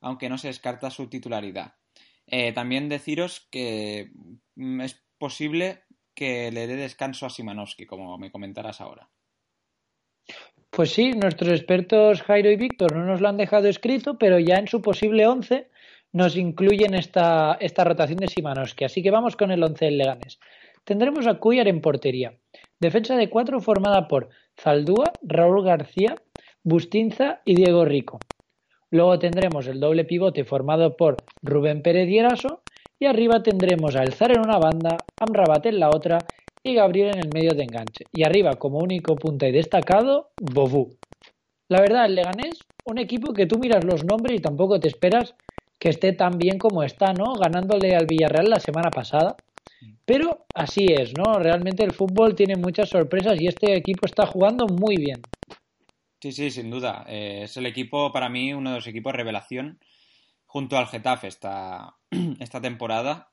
aunque 0.00 0.28
no 0.28 0.38
se 0.38 0.48
descarta 0.48 0.90
su 0.90 1.08
titularidad. 1.08 1.74
Eh, 2.26 2.52
también 2.52 2.88
deciros 2.88 3.46
que 3.50 4.10
mm, 4.56 4.80
es 4.80 5.04
posible 5.18 5.84
que 6.14 6.50
le 6.50 6.66
dé 6.66 6.76
descanso 6.76 7.26
a 7.26 7.30
Simanowski, 7.30 7.86
como 7.86 8.18
me 8.18 8.30
comentarás 8.30 8.80
ahora. 8.80 9.08
Pues 10.70 10.92
sí, 10.92 11.12
nuestros 11.12 11.50
expertos 11.52 12.22
Jairo 12.22 12.50
y 12.50 12.56
Víctor 12.56 12.96
no 12.96 13.04
nos 13.04 13.20
lo 13.20 13.28
han 13.28 13.36
dejado 13.36 13.68
escrito, 13.68 14.18
pero 14.18 14.40
ya 14.40 14.56
en 14.56 14.66
su 14.66 14.82
posible 14.82 15.26
11 15.26 15.70
nos 16.12 16.36
incluyen 16.36 16.94
esta, 16.94 17.56
esta 17.60 17.84
rotación 17.84 18.18
de 18.18 18.28
Simanowski. 18.28 18.84
Así 18.84 19.02
que 19.02 19.10
vamos 19.10 19.36
con 19.36 19.50
el 19.50 19.62
11 19.62 19.84
del 19.84 19.98
Leganés. 19.98 20.40
Tendremos 20.84 21.26
a 21.26 21.34
Cuyar 21.34 21.68
en 21.68 21.80
portería. 21.80 22.34
Defensa 22.80 23.16
de 23.16 23.30
cuatro 23.30 23.60
formada 23.60 24.08
por 24.08 24.30
Zaldúa, 24.58 25.12
Raúl 25.22 25.64
García, 25.64 26.14
Bustinza 26.62 27.40
y 27.44 27.54
Diego 27.54 27.84
Rico. 27.84 28.18
Luego 28.90 29.18
tendremos 29.18 29.66
el 29.66 29.80
doble 29.80 30.04
pivote 30.04 30.44
formado 30.44 30.96
por 30.96 31.16
Rubén 31.42 31.82
Pérez 31.82 32.08
y 32.08 32.20
y 33.00 33.06
arriba 33.06 33.42
tendremos 33.42 33.96
a 33.96 34.02
Elzar 34.02 34.30
en 34.30 34.40
una 34.40 34.58
banda, 34.58 34.96
Amrabat 35.20 35.66
en 35.66 35.80
la 35.80 35.88
otra 35.88 36.18
y 36.62 36.74
Gabriel 36.74 37.08
en 37.14 37.18
el 37.18 37.30
medio 37.34 37.54
de 37.54 37.64
enganche. 37.64 38.04
Y 38.12 38.22
arriba, 38.24 38.54
como 38.54 38.78
único 38.78 39.16
punta 39.16 39.46
y 39.46 39.52
destacado, 39.52 40.30
Bobú. 40.40 40.96
La 41.68 41.80
verdad, 41.80 42.06
el 42.06 42.14
Leganés, 42.14 42.58
un 42.86 42.98
equipo 42.98 43.32
que 43.32 43.46
tú 43.46 43.58
miras 43.58 43.84
los 43.84 44.04
nombres 44.04 44.38
y 44.38 44.42
tampoco 44.42 44.78
te 44.80 44.88
esperas 44.88 45.34
que 45.78 45.88
esté 45.88 46.12
tan 46.12 46.38
bien 46.38 46.58
como 46.58 46.82
está, 46.82 47.12
¿no? 47.12 47.34
Ganándole 47.34 47.94
al 47.94 48.06
Villarreal 48.06 48.48
la 48.48 48.60
semana 48.60 48.90
pasada. 48.90 49.36
Pero 50.06 50.44
así 50.54 50.86
es, 50.86 51.12
¿no? 51.16 51.38
Realmente 51.38 51.82
el 51.82 51.92
fútbol 51.92 52.34
tiene 52.34 52.56
muchas 52.56 52.90
sorpresas 52.90 53.40
y 53.40 53.46
este 53.46 53.74
equipo 53.74 54.06
está 54.06 54.26
jugando 54.26 54.66
muy 54.66 54.96
bien. 54.96 55.22
Sí, 56.20 56.32
sí, 56.32 56.50
sin 56.50 56.70
duda. 56.70 57.04
Eh, 57.08 57.42
es 57.44 57.56
el 57.56 57.66
equipo, 57.66 58.12
para 58.12 58.28
mí, 58.28 58.52
uno 58.52 58.70
de 58.70 58.76
los 58.76 58.86
equipos 58.86 59.14
revelación 59.14 59.78
junto 60.46 60.78
al 60.78 60.86
Getafe 60.86 61.28
esta, 61.28 61.96
esta 62.40 62.60
temporada. 62.60 63.30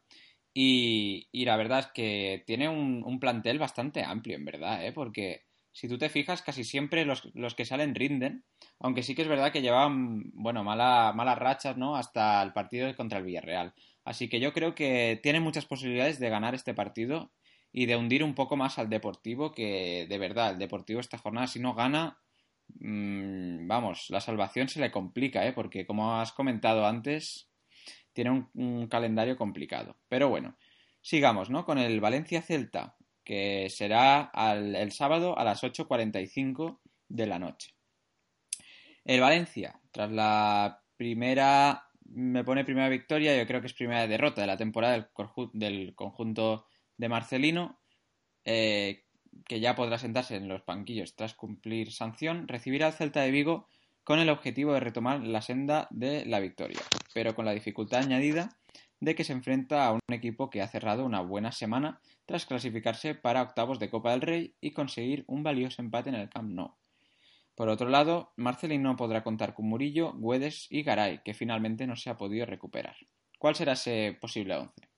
Y, 0.54 1.30
y, 1.32 1.46
la 1.46 1.56
verdad 1.56 1.80
es 1.80 1.88
que 1.94 2.44
tiene 2.46 2.68
un, 2.68 3.04
un, 3.06 3.20
plantel 3.20 3.60
bastante 3.60 4.04
amplio, 4.04 4.36
en 4.36 4.44
verdad, 4.44 4.86
¿eh? 4.86 4.92
porque 4.92 5.46
si 5.72 5.88
tú 5.88 5.98
te 5.98 6.10
fijas, 6.10 6.42
casi 6.42 6.66
siempre 6.66 7.06
los, 7.06 7.34
los, 7.34 7.56
que 7.56 7.64
salen 7.64 7.96
rinden, 7.96 8.44
aunque 8.80 9.04
sí 9.04 9.16
que 9.16 9.22
es 9.22 9.30
verdad 9.30 9.54
que 9.54 9.62
llevan, 9.62 10.32
bueno, 10.34 10.64
mala, 10.64 11.14
malas 11.16 11.38
rachas, 11.38 11.78
¿no? 11.78 11.96
Hasta 11.96 12.44
el 12.44 12.52
partido 12.52 12.94
contra 12.96 13.20
el 13.20 13.26
Villarreal. 13.26 13.74
Así 14.12 14.28
que 14.28 14.42
yo 14.42 14.52
creo 14.52 14.76
que 14.76 15.22
tiene 15.24 15.40
muchas 15.40 15.66
posibilidades 15.66 16.20
de 16.20 16.30
ganar 16.30 16.54
este 16.54 16.74
partido 16.74 17.32
y 17.72 17.86
de 17.86 17.96
hundir 17.96 18.26
un 18.26 18.36
poco 18.36 18.58
más 18.58 18.78
al 18.78 18.90
Deportivo, 18.90 19.54
que 19.54 20.06
de 20.10 20.18
verdad, 20.18 20.52
el 20.52 20.60
Deportivo 20.60 21.00
esta 21.00 21.18
jornada, 21.18 21.48
si 21.48 21.62
no 21.62 21.74
gana, 21.74 22.20
mmm, 22.68 23.66
vamos, 23.70 24.08
la 24.10 24.20
salvación 24.20 24.68
se 24.68 24.82
le 24.82 24.92
complica, 24.92 25.48
¿eh? 25.48 25.54
Porque 25.54 25.86
como 25.86 26.20
has 26.20 26.34
comentado 26.34 26.86
antes, 26.86 27.50
tiene 28.12 28.50
un, 28.54 28.88
calendario 28.88 29.38
complicado. 29.38 29.98
Pero 30.10 30.28
bueno, 30.28 30.58
sigamos, 31.00 31.50
¿no? 31.50 31.64
Con 31.64 31.78
el 31.78 32.02
Valencia 32.02 32.42
Celta, 32.42 32.98
que 33.24 33.70
será 33.70 34.30
el 34.36 34.92
sábado 34.92 35.40
a 35.40 35.46
las 35.46 35.64
8.45 35.64 36.82
de 37.08 37.28
la 37.28 37.40
noche. 37.40 37.76
El 39.06 39.22
Valencia, 39.22 39.80
tras 39.90 40.12
la 40.12 40.84
primera, 40.98 41.91
me 42.14 42.44
pone 42.44 42.66
primera 42.66 42.90
victoria, 42.90 43.38
yo 43.38 43.48
creo 43.48 43.62
que 43.62 43.68
es 43.68 43.74
primera 43.74 44.08
derrota 44.08 44.42
de 44.42 44.48
la 44.48 44.58
temporada 44.58 45.10
del, 45.54 45.96
conjunto 45.96 46.66
de 46.98 47.10
Marcelino, 47.10 47.80
eh, 48.46 49.06
que 49.46 49.60
ya 49.60 49.76
podrá 49.76 49.98
sentarse 49.98 50.36
en 50.36 50.48
los 50.48 50.66
banquillos 50.66 51.16
tras 51.16 51.34
cumplir 51.34 51.92
sanción, 51.92 52.48
recibirá 52.48 52.88
al 52.88 52.94
Celta 52.94 53.22
de 53.22 53.32
Vigo 53.32 53.68
con 54.04 54.20
el 54.20 54.30
objetivo 54.30 54.74
de 54.74 54.80
retomar 54.80 55.22
la 55.22 55.42
senda 55.42 55.88
de 55.90 56.26
la 56.26 56.40
victoria, 56.40 56.80
pero 57.14 57.36
con 57.36 57.46
la 57.46 57.54
dificultad 57.54 58.02
añadida 58.02 58.58
de 59.00 59.16
que 59.16 59.24
se 59.24 59.34
enfrenta 59.34 59.88
a 59.88 59.94
un 59.94 60.02
equipo 60.12 60.50
que 60.50 60.62
ha 60.62 60.68
cerrado 60.68 61.06
una 61.06 61.22
buena 61.22 61.52
semana 61.52 62.00
tras 62.26 62.46
clasificarse 62.46 63.16
para 63.16 63.42
octavos 63.42 63.80
de 63.80 63.90
Copa 63.90 64.12
del 64.12 64.22
Rey 64.22 64.56
y 64.62 64.72
conseguir 64.72 65.24
un 65.28 65.44
valioso 65.44 65.82
empate 65.82 66.10
en 66.10 66.16
el 66.16 66.30
Camp 66.30 66.52
Nou. 66.52 66.81
Por 67.62 67.70
otro 67.70 67.90
lado, 67.90 68.32
Marcelino 68.38 68.90
no 68.90 68.96
podrá 68.96 69.22
contar 69.22 69.54
con 69.54 69.68
Murillo, 69.68 70.14
Guedes 70.18 70.66
y 70.72 70.82
Garay, 70.82 71.20
que 71.24 71.36
finalmente 71.36 71.86
no 71.86 71.96
se 71.96 72.10
ha 72.10 72.18
podido 72.18 72.44
recuperar. 72.48 72.96
¿Cuál 73.38 73.54
será 73.54 73.74
ese 73.74 74.18
posible 74.20 74.56
once? 74.56 74.90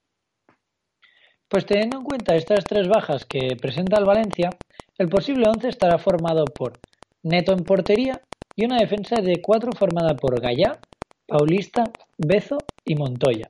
Pues 1.50 1.66
teniendo 1.66 1.98
en 1.98 2.06
cuenta 2.06 2.38
estas 2.38 2.64
tres 2.64 2.88
bajas 2.88 3.26
que 3.26 3.58
presenta 3.62 4.00
el 4.00 4.06
Valencia, 4.06 4.50
el 4.98 5.10
posible 5.10 5.50
once 5.50 5.68
estará 5.68 5.98
formado 5.98 6.46
por 6.46 6.80
Neto 7.24 7.52
en 7.52 7.66
portería 7.66 8.22
y 8.56 8.64
una 8.64 8.78
defensa 8.78 9.18
de 9.18 9.42
cuatro 9.42 9.72
formada 9.78 10.16
por 10.16 10.40
Gallá, 10.40 10.80
Paulista, 11.28 11.84
Bezo 12.18 12.60
y 12.86 12.96
Montoya. 12.96 13.50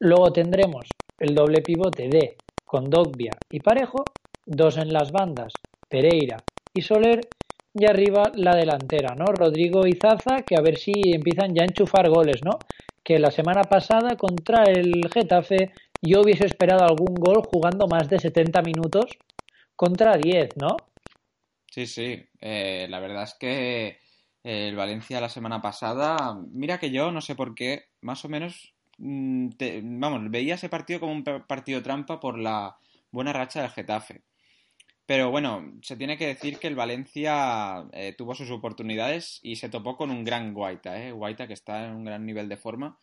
Luego 0.00 0.32
tendremos 0.32 0.88
el 1.20 1.36
doble 1.36 1.62
pivote 1.62 2.08
de 2.08 2.36
Condogbia 2.64 3.30
y 3.48 3.60
Parejo, 3.60 4.04
dos 4.44 4.76
en 4.76 4.92
las 4.92 5.12
bandas, 5.12 5.52
Pereira 5.88 6.38
y 6.74 6.82
Soler, 6.82 7.20
y 7.74 7.86
arriba 7.86 8.30
la 8.34 8.54
delantera, 8.54 9.14
¿no? 9.14 9.26
Rodrigo 9.26 9.86
y 9.86 9.94
Zaza, 9.94 10.42
que 10.42 10.56
a 10.56 10.62
ver 10.62 10.76
si 10.76 10.92
empiezan 11.12 11.54
ya 11.54 11.62
a 11.62 11.66
enchufar 11.66 12.08
goles, 12.08 12.40
¿no? 12.44 12.58
Que 13.02 13.18
la 13.18 13.30
semana 13.30 13.62
pasada 13.62 14.16
contra 14.16 14.64
el 14.64 15.10
Getafe 15.12 15.72
yo 16.00 16.20
hubiese 16.22 16.46
esperado 16.46 16.84
algún 16.84 17.14
gol 17.14 17.42
jugando 17.44 17.86
más 17.88 18.08
de 18.08 18.18
70 18.18 18.62
minutos 18.62 19.18
contra 19.74 20.16
10, 20.16 20.56
¿no? 20.56 20.76
Sí, 21.70 21.86
sí. 21.86 22.24
Eh, 22.40 22.86
la 22.88 23.00
verdad 23.00 23.24
es 23.24 23.34
que 23.34 23.98
el 24.44 24.76
Valencia 24.76 25.20
la 25.20 25.28
semana 25.28 25.60
pasada, 25.60 26.38
mira 26.52 26.78
que 26.78 26.90
yo 26.90 27.10
no 27.10 27.20
sé 27.20 27.34
por 27.34 27.54
qué, 27.54 27.86
más 28.02 28.24
o 28.24 28.28
menos 28.28 28.74
te, 29.58 29.80
vamos, 29.82 30.30
veía 30.30 30.54
ese 30.54 30.68
partido 30.68 31.00
como 31.00 31.12
un 31.12 31.24
partido 31.24 31.82
trampa 31.82 32.20
por 32.20 32.38
la 32.38 32.76
buena 33.10 33.32
racha 33.32 33.62
del 33.62 33.70
Getafe. 33.70 34.22
Pero 35.06 35.30
bueno, 35.30 35.74
se 35.82 35.96
tiene 35.96 36.16
que 36.16 36.26
decir 36.26 36.58
que 36.58 36.66
el 36.66 36.76
Valencia 36.76 37.86
eh, 37.92 38.14
tuvo 38.16 38.34
sus 38.34 38.50
oportunidades 38.50 39.38
y 39.42 39.56
se 39.56 39.68
topó 39.68 39.96
con 39.96 40.10
un 40.10 40.24
gran 40.24 40.54
Guaita, 40.54 41.02
¿eh? 41.02 41.12
Guaita 41.12 41.46
que 41.46 41.52
está 41.52 41.86
en 41.86 41.94
un 41.94 42.04
gran 42.04 42.24
nivel 42.24 42.48
de 42.48 42.56
forma. 42.56 42.98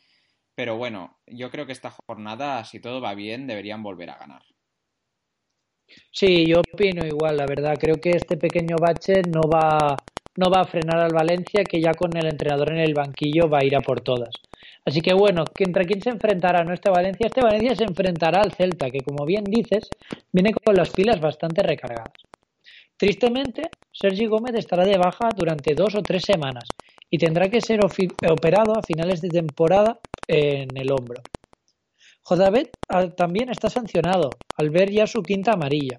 Pero 0.56 0.78
bueno, 0.78 1.20
yo 1.28 1.52
creo 1.52 1.66
que 1.66 1.74
esta 1.74 1.92
jornada, 2.08 2.66
si 2.66 2.80
todo 2.80 3.02
va 3.02 3.14
bien, 3.14 3.48
deberían 3.48 3.84
volver 3.84 4.10
a 4.10 4.18
ganar. 4.18 4.44
Sí, 6.12 6.48
yo 6.48 6.62
opino 6.62 7.06
igual, 7.06 7.38
la 7.38 7.46
verdad. 7.46 7.78
Creo 7.80 7.96
que 7.96 8.12
este 8.12 8.38
pequeño 8.38 8.78
bache 8.80 9.22
no 9.24 9.42
va, 9.42 9.96
no 10.38 10.50
va 10.50 10.62
a 10.62 10.65
frenar 10.65 11.00
al 11.00 11.13
Valencia, 11.13 11.63
que 11.63 11.82
ya 11.82 11.94
con 11.94 12.15
el 12.15 12.26
entrenador 12.26 12.72
en 12.72 12.80
el 12.80 12.94
banquillo 12.94 13.50
va 13.50 13.60
a 13.60 13.65
ir 13.65 13.76
a 13.76 13.82
por 13.82 14.02
todas. 14.02 14.34
Así 14.86 15.02
que 15.02 15.13
bueno, 15.13 15.44
¿contra 15.46 15.84
quién 15.84 16.02
se 16.02 16.10
enfrentará 16.10 16.63
no 16.63 16.74
este 16.74 16.89
Valencia? 16.89 17.28
Este 17.28 17.41
Valencia 17.41 17.76
se 17.76 17.84
enfrentará 17.84 18.41
al 18.41 18.54
Celta, 18.54 18.89
que 18.89 19.02
como 19.02 19.26
bien 19.26 19.44
dices, 19.44 19.89
viene 20.32 20.54
con 20.54 20.76
las 20.76 20.89
pilas 20.89 21.20
bastante 21.20 21.62
recargadas. 21.62 22.13
Tristemente, 22.98 23.63
Sergi 23.91 24.28
Gómez 24.28 24.56
estará 24.56 24.86
de 24.86 24.98
baja 24.98 25.30
durante 25.36 25.74
dos 25.74 25.96
o 25.96 26.02
tres 26.02 26.24
semanas 26.24 26.65
y 27.10 27.17
tendrá 27.17 27.50
que 27.50 27.62
ser 27.62 27.80
operado 27.84 28.78
a 28.78 28.84
finales 28.84 29.22
de 29.22 29.30
temporada 29.30 30.00
en 30.28 30.70
el 30.76 30.91
hombro. 30.91 31.22
Jodabet 32.24 32.70
también 33.17 33.50
está 33.50 33.70
sancionado 33.70 34.30
al 34.56 34.70
ver 34.70 34.91
ya 34.91 35.08
su 35.08 35.22
quinta 35.22 35.54
amarilla 35.54 35.98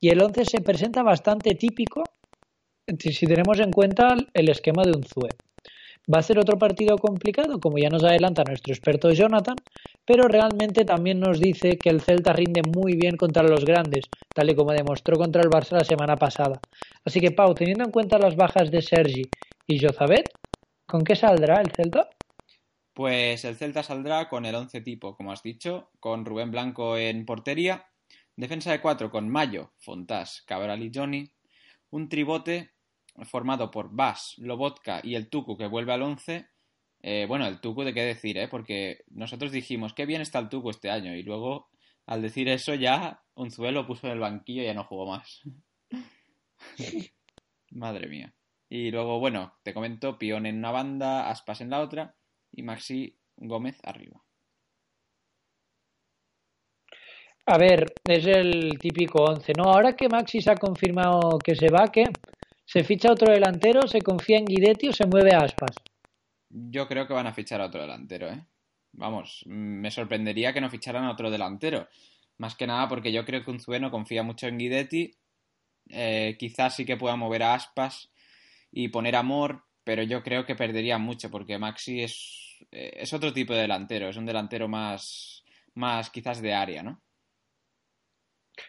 y 0.00 0.10
el 0.10 0.22
11 0.22 0.44
se 0.44 0.60
presenta 0.60 1.02
bastante 1.02 1.54
típico 1.54 2.04
si 2.96 3.26
tenemos 3.26 3.58
en 3.60 3.70
cuenta 3.70 4.16
el 4.32 4.48
esquema 4.48 4.82
de 4.82 4.92
un 4.96 5.04
Zue. 5.04 5.28
Va 6.12 6.20
a 6.20 6.22
ser 6.22 6.38
otro 6.38 6.56
partido 6.56 6.96
complicado, 6.96 7.60
como 7.60 7.76
ya 7.76 7.90
nos 7.90 8.02
adelanta 8.02 8.42
nuestro 8.42 8.72
experto 8.72 9.10
Jonathan, 9.12 9.56
pero 10.06 10.26
realmente 10.26 10.86
también 10.86 11.20
nos 11.20 11.38
dice 11.38 11.76
que 11.76 11.90
el 11.90 12.00
Celta 12.00 12.32
rinde 12.32 12.62
muy 12.62 12.96
bien 12.96 13.18
contra 13.18 13.42
los 13.42 13.62
grandes, 13.66 14.06
tal 14.34 14.48
y 14.48 14.54
como 14.54 14.72
demostró 14.72 15.18
contra 15.18 15.42
el 15.42 15.50
Barça 15.50 15.72
la 15.72 15.84
semana 15.84 16.16
pasada. 16.16 16.60
Así 17.04 17.20
que, 17.20 17.30
Pau, 17.30 17.54
teniendo 17.54 17.84
en 17.84 17.90
cuenta 17.90 18.18
las 18.18 18.36
bajas 18.36 18.70
de 18.70 18.80
Sergi 18.80 19.24
y 19.66 19.78
Jozabet, 19.78 20.30
¿con 20.86 21.04
qué 21.04 21.14
saldrá 21.14 21.60
el 21.60 21.72
Celta? 21.72 22.08
Pues 22.94 23.44
el 23.44 23.56
Celta 23.56 23.82
saldrá 23.82 24.30
con 24.30 24.46
el 24.46 24.54
11 24.54 24.80
tipo, 24.80 25.14
como 25.14 25.30
has 25.30 25.42
dicho, 25.42 25.90
con 26.00 26.24
Rubén 26.24 26.50
Blanco 26.50 26.96
en 26.96 27.26
portería, 27.26 27.86
defensa 28.34 28.72
de 28.72 28.80
cuatro 28.80 29.10
con 29.10 29.28
Mayo, 29.28 29.72
Fontás, 29.76 30.42
Cabral 30.46 30.82
y 30.82 30.90
Johnny, 30.94 31.30
un 31.90 32.08
tribote 32.08 32.70
formado 33.24 33.70
por 33.70 33.90
Bas, 33.94 34.34
Lobotka 34.38 35.00
y 35.02 35.14
el 35.14 35.28
Tucu 35.28 35.56
que 35.56 35.66
vuelve 35.66 35.92
al 35.92 36.02
11. 36.02 36.46
Eh, 37.00 37.26
bueno, 37.28 37.46
el 37.46 37.60
Tucu 37.60 37.82
de 37.84 37.94
qué 37.94 38.02
decir, 38.02 38.38
¿eh? 38.38 38.48
Porque 38.48 39.04
nosotros 39.08 39.52
dijimos, 39.52 39.94
qué 39.94 40.06
bien 40.06 40.20
está 40.20 40.38
el 40.38 40.48
Tucu 40.48 40.70
este 40.70 40.90
año. 40.90 41.14
Y 41.14 41.22
luego, 41.22 41.68
al 42.06 42.22
decir 42.22 42.48
eso, 42.48 42.74
ya 42.74 43.22
Unzuelo 43.34 43.86
puso 43.86 44.06
en 44.06 44.14
el 44.14 44.20
banquillo 44.20 44.62
y 44.62 44.66
ya 44.66 44.74
no 44.74 44.84
jugó 44.84 45.06
más. 45.06 45.42
Madre 47.70 48.08
mía. 48.08 48.34
Y 48.68 48.90
luego, 48.90 49.18
bueno, 49.18 49.54
te 49.62 49.72
comento, 49.72 50.18
Pion 50.18 50.46
en 50.46 50.58
una 50.58 50.70
banda, 50.70 51.30
Aspas 51.30 51.60
en 51.60 51.70
la 51.70 51.80
otra 51.80 52.16
y 52.52 52.62
Maxi 52.62 53.18
Gómez 53.36 53.78
arriba. 53.84 54.22
A 57.46 57.56
ver, 57.56 57.94
es 58.04 58.26
el 58.26 58.78
típico 58.78 59.24
11, 59.24 59.52
¿no? 59.56 59.64
Ahora 59.64 59.96
que 59.96 60.08
Maxi 60.08 60.42
se 60.42 60.50
ha 60.50 60.56
confirmado 60.56 61.38
que 61.38 61.54
se 61.54 61.70
va, 61.70 61.88
¿qué? 61.88 62.04
¿Se 62.68 62.84
ficha 62.84 63.10
otro 63.10 63.32
delantero? 63.32 63.88
¿Se 63.88 64.02
confía 64.02 64.36
en 64.36 64.44
Guidetti 64.44 64.88
o 64.88 64.92
se 64.92 65.06
mueve 65.06 65.34
a 65.34 65.38
Aspas? 65.38 65.74
Yo 66.50 66.86
creo 66.86 67.06
que 67.06 67.14
van 67.14 67.26
a 67.26 67.32
fichar 67.32 67.62
a 67.62 67.66
otro 67.66 67.80
delantero, 67.80 68.28
¿eh? 68.28 68.44
vamos, 68.92 69.42
me 69.46 69.90
sorprendería 69.90 70.52
que 70.52 70.60
no 70.60 70.68
ficharan 70.68 71.04
a 71.04 71.12
otro 71.12 71.30
delantero. 71.30 71.88
Más 72.36 72.56
que 72.56 72.66
nada 72.66 72.86
porque 72.86 73.10
yo 73.10 73.24
creo 73.24 73.42
que 73.42 73.50
Unzué 73.50 73.80
confía 73.90 74.22
mucho 74.22 74.48
en 74.48 74.58
Guidetti. 74.58 75.12
Eh, 75.88 76.36
quizás 76.38 76.76
sí 76.76 76.84
que 76.84 76.98
pueda 76.98 77.16
mover 77.16 77.42
a 77.42 77.54
Aspas 77.54 78.10
y 78.70 78.88
poner 78.88 79.16
amor, 79.16 79.64
pero 79.82 80.02
yo 80.02 80.22
creo 80.22 80.44
que 80.44 80.54
perdería 80.54 80.98
mucho 80.98 81.30
porque 81.30 81.56
Maxi 81.56 82.02
es, 82.02 82.66
eh, 82.70 82.92
es 82.96 83.14
otro 83.14 83.32
tipo 83.32 83.54
de 83.54 83.62
delantero, 83.62 84.10
es 84.10 84.16
un 84.18 84.26
delantero 84.26 84.68
más, 84.68 85.42
más 85.72 86.10
quizás 86.10 86.42
de 86.42 86.52
área, 86.52 86.82
¿no? 86.82 87.00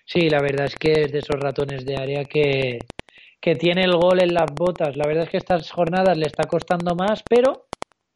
Sí, 0.06 0.30
la 0.30 0.42
verdad 0.42 0.68
es 0.68 0.76
que 0.76 0.94
es 1.02 1.12
de 1.12 1.20
esos 1.20 1.38
ratones 1.38 1.86
de 1.86 1.98
área 1.98 2.24
que, 2.24 2.80
que 3.42 3.56
tiene 3.56 3.84
el 3.84 3.96
gol 3.96 4.22
en 4.22 4.34
las 4.34 4.54
botas. 4.54 4.96
La 4.98 5.08
verdad 5.08 5.24
es 5.26 5.30
que 5.30 5.38
estas 5.38 5.72
jornadas 5.72 6.18
le 6.18 6.26
está 6.26 6.44
costando 6.44 6.96
más, 6.96 7.24
pero 7.28 7.68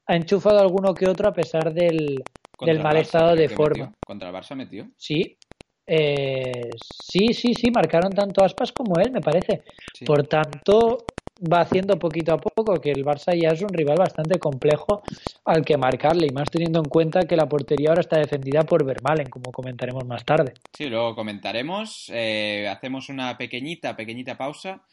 ha 0.07 0.15
enchufado 0.15 0.59
alguno 0.59 0.93
que 0.93 1.07
otro 1.07 1.29
a 1.29 1.33
pesar 1.33 1.73
del, 1.73 2.21
del 2.59 2.81
mal 2.81 2.97
estado 2.97 3.35
de 3.35 3.49
forma. 3.49 3.85
Metió. 3.85 3.97
¿Contra 4.05 4.29
el 4.29 4.35
Barça 4.35 4.55
metió? 4.55 4.87
Sí. 4.97 5.37
Eh, 5.85 6.69
sí, 6.81 7.33
sí, 7.33 7.53
sí, 7.53 7.71
marcaron 7.71 8.11
tanto 8.11 8.43
Aspas 8.43 8.71
como 8.71 8.99
él, 8.99 9.11
me 9.11 9.21
parece. 9.21 9.63
Sí. 9.93 10.05
Por 10.05 10.27
tanto, 10.27 11.05
va 11.51 11.61
haciendo 11.61 11.97
poquito 11.97 12.33
a 12.33 12.37
poco 12.37 12.79
que 12.79 12.91
el 12.91 13.03
Barça 13.03 13.37
ya 13.37 13.49
es 13.49 13.61
un 13.61 13.69
rival 13.69 13.97
bastante 13.97 14.39
complejo 14.39 15.03
al 15.45 15.63
que 15.65 15.77
marcarle, 15.77 16.27
y 16.27 16.33
más 16.33 16.49
teniendo 16.49 16.79
en 16.79 16.85
cuenta 16.85 17.21
que 17.21 17.35
la 17.35 17.47
portería 17.47 17.89
ahora 17.89 18.01
está 18.01 18.17
defendida 18.17 18.63
por 18.63 18.85
Vermalen, 18.85 19.29
como 19.29 19.51
comentaremos 19.51 20.05
más 20.05 20.23
tarde. 20.23 20.53
Sí, 20.73 20.85
luego 20.85 21.15
comentaremos. 21.15 22.09
Eh, 22.13 22.67
hacemos 22.69 23.09
una 23.09 23.37
pequeñita, 23.37 23.95
pequeñita 23.95 24.37
pausa 24.37 24.83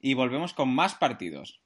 y 0.00 0.14
volvemos 0.14 0.54
con 0.54 0.74
más 0.74 0.94
partidos. 0.94 1.60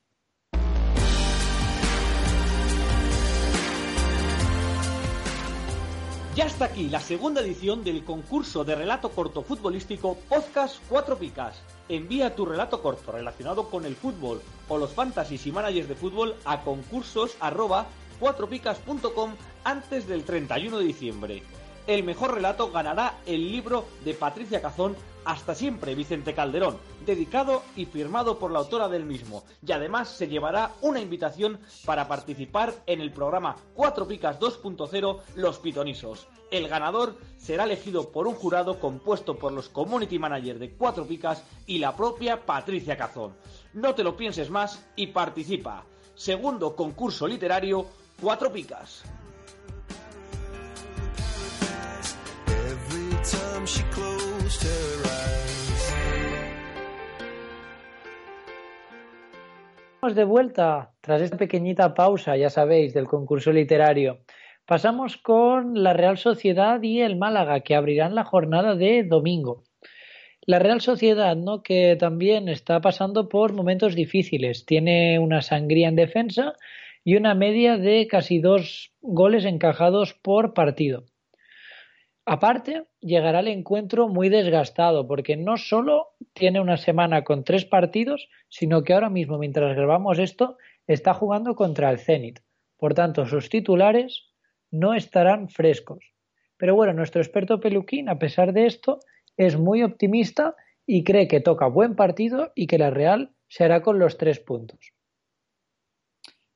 Ya 6.34 6.46
está 6.46 6.64
aquí 6.64 6.88
la 6.88 6.98
segunda 6.98 7.42
edición 7.42 7.84
del 7.84 8.02
concurso 8.02 8.64
de 8.64 8.74
relato 8.74 9.10
corto 9.10 9.42
futbolístico 9.42 10.16
Podcast 10.28 10.78
4 10.88 11.16
Picas. 11.16 11.62
Envía 11.88 12.34
tu 12.34 12.44
relato 12.44 12.82
corto 12.82 13.12
relacionado 13.12 13.70
con 13.70 13.84
el 13.84 13.94
fútbol 13.94 14.42
o 14.68 14.76
los 14.76 14.92
fantasies 14.92 15.46
y 15.46 15.52
managers 15.52 15.88
de 15.88 15.94
fútbol 15.94 16.34
a 16.44 16.62
concursos 16.62 17.36
arroba 17.38 17.86
4picas.com 18.20 19.30
antes 19.62 20.08
del 20.08 20.24
31 20.24 20.78
de 20.78 20.84
diciembre. 20.84 21.42
El 21.86 22.02
mejor 22.02 22.32
relato 22.32 22.70
ganará 22.70 23.18
el 23.26 23.52
libro 23.52 23.84
de 24.06 24.14
Patricia 24.14 24.62
Cazón 24.62 24.96
Hasta 25.26 25.54
siempre 25.54 25.94
Vicente 25.94 26.32
Calderón, 26.32 26.78
dedicado 27.04 27.62
y 27.76 27.84
firmado 27.84 28.38
por 28.38 28.50
la 28.50 28.60
autora 28.60 28.88
del 28.88 29.04
mismo. 29.04 29.44
Y 29.66 29.72
además 29.72 30.08
se 30.08 30.28
llevará 30.28 30.72
una 30.80 31.00
invitación 31.00 31.60
para 31.84 32.08
participar 32.08 32.72
en 32.86 33.02
el 33.02 33.12
programa 33.12 33.56
4 33.74 34.08
Picas 34.08 34.40
2.0 34.40 35.20
Los 35.34 35.58
Pitonisos. 35.58 36.26
El 36.50 36.68
ganador 36.68 37.16
será 37.36 37.64
elegido 37.64 38.10
por 38.10 38.26
un 38.26 38.34
jurado 38.34 38.80
compuesto 38.80 39.36
por 39.36 39.52
los 39.52 39.68
community 39.68 40.18
managers 40.18 40.60
de 40.60 40.70
4 40.70 41.06
Picas 41.06 41.44
y 41.66 41.78
la 41.78 41.94
propia 41.94 42.46
Patricia 42.46 42.96
Cazón. 42.96 43.34
No 43.74 43.94
te 43.94 44.04
lo 44.04 44.16
pienses 44.16 44.48
más 44.48 44.86
y 44.96 45.08
participa. 45.08 45.84
Segundo 46.14 46.74
concurso 46.76 47.26
literario 47.26 47.86
4 48.22 48.52
Picas. 48.52 49.04
Estamos 59.94 60.14
de 60.14 60.24
vuelta 60.24 60.92
tras 61.00 61.22
esta 61.22 61.38
pequeñita 61.38 61.94
pausa, 61.94 62.36
ya 62.36 62.50
sabéis, 62.50 62.92
del 62.92 63.06
concurso 63.06 63.52
literario. 63.52 64.18
Pasamos 64.66 65.16
con 65.16 65.82
la 65.82 65.94
Real 65.94 66.18
Sociedad 66.18 66.82
y 66.82 67.00
el 67.00 67.16
Málaga, 67.16 67.60
que 67.60 67.74
abrirán 67.74 68.14
la 68.14 68.24
jornada 68.24 68.74
de 68.74 69.02
domingo. 69.02 69.64
La 70.42 70.58
Real 70.58 70.82
Sociedad, 70.82 71.34
¿no? 71.34 71.62
que 71.62 71.96
también 71.98 72.50
está 72.50 72.82
pasando 72.82 73.30
por 73.30 73.54
momentos 73.54 73.94
difíciles. 73.94 74.66
Tiene 74.66 75.18
una 75.18 75.40
sangría 75.40 75.88
en 75.88 75.96
defensa 75.96 76.52
y 77.02 77.16
una 77.16 77.34
media 77.34 77.78
de 77.78 78.06
casi 78.08 78.40
dos 78.40 78.92
goles 79.00 79.46
encajados 79.46 80.12
por 80.12 80.52
partido. 80.52 81.04
Aparte, 82.26 82.86
llegará 83.00 83.40
el 83.40 83.48
encuentro 83.48 84.08
muy 84.08 84.30
desgastado, 84.30 85.06
porque 85.06 85.36
no 85.36 85.58
solo 85.58 86.14
tiene 86.32 86.58
una 86.60 86.78
semana 86.78 87.22
con 87.22 87.44
tres 87.44 87.66
partidos, 87.66 88.30
sino 88.48 88.82
que 88.82 88.94
ahora 88.94 89.10
mismo, 89.10 89.36
mientras 89.36 89.76
grabamos 89.76 90.18
esto, 90.18 90.56
está 90.86 91.12
jugando 91.12 91.54
contra 91.54 91.90
el 91.90 91.98
Zenit. 91.98 92.40
Por 92.78 92.94
tanto, 92.94 93.26
sus 93.26 93.50
titulares 93.50 94.30
no 94.70 94.94
estarán 94.94 95.50
frescos. 95.50 96.14
Pero 96.56 96.74
bueno, 96.74 96.94
nuestro 96.94 97.20
experto 97.20 97.60
Peluquín, 97.60 98.08
a 98.08 98.18
pesar 98.18 98.54
de 98.54 98.66
esto, 98.66 99.00
es 99.36 99.58
muy 99.58 99.82
optimista 99.82 100.56
y 100.86 101.04
cree 101.04 101.28
que 101.28 101.40
toca 101.40 101.66
buen 101.66 101.94
partido 101.94 102.52
y 102.54 102.66
que 102.66 102.78
la 102.78 102.90
Real 102.90 103.34
se 103.48 103.64
hará 103.64 103.82
con 103.82 103.98
los 103.98 104.16
tres 104.16 104.40
puntos. 104.40 104.92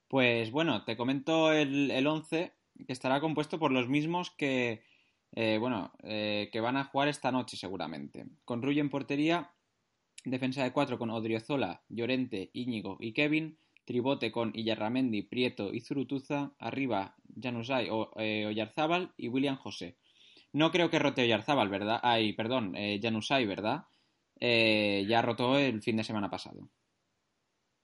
Pues 0.07 0.49
bueno, 0.49 0.83
te 0.83 0.97
comento 0.97 1.51
el, 1.53 1.91
el 1.91 2.07
once, 2.07 2.53
que 2.87 2.93
estará 2.93 3.19
compuesto 3.19 3.59
por 3.59 3.71
los 3.71 3.87
mismos 3.87 4.31
que, 4.31 4.81
eh, 5.31 5.57
bueno, 5.59 5.91
eh, 6.03 6.49
que 6.51 6.59
van 6.59 6.77
a 6.77 6.85
jugar 6.85 7.07
esta 7.07 7.31
noche 7.31 7.57
seguramente. 7.57 8.25
Con 8.45 8.61
Rullo 8.61 8.81
en 8.81 8.89
portería, 8.89 9.51
defensa 10.25 10.63
de 10.63 10.71
cuatro 10.71 10.97
con 10.97 11.09
Odriozola, 11.11 11.81
Llorente, 11.89 12.49
Íñigo 12.53 12.97
y 12.99 13.13
Kevin, 13.13 13.57
tribote 13.85 14.31
con 14.31 14.51
Illarramendi, 14.53 15.23
Prieto 15.23 15.73
y 15.73 15.81
Zurutuza, 15.81 16.51
arriba 16.59 17.15
Januzaj 17.41 17.87
o 17.91 18.11
eh, 18.19 18.45
Oyarzábal 18.45 19.13
y 19.17 19.29
William 19.29 19.57
José. 19.57 19.97
No 20.51 20.71
creo 20.71 20.89
que 20.89 20.99
rote 20.99 21.23
Oyarzábal, 21.23 21.69
¿verdad? 21.69 21.99
Ay, 22.01 22.33
perdón, 22.33 22.73
Januzaj, 23.01 23.45
¿verdad? 23.45 23.83
Ya 24.41 25.21
rotó 25.21 25.59
el 25.59 25.83
fin 25.83 25.97
de 25.97 26.03
semana 26.03 26.29
pasado. 26.29 26.69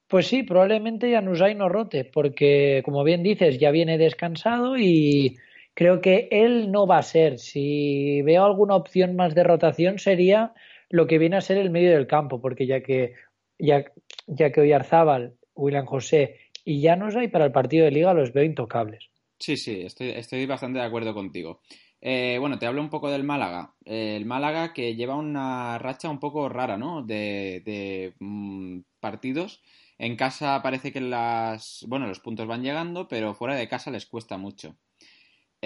Pues 0.08 0.26
sí, 0.26 0.42
probablemente 0.42 1.12
Januzaj 1.12 1.54
no 1.56 1.68
rote, 1.68 2.04
porque 2.04 2.82
como 2.84 3.04
bien 3.04 3.22
dices, 3.22 3.58
ya 3.58 3.70
viene 3.70 3.98
descansado 3.98 4.76
y 4.76 5.36
creo 5.76 6.00
que 6.00 6.28
él 6.32 6.72
no 6.72 6.86
va 6.86 6.98
a 6.98 7.02
ser. 7.02 7.38
Si 7.38 8.22
veo 8.22 8.44
alguna 8.44 8.74
opción 8.74 9.14
más 9.14 9.34
de 9.34 9.44
rotación 9.44 9.98
sería 9.98 10.54
lo 10.88 11.06
que 11.06 11.18
viene 11.18 11.36
a 11.36 11.42
ser 11.42 11.58
el 11.58 11.70
medio 11.70 11.92
del 11.92 12.06
campo, 12.06 12.40
porque 12.40 12.66
ya 12.66 12.80
que 12.80 13.12
ya, 13.58 13.84
ya 14.26 14.50
que 14.50 14.62
Oyarzábal, 14.62 15.34
William 15.54 15.84
José 15.84 16.38
y 16.64 16.82
Januzaj 16.82 17.30
para 17.30 17.44
el 17.44 17.52
partido 17.52 17.84
de 17.84 17.90
liga 17.90 18.14
los 18.14 18.32
veo 18.32 18.42
intocables. 18.42 19.10
Sí, 19.38 19.58
sí, 19.58 19.82
estoy, 19.82 20.10
estoy 20.10 20.46
bastante 20.46 20.78
de 20.78 20.84
acuerdo 20.86 21.12
contigo. 21.12 21.60
Eh, 22.00 22.38
bueno, 22.40 22.58
te 22.58 22.66
hablo 22.66 22.80
un 22.80 22.88
poco 22.90 23.10
del 23.10 23.24
Málaga. 23.24 23.74
El 23.84 24.24
Málaga 24.24 24.72
que 24.72 24.94
lleva 24.94 25.16
una 25.16 25.78
racha 25.78 26.08
un 26.08 26.20
poco 26.20 26.48
rara, 26.48 26.78
¿no? 26.78 27.02
De, 27.02 27.62
de 27.66 28.14
mm, 28.18 28.80
partidos. 28.98 29.62
En 29.98 30.16
casa 30.16 30.62
parece 30.62 30.90
que 30.90 31.02
las, 31.02 31.84
bueno, 31.86 32.06
los 32.06 32.20
puntos 32.20 32.46
van 32.46 32.62
llegando, 32.62 33.08
pero 33.08 33.34
fuera 33.34 33.54
de 33.54 33.68
casa 33.68 33.90
les 33.90 34.06
cuesta 34.06 34.38
mucho. 34.38 34.76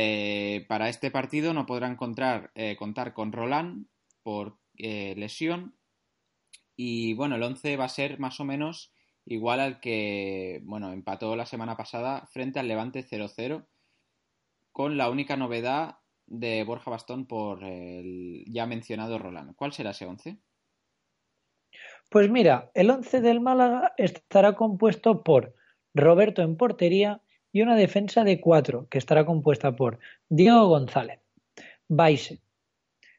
Eh, 0.03 0.65
para 0.67 0.89
este 0.89 1.11
partido 1.11 1.53
no 1.53 1.67
podrá 1.67 1.87
encontrar, 1.87 2.53
eh, 2.55 2.75
contar 2.77 3.13
con 3.13 3.33
Roland 3.33 3.87
por 4.23 4.57
eh, 4.79 5.15
lesión. 5.19 5.77
Y 6.75 7.13
bueno, 7.13 7.37
el 7.37 7.43
11 7.43 7.77
va 7.77 7.85
a 7.85 7.91
ser 7.91 8.19
más 8.19 8.41
o 8.41 8.47
menos 8.47 8.95
igual 9.27 9.61
al 9.61 9.79
que, 9.79 10.63
bueno, 10.65 10.95
empató 10.95 11.37
la 11.37 11.45
semana 11.45 11.77
pasada 11.77 12.27
frente 12.33 12.59
al 12.59 12.69
Levante 12.69 13.07
0-0, 13.07 13.67
con 14.73 14.97
la 14.97 15.11
única 15.11 15.37
novedad 15.37 15.99
de 16.25 16.65
Borja 16.65 16.91
Bastón 16.91 17.27
por 17.27 17.63
el 17.63 18.47
ya 18.47 18.65
mencionado 18.65 19.19
Roland. 19.19 19.55
¿Cuál 19.55 19.75
será 19.75 19.91
ese 19.91 20.07
11? 20.07 20.39
Pues 22.09 22.31
mira, 22.31 22.71
el 22.73 22.89
11 22.89 23.21
del 23.21 23.43
Málaga 23.43 23.93
estará 23.99 24.55
compuesto 24.55 25.23
por 25.23 25.55
Roberto 25.93 26.41
en 26.41 26.57
portería 26.57 27.21
y 27.53 27.63
una 27.63 27.77
defensa 27.77 28.25
de 28.25 28.41
cuatro 28.41 28.87
que 28.91 28.99
estará 28.99 29.25
compuesta 29.25 29.75
por 29.77 29.99
Diego 30.29 30.69
González, 30.69 31.21
Baise, 31.89 32.41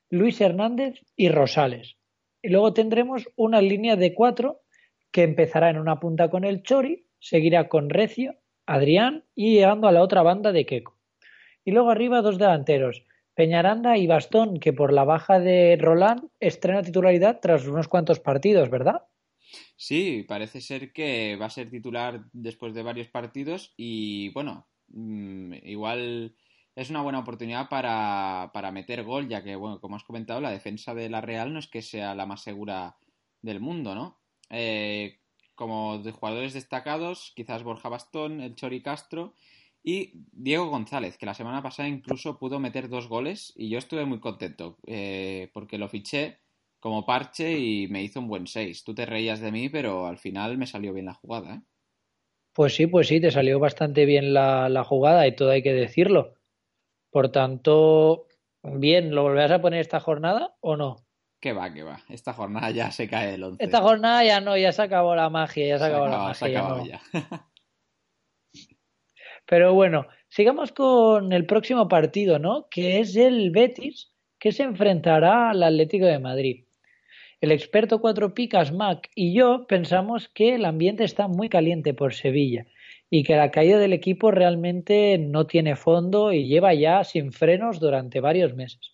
Luis 0.10 0.40
Hernández 0.42 1.02
y 1.16 1.30
Rosales. 1.30 1.98
Y 2.42 2.50
luego 2.50 2.74
tendremos 2.74 3.30
una 3.36 3.62
línea 3.62 3.96
de 3.96 4.14
cuatro 4.14 4.62
que 5.12 5.24
empezará 5.24 5.70
en 5.70 5.78
una 5.78 6.00
punta 6.00 6.30
con 6.30 6.44
el 6.44 6.64
Chori, 6.64 7.06
seguirá 7.20 7.68
con 7.68 7.90
Recio, 7.90 8.36
Adrián 8.66 9.26
y 9.36 9.54
llegando 9.54 9.88
a 9.88 9.92
la 9.92 10.02
otra 10.02 10.22
banda 10.24 10.52
de 10.52 10.66
Queco. 10.66 10.98
Y 11.64 11.72
luego 11.72 11.92
arriba 11.92 12.22
dos 12.22 12.38
delanteros, 12.38 13.06
Peñaranda 13.36 13.98
y 13.98 14.08
Bastón, 14.08 14.60
que 14.60 14.74
por 14.74 14.92
la 14.92 15.04
baja 15.04 15.40
de 15.40 15.78
Roland 15.80 16.30
estrena 16.40 16.82
titularidad 16.82 17.40
tras 17.42 17.68
unos 17.68 17.88
cuantos 17.88 18.20
partidos, 18.20 18.70
¿verdad? 18.70 19.04
Sí, 19.76 20.26
parece 20.28 20.62
ser 20.62 20.94
que 20.94 21.36
va 21.36 21.48
a 21.48 21.50
ser 21.50 21.70
titular 21.70 22.26
después 22.34 22.74
de 22.74 22.84
varios 22.84 23.08
partidos 23.08 23.74
y 23.78 24.30
bueno, 24.30 24.68
mmm, 24.90 25.54
igual 25.64 26.36
es 26.76 26.90
una 26.90 27.02
buena 27.02 27.20
oportunidad 27.20 27.70
para, 27.70 28.52
para, 28.54 28.72
meter 28.72 29.04
gol, 29.04 29.28
ya 29.28 29.44
que, 29.44 29.56
bueno, 29.56 29.80
como 29.82 29.96
has 29.98 30.04
comentado, 30.04 30.40
la 30.42 30.52
defensa 30.52 30.94
de 30.94 31.10
la 31.10 31.22
Real 31.22 31.54
no 31.54 31.60
es 31.60 31.68
que 31.68 31.82
sea 31.82 32.16
la 32.16 32.26
más 32.26 32.42
segura 32.42 32.96
del 33.42 33.60
mundo, 33.60 33.94
¿no? 33.96 34.20
Eh, 34.50 35.20
como 35.56 36.00
de 36.00 36.12
jugadores 36.12 36.54
destacados, 36.54 37.34
quizás 37.36 37.64
Borja 37.64 37.90
Bastón, 37.90 38.42
el 38.42 38.56
Chori 38.56 38.82
Castro 38.82 39.36
Y 39.84 40.12
Diego 40.32 40.70
González, 40.70 41.18
que 41.18 41.26
la 41.26 41.34
semana 41.34 41.62
pasada 41.62 41.88
incluso 41.88 42.40
pudo 42.40 42.60
meter 42.60 42.90
dos 42.90 43.08
goles 43.08 43.54
y 43.56 43.70
yo 43.70 43.78
estuve 43.78 44.06
muy 44.06 44.20
contento 44.20 44.78
eh, 44.88 45.50
porque 45.54 45.78
lo 45.78 45.90
fiché 45.90 46.40
como 46.82 47.06
parche 47.06 47.58
y 47.58 47.88
me 47.88 48.04
hizo 48.04 48.20
un 48.20 48.28
buen 48.28 48.48
6. 48.48 48.84
Tú 48.84 48.94
te 48.94 49.06
reías 49.06 49.40
de 49.40 49.52
mí, 49.52 49.70
pero 49.70 50.08
al 50.08 50.18
final 50.18 50.58
me 50.58 50.66
salió 50.66 50.92
bien 50.94 51.06
la 51.06 51.14
jugada. 51.14 51.56
¿eh? 51.56 51.62
Pues 52.54 52.76
sí, 52.76 52.88
pues 52.88 53.08
sí, 53.08 53.22
te 53.22 53.32
salió 53.32 53.60
bastante 53.60 54.06
bien 54.06 54.34
la, 54.34 54.68
la 54.68 54.84
jugada 54.84 55.26
y 55.28 55.36
todo 55.36 55.52
hay 55.52 55.62
que 55.62 55.74
decirlo. 55.74 56.34
Por 57.12 57.32
tanto, 57.32 58.28
bien, 58.64 59.14
¿lo 59.14 59.24
volverás 59.24 59.52
a 59.52 59.62
poner 59.62 59.80
esta 59.80 60.00
jornada 60.00 60.56
o 60.60 60.76
no? 60.76 61.06
Que 61.40 61.54
va, 61.54 61.72
que 61.72 61.84
va. 61.84 62.02
Esta 62.10 62.34
jornada 62.34 62.72
ya 62.72 62.92
se 62.92 63.08
cae 63.08 63.36
el 63.36 63.44
11. 63.44 63.64
Esta 63.64 63.82
jornada 63.82 64.24
ya 64.24 64.42
no, 64.42 64.58
ya 64.58 64.72
se 64.72 64.82
acabó 64.82 65.16
la 65.16 65.30
magia, 65.30 65.68
ya 65.68 65.78
se, 65.78 65.86
Se 65.86 65.90
acabó 65.92 66.08
la 66.08 66.18
magia. 66.18 66.48
se 66.48 66.54
no. 66.54 66.86
ya. 66.86 67.02
Pero 69.46 69.74
bueno, 69.74 70.08
sigamos 70.30 70.72
con 70.72 71.32
el 71.32 71.46
próximo 71.46 71.88
partido, 71.88 72.40
¿no? 72.40 72.68
Que 72.70 73.02
es 73.02 73.16
el 73.16 73.52
Betis, 73.52 74.12
que 74.40 74.52
se 74.52 74.64
enfrentará 74.64 75.52
al 75.52 75.62
Atlético 75.62 76.06
de 76.06 76.20
Madrid. 76.20 76.66
El 77.42 77.52
experto 77.52 78.00
Cuatro 78.00 78.36
Picas, 78.36 78.72
Mac 78.72 79.10
y 79.16 79.34
yo 79.34 79.66
pensamos 79.68 80.30
que 80.30 80.54
el 80.54 80.64
ambiente 80.64 81.04
está 81.04 81.28
muy 81.28 81.50
caliente 81.50 81.96
por 81.96 82.14
Sevilla 82.14 82.68
y 83.10 83.24
que 83.24 83.36
la 83.36 83.50
caída 83.50 83.80
del 83.80 83.94
equipo 83.94 84.30
realmente 84.30 85.18
no 85.18 85.48
tiene 85.48 85.76
fondo 85.76 86.32
y 86.32 86.46
lleva 86.46 86.76
ya 86.76 87.04
sin 87.04 87.32
frenos 87.32 87.80
durante 87.80 88.20
varios 88.20 88.54
meses. 88.54 88.92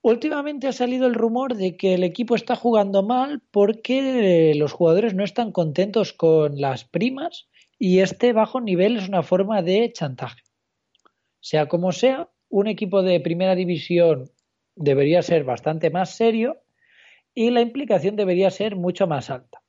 Últimamente 0.00 0.66
ha 0.66 0.72
salido 0.72 1.06
el 1.06 1.14
rumor 1.14 1.56
de 1.56 1.76
que 1.76 1.92
el 1.92 2.04
equipo 2.04 2.34
está 2.34 2.56
jugando 2.56 3.02
mal 3.02 3.42
porque 3.50 4.54
los 4.56 4.72
jugadores 4.72 5.12
no 5.12 5.24
están 5.24 5.52
contentos 5.52 6.14
con 6.14 6.58
las 6.58 6.86
primas 6.86 7.50
y 7.78 7.98
este 7.98 8.32
bajo 8.32 8.62
nivel 8.62 8.96
es 8.96 9.08
una 9.08 9.22
forma 9.22 9.60
de 9.60 9.92
chantaje. 9.92 10.40
Sea 11.40 11.68
como 11.68 11.92
sea, 11.92 12.30
un 12.48 12.66
equipo 12.66 13.02
de 13.02 13.20
primera 13.20 13.54
división 13.54 14.30
debería 14.74 15.20
ser 15.20 15.44
bastante 15.44 15.90
más 15.90 16.16
serio 16.16 16.62
y 17.38 17.50
la 17.50 17.60
implicación 17.60 18.16
debería 18.16 18.50
ser 18.50 18.74
mucho 18.74 19.06
más 19.06 19.30
alta. 19.30 19.62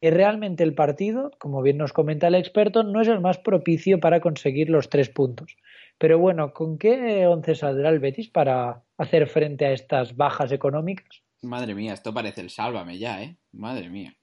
Y 0.00 0.08
realmente 0.08 0.64
el 0.64 0.74
partido, 0.74 1.30
como 1.38 1.60
bien 1.60 1.76
nos 1.76 1.92
comenta 1.92 2.26
el 2.28 2.34
experto, 2.34 2.84
no 2.84 3.02
es 3.02 3.08
el 3.08 3.20
más 3.20 3.36
propicio 3.36 4.00
para 4.00 4.22
conseguir 4.22 4.70
los 4.70 4.88
tres 4.88 5.10
puntos. 5.10 5.58
Pero 5.98 6.18
bueno, 6.18 6.54
¿con 6.54 6.78
qué 6.78 7.26
once 7.26 7.54
saldrá 7.54 7.90
el 7.90 7.98
Betis 7.98 8.30
para 8.30 8.82
hacer 8.96 9.28
frente 9.28 9.66
a 9.66 9.72
estas 9.72 10.16
bajas 10.16 10.52
económicas? 10.52 11.22
Madre 11.42 11.74
mía, 11.74 11.92
esto 11.92 12.14
parece 12.14 12.40
el 12.40 12.48
sálvame 12.48 12.96
ya, 12.96 13.22
¿eh? 13.22 13.36
Madre 13.52 13.90
mía. 13.90 14.16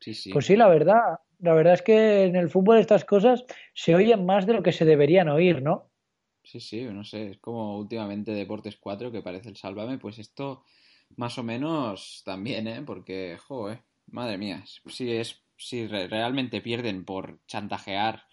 Sí, 0.00 0.12
sí. 0.12 0.30
Pues 0.30 0.44
sí, 0.44 0.56
la 0.56 0.68
verdad, 0.68 1.20
la 1.38 1.54
verdad 1.54 1.72
es 1.72 1.82
que 1.82 2.24
en 2.24 2.36
el 2.36 2.50
fútbol 2.50 2.76
estas 2.76 3.06
cosas 3.06 3.46
se 3.72 3.94
oyen 3.94 4.26
más 4.26 4.44
de 4.46 4.52
lo 4.52 4.62
que 4.62 4.72
se 4.72 4.84
deberían 4.84 5.30
oír, 5.30 5.62
¿no? 5.62 5.88
Sí, 6.44 6.60
sí, 6.60 6.84
no 6.84 7.02
sé, 7.02 7.30
es 7.30 7.38
como 7.38 7.78
últimamente 7.78 8.32
Deportes 8.32 8.76
4 8.76 9.10
que 9.10 9.22
parece 9.22 9.48
el 9.48 9.56
sálvame, 9.56 9.96
pues 9.96 10.18
esto 10.18 10.64
más 11.16 11.38
o 11.38 11.42
menos 11.42 12.22
también, 12.24 12.66
¿eh? 12.68 12.82
Porque, 12.84 13.38
joder, 13.38 13.82
madre 14.06 14.38
mía, 14.38 14.64
si 14.86 15.10
es 15.12 15.42
si 15.56 15.86
re- 15.86 16.06
realmente 16.08 16.60
pierden 16.60 17.04
por 17.04 17.40
chantajear 17.46 18.24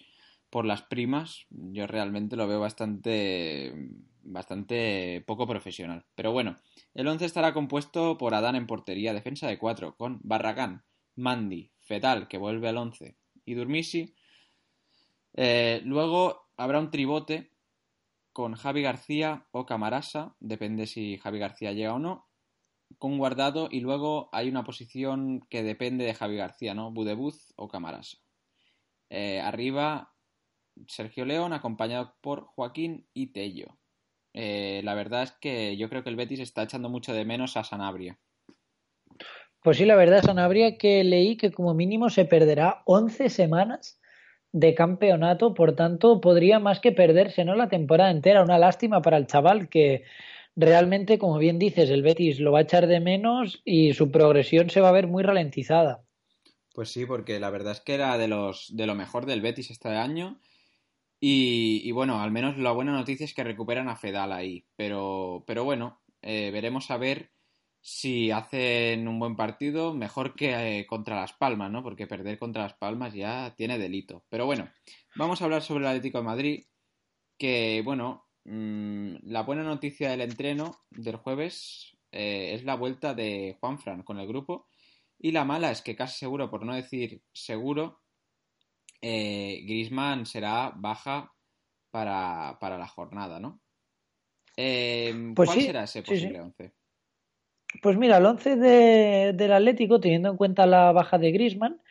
por 0.50 0.66
las 0.66 0.84
primas, 0.84 1.48
yo 1.50 1.88
realmente 1.88 2.36
lo 2.36 2.48
veo 2.48 2.60
bastante 2.60 3.74
bastante 4.28 5.24
poco 5.28 5.46
profesional. 5.48 6.06
Pero 6.16 6.32
bueno, 6.32 6.56
el 6.94 7.08
11 7.08 7.26
estará 7.26 7.54
compuesto 7.54 8.18
por 8.18 8.34
Adán 8.34 8.56
en 8.56 8.68
portería, 8.68 9.14
defensa 9.14 9.48
de 9.48 9.60
4, 9.60 9.96
con 9.98 10.20
Barragán, 10.24 10.84
Mandy, 11.16 11.72
Fetal, 11.80 12.28
que 12.28 12.38
vuelve 12.40 12.70
al 12.70 12.78
11, 12.78 13.18
y 13.46 13.54
Durmisi. 13.54 14.16
Eh, 15.34 15.82
luego 15.84 16.50
habrá 16.58 16.80
un 16.80 16.90
tribote 16.92 17.52
con 18.34 18.56
Javi 18.56 18.82
García 18.82 19.48
o 19.52 19.66
Camarasa, 19.66 20.36
depende 20.40 20.88
si 20.88 21.18
Javi 21.18 21.40
García 21.40 21.74
llega 21.74 21.94
o 21.94 22.00
no, 22.00 22.28
con 22.98 23.18
Guardado 23.18 23.68
y 23.72 23.80
luego 23.80 24.30
hay 24.32 24.50
una 24.50 24.64
posición 24.64 25.42
que 25.50 25.64
depende 25.64 26.06
de 26.06 26.14
Javi 26.14 26.38
García, 26.38 26.74
¿no? 26.74 26.92
Budebuz 26.92 27.54
o 27.56 27.68
Camarasa. 27.68 28.18
Eh, 29.10 29.40
arriba 29.40 30.14
Sergio 30.88 31.26
León 31.26 31.54
acompañado 31.54 32.16
por 32.22 32.46
Joaquín 32.46 33.08
y 33.14 33.28
Tello. 33.28 33.78
Eh, 34.34 34.82
la 34.84 34.94
verdad 34.94 35.24
es 35.24 35.32
que 35.32 35.78
yo 35.78 35.90
creo 35.90 36.04
que 36.04 36.10
el 36.10 36.16
Betis 36.16 36.40
está 36.40 36.64
echando 36.64 36.90
mucho 36.90 37.14
de 37.14 37.26
menos 37.26 37.56
a 37.56 37.64
Sanabria. 37.64 38.20
Pues 39.64 39.78
sí, 39.78 39.86
la 39.86 39.96
verdad, 39.96 40.22
Sanabria, 40.22 40.78
que 40.78 41.04
leí 41.04 41.38
que 41.38 41.52
como 41.52 41.74
mínimo 41.74 42.10
se 42.10 42.26
perderá 42.26 42.84
11 42.86 43.30
semanas 43.30 44.00
de 44.52 44.76
campeonato, 44.76 45.54
por 45.54 45.76
tanto 45.76 46.22
podría 46.22 46.60
más 46.60 46.80
que 46.80 46.92
perderse, 46.92 47.46
¿no? 47.46 47.56
La 47.56 47.68
temporada 47.68 48.12
entera. 48.12 48.44
Una 48.44 48.60
lástima 48.60 49.02
para 49.02 49.18
el 49.18 49.28
chaval 49.28 49.70
que 49.70 50.04
realmente, 50.56 51.18
como 51.18 51.38
bien 51.38 51.60
dices, 51.60 51.90
el 51.90 52.02
Betis 52.02 52.40
lo 52.40 52.52
va 52.52 52.60
a 52.60 52.64
echar 52.64 52.88
de 52.88 53.00
menos 53.00 53.62
y 53.66 53.94
su 53.94 54.12
progresión 54.12 54.70
se 54.70 54.82
va 54.82 54.90
a 54.90 54.94
ver 54.94 55.08
muy 55.08 55.24
ralentizada. 55.24 56.04
Pues 56.74 56.90
sí, 56.90 57.06
porque 57.06 57.40
la 57.40 57.50
verdad 57.50 57.72
es 57.72 57.82
que 57.82 57.94
era 57.94 58.18
de 58.18 58.28
los 58.28 58.76
de 58.76 58.86
lo 58.86 58.96
mejor 58.96 59.26
del 59.26 59.42
Betis 59.42 59.72
este 59.72 59.90
año. 59.90 60.40
Y, 61.20 61.90
bueno, 61.92 62.22
al 62.22 62.30
menos 62.30 62.58
la 62.58 62.72
buena 62.72 62.92
noticia 62.92 63.24
es 63.24 63.34
que 63.34 63.44
recuperan 63.44 63.90
a 63.90 63.96
Fedal 63.96 64.32
ahí. 64.32 64.66
Pero, 64.76 65.44
pero 65.48 65.64
bueno, 65.64 66.02
eh, 66.22 66.52
veremos 66.52 66.92
a 66.92 66.98
ver 66.98 67.32
si 67.82 68.30
hacen 68.32 69.08
un 69.08 69.20
buen 69.20 69.36
partido, 69.36 69.94
mejor 69.94 70.36
que 70.36 70.80
eh, 70.80 70.86
contra 70.86 71.16
Las 71.16 71.34
Palmas, 71.34 71.72
¿no? 71.72 71.82
Porque 71.82 72.08
perder 72.08 72.38
contra 72.38 72.64
Las 72.64 72.74
Palmas 72.74 73.14
ya 73.14 73.56
tiene 73.56 73.80
delito. 73.80 74.24
Pero 74.30 74.46
bueno, 74.46 74.70
vamos 75.16 75.42
a 75.42 75.46
hablar 75.46 75.62
sobre 75.62 75.86
el 75.86 75.90
Atlético 75.90 76.20
de 76.20 76.24
Madrid, 76.24 76.66
que 77.38 77.82
bueno, 77.84 78.25
la 78.46 79.42
buena 79.42 79.64
noticia 79.64 80.10
del 80.12 80.22
entreno 80.22 80.78
del 80.92 81.16
jueves 81.16 81.98
eh, 82.12 82.54
es 82.54 82.64
la 82.64 82.76
vuelta 82.76 83.14
de 83.14 83.58
Juanfran 83.60 84.04
con 84.04 84.20
el 84.20 84.28
grupo. 84.28 84.68
Y 85.18 85.32
la 85.32 85.46
mala 85.46 85.72
es 85.72 85.82
que 85.82 85.96
casi 85.96 86.20
seguro, 86.20 86.50
por 86.50 86.66
no 86.66 86.76
decir 86.76 87.22
seguro, 87.34 88.02
eh, 89.02 89.64
Grisman 89.66 90.26
será 90.26 90.72
baja 90.76 91.34
para, 91.90 92.58
para 92.60 92.78
la 92.78 92.88
jornada, 92.88 93.40
¿no? 93.40 93.62
Eh, 94.58 95.34
Pues 95.36 95.50
¿Cuál 95.50 95.60
sí, 95.60 95.66
será 95.66 95.84
ese 95.84 96.04
posible 96.04 96.34
sí. 96.34 96.40
11? 96.40 96.74
Pues 97.82 97.98
mira, 97.98 98.18
el 98.18 98.26
11 98.26 98.56
de, 98.56 99.34
del 99.34 99.52
Atlético, 99.52 100.00
teniendo 100.00 100.30
en 100.30 100.38
cuenta 100.38 100.66
la 100.66 100.92
baja 100.92 101.18
de 101.18 101.32
Griezmann, 101.32 101.82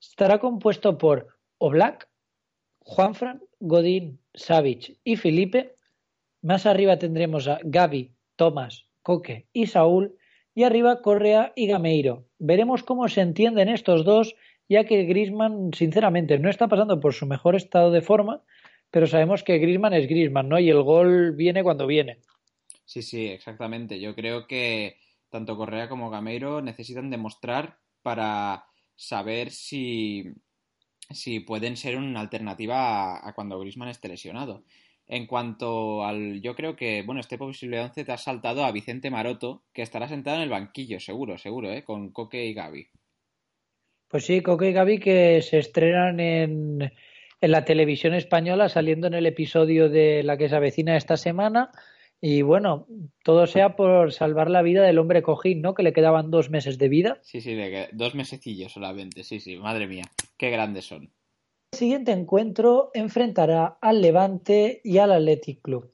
estará 0.00 0.38
compuesto 0.38 0.96
por 0.98 1.38
Oblak, 1.58 2.08
Juanfran, 2.80 3.42
Godín, 3.58 4.20
Savic 4.34 4.98
y 5.02 5.16
Felipe. 5.16 5.73
Más 6.44 6.66
arriba 6.66 6.98
tendremos 6.98 7.48
a 7.48 7.58
Gaby, 7.64 8.12
Tomás, 8.36 8.84
Coque 9.00 9.46
y 9.54 9.66
Saúl. 9.66 10.18
Y 10.54 10.64
arriba 10.64 11.00
Correa 11.00 11.54
y 11.56 11.66
Gameiro. 11.66 12.26
Veremos 12.38 12.82
cómo 12.82 13.08
se 13.08 13.22
entienden 13.22 13.70
estos 13.70 14.04
dos, 14.04 14.36
ya 14.68 14.84
que 14.84 15.04
Griezmann, 15.04 15.72
sinceramente, 15.72 16.38
no 16.38 16.50
está 16.50 16.68
pasando 16.68 17.00
por 17.00 17.14
su 17.14 17.24
mejor 17.24 17.56
estado 17.56 17.90
de 17.90 18.02
forma, 18.02 18.42
pero 18.90 19.06
sabemos 19.06 19.42
que 19.42 19.58
Griezmann 19.58 19.94
es 19.94 20.06
Griezmann, 20.06 20.50
¿no? 20.50 20.58
Y 20.60 20.68
el 20.68 20.82
gol 20.82 21.32
viene 21.32 21.62
cuando 21.62 21.86
viene. 21.86 22.18
Sí, 22.84 23.00
sí, 23.00 23.26
exactamente. 23.26 23.98
Yo 23.98 24.14
creo 24.14 24.46
que 24.46 24.98
tanto 25.30 25.56
Correa 25.56 25.88
como 25.88 26.10
Gameiro 26.10 26.60
necesitan 26.60 27.08
demostrar 27.08 27.78
para 28.02 28.66
saber 28.94 29.50
si, 29.50 30.24
si 31.10 31.40
pueden 31.40 31.78
ser 31.78 31.96
una 31.96 32.20
alternativa 32.20 33.16
a, 33.16 33.28
a 33.28 33.32
cuando 33.32 33.58
Griezmann 33.58 33.88
esté 33.88 34.08
lesionado. 34.08 34.62
En 35.06 35.26
cuanto 35.26 36.04
al. 36.04 36.40
Yo 36.40 36.54
creo 36.54 36.76
que, 36.76 37.02
bueno, 37.02 37.20
este 37.20 37.36
posible 37.36 37.80
11 37.80 38.04
te 38.04 38.12
has 38.12 38.24
saltado 38.24 38.64
a 38.64 38.72
Vicente 38.72 39.10
Maroto, 39.10 39.62
que 39.72 39.82
estará 39.82 40.08
sentado 40.08 40.38
en 40.38 40.44
el 40.44 40.48
banquillo, 40.48 40.98
seguro, 40.98 41.36
seguro, 41.36 41.70
¿eh? 41.70 41.84
Con 41.84 42.10
Coque 42.10 42.46
y 42.46 42.54
Gaby. 42.54 42.88
Pues 44.08 44.24
sí, 44.24 44.40
Coque 44.40 44.70
y 44.70 44.72
Gaby 44.72 44.98
que 44.98 45.42
se 45.42 45.58
estrenan 45.58 46.20
en, 46.20 46.92
en 47.40 47.50
la 47.50 47.64
televisión 47.64 48.14
española, 48.14 48.68
saliendo 48.68 49.06
en 49.06 49.14
el 49.14 49.26
episodio 49.26 49.90
de 49.90 50.22
la 50.22 50.38
que 50.38 50.48
se 50.48 50.56
avecina 50.56 50.96
esta 50.96 51.16
semana. 51.16 51.70
Y 52.26 52.40
bueno, 52.40 52.86
todo 53.22 53.46
sea 53.46 53.76
por 53.76 54.12
salvar 54.14 54.48
la 54.48 54.62
vida 54.62 54.82
del 54.82 54.98
hombre 54.98 55.20
cojín, 55.20 55.60
¿no? 55.60 55.74
Que 55.74 55.82
le 55.82 55.92
quedaban 55.92 56.30
dos 56.30 56.48
meses 56.48 56.78
de 56.78 56.88
vida. 56.88 57.18
Sí, 57.20 57.42
sí, 57.42 57.54
dos 57.92 58.14
mesecillos 58.14 58.72
solamente. 58.72 59.24
Sí, 59.24 59.40
sí, 59.40 59.58
madre 59.58 59.86
mía. 59.86 60.04
Qué 60.38 60.48
grandes 60.48 60.86
son. 60.86 61.10
Siguiente 61.74 62.12
encuentro 62.12 62.90
enfrentará 62.94 63.78
al 63.80 64.00
Levante 64.00 64.80
y 64.84 64.98
al 64.98 65.12
Athletic 65.12 65.60
Club. 65.60 65.92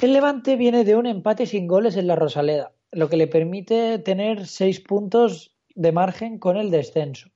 El 0.00 0.12
Levante 0.12 0.56
viene 0.56 0.84
de 0.84 0.94
un 0.94 1.06
empate 1.06 1.46
sin 1.46 1.66
goles 1.66 1.96
en 1.96 2.06
la 2.06 2.14
Rosaleda, 2.14 2.72
lo 2.92 3.08
que 3.08 3.16
le 3.16 3.26
permite 3.26 3.98
tener 3.98 4.46
seis 4.46 4.80
puntos 4.80 5.56
de 5.74 5.90
margen 5.90 6.38
con 6.38 6.56
el 6.56 6.70
descenso. 6.70 7.30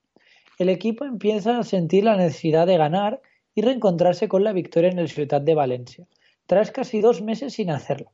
El 0.59 0.69
equipo 0.69 1.05
empieza 1.05 1.59
a 1.59 1.65
sentir 1.65 2.05
la 2.05 2.17
necesidad 2.17 2.67
de 2.67 2.77
ganar 2.77 3.21
y 3.55 3.63
reencontrarse 3.63 4.29
con 4.29 4.45
la 4.45 4.53
victoria 4.53 4.91
en 4.91 4.99
el 4.99 5.09
Ciutat 5.09 5.43
de 5.43 5.55
Valencia, 5.55 6.07
tras 6.47 6.71
casi 6.71 7.01
dos 7.01 7.21
meses 7.21 7.55
sin 7.55 7.71
hacerlo. 7.71 8.13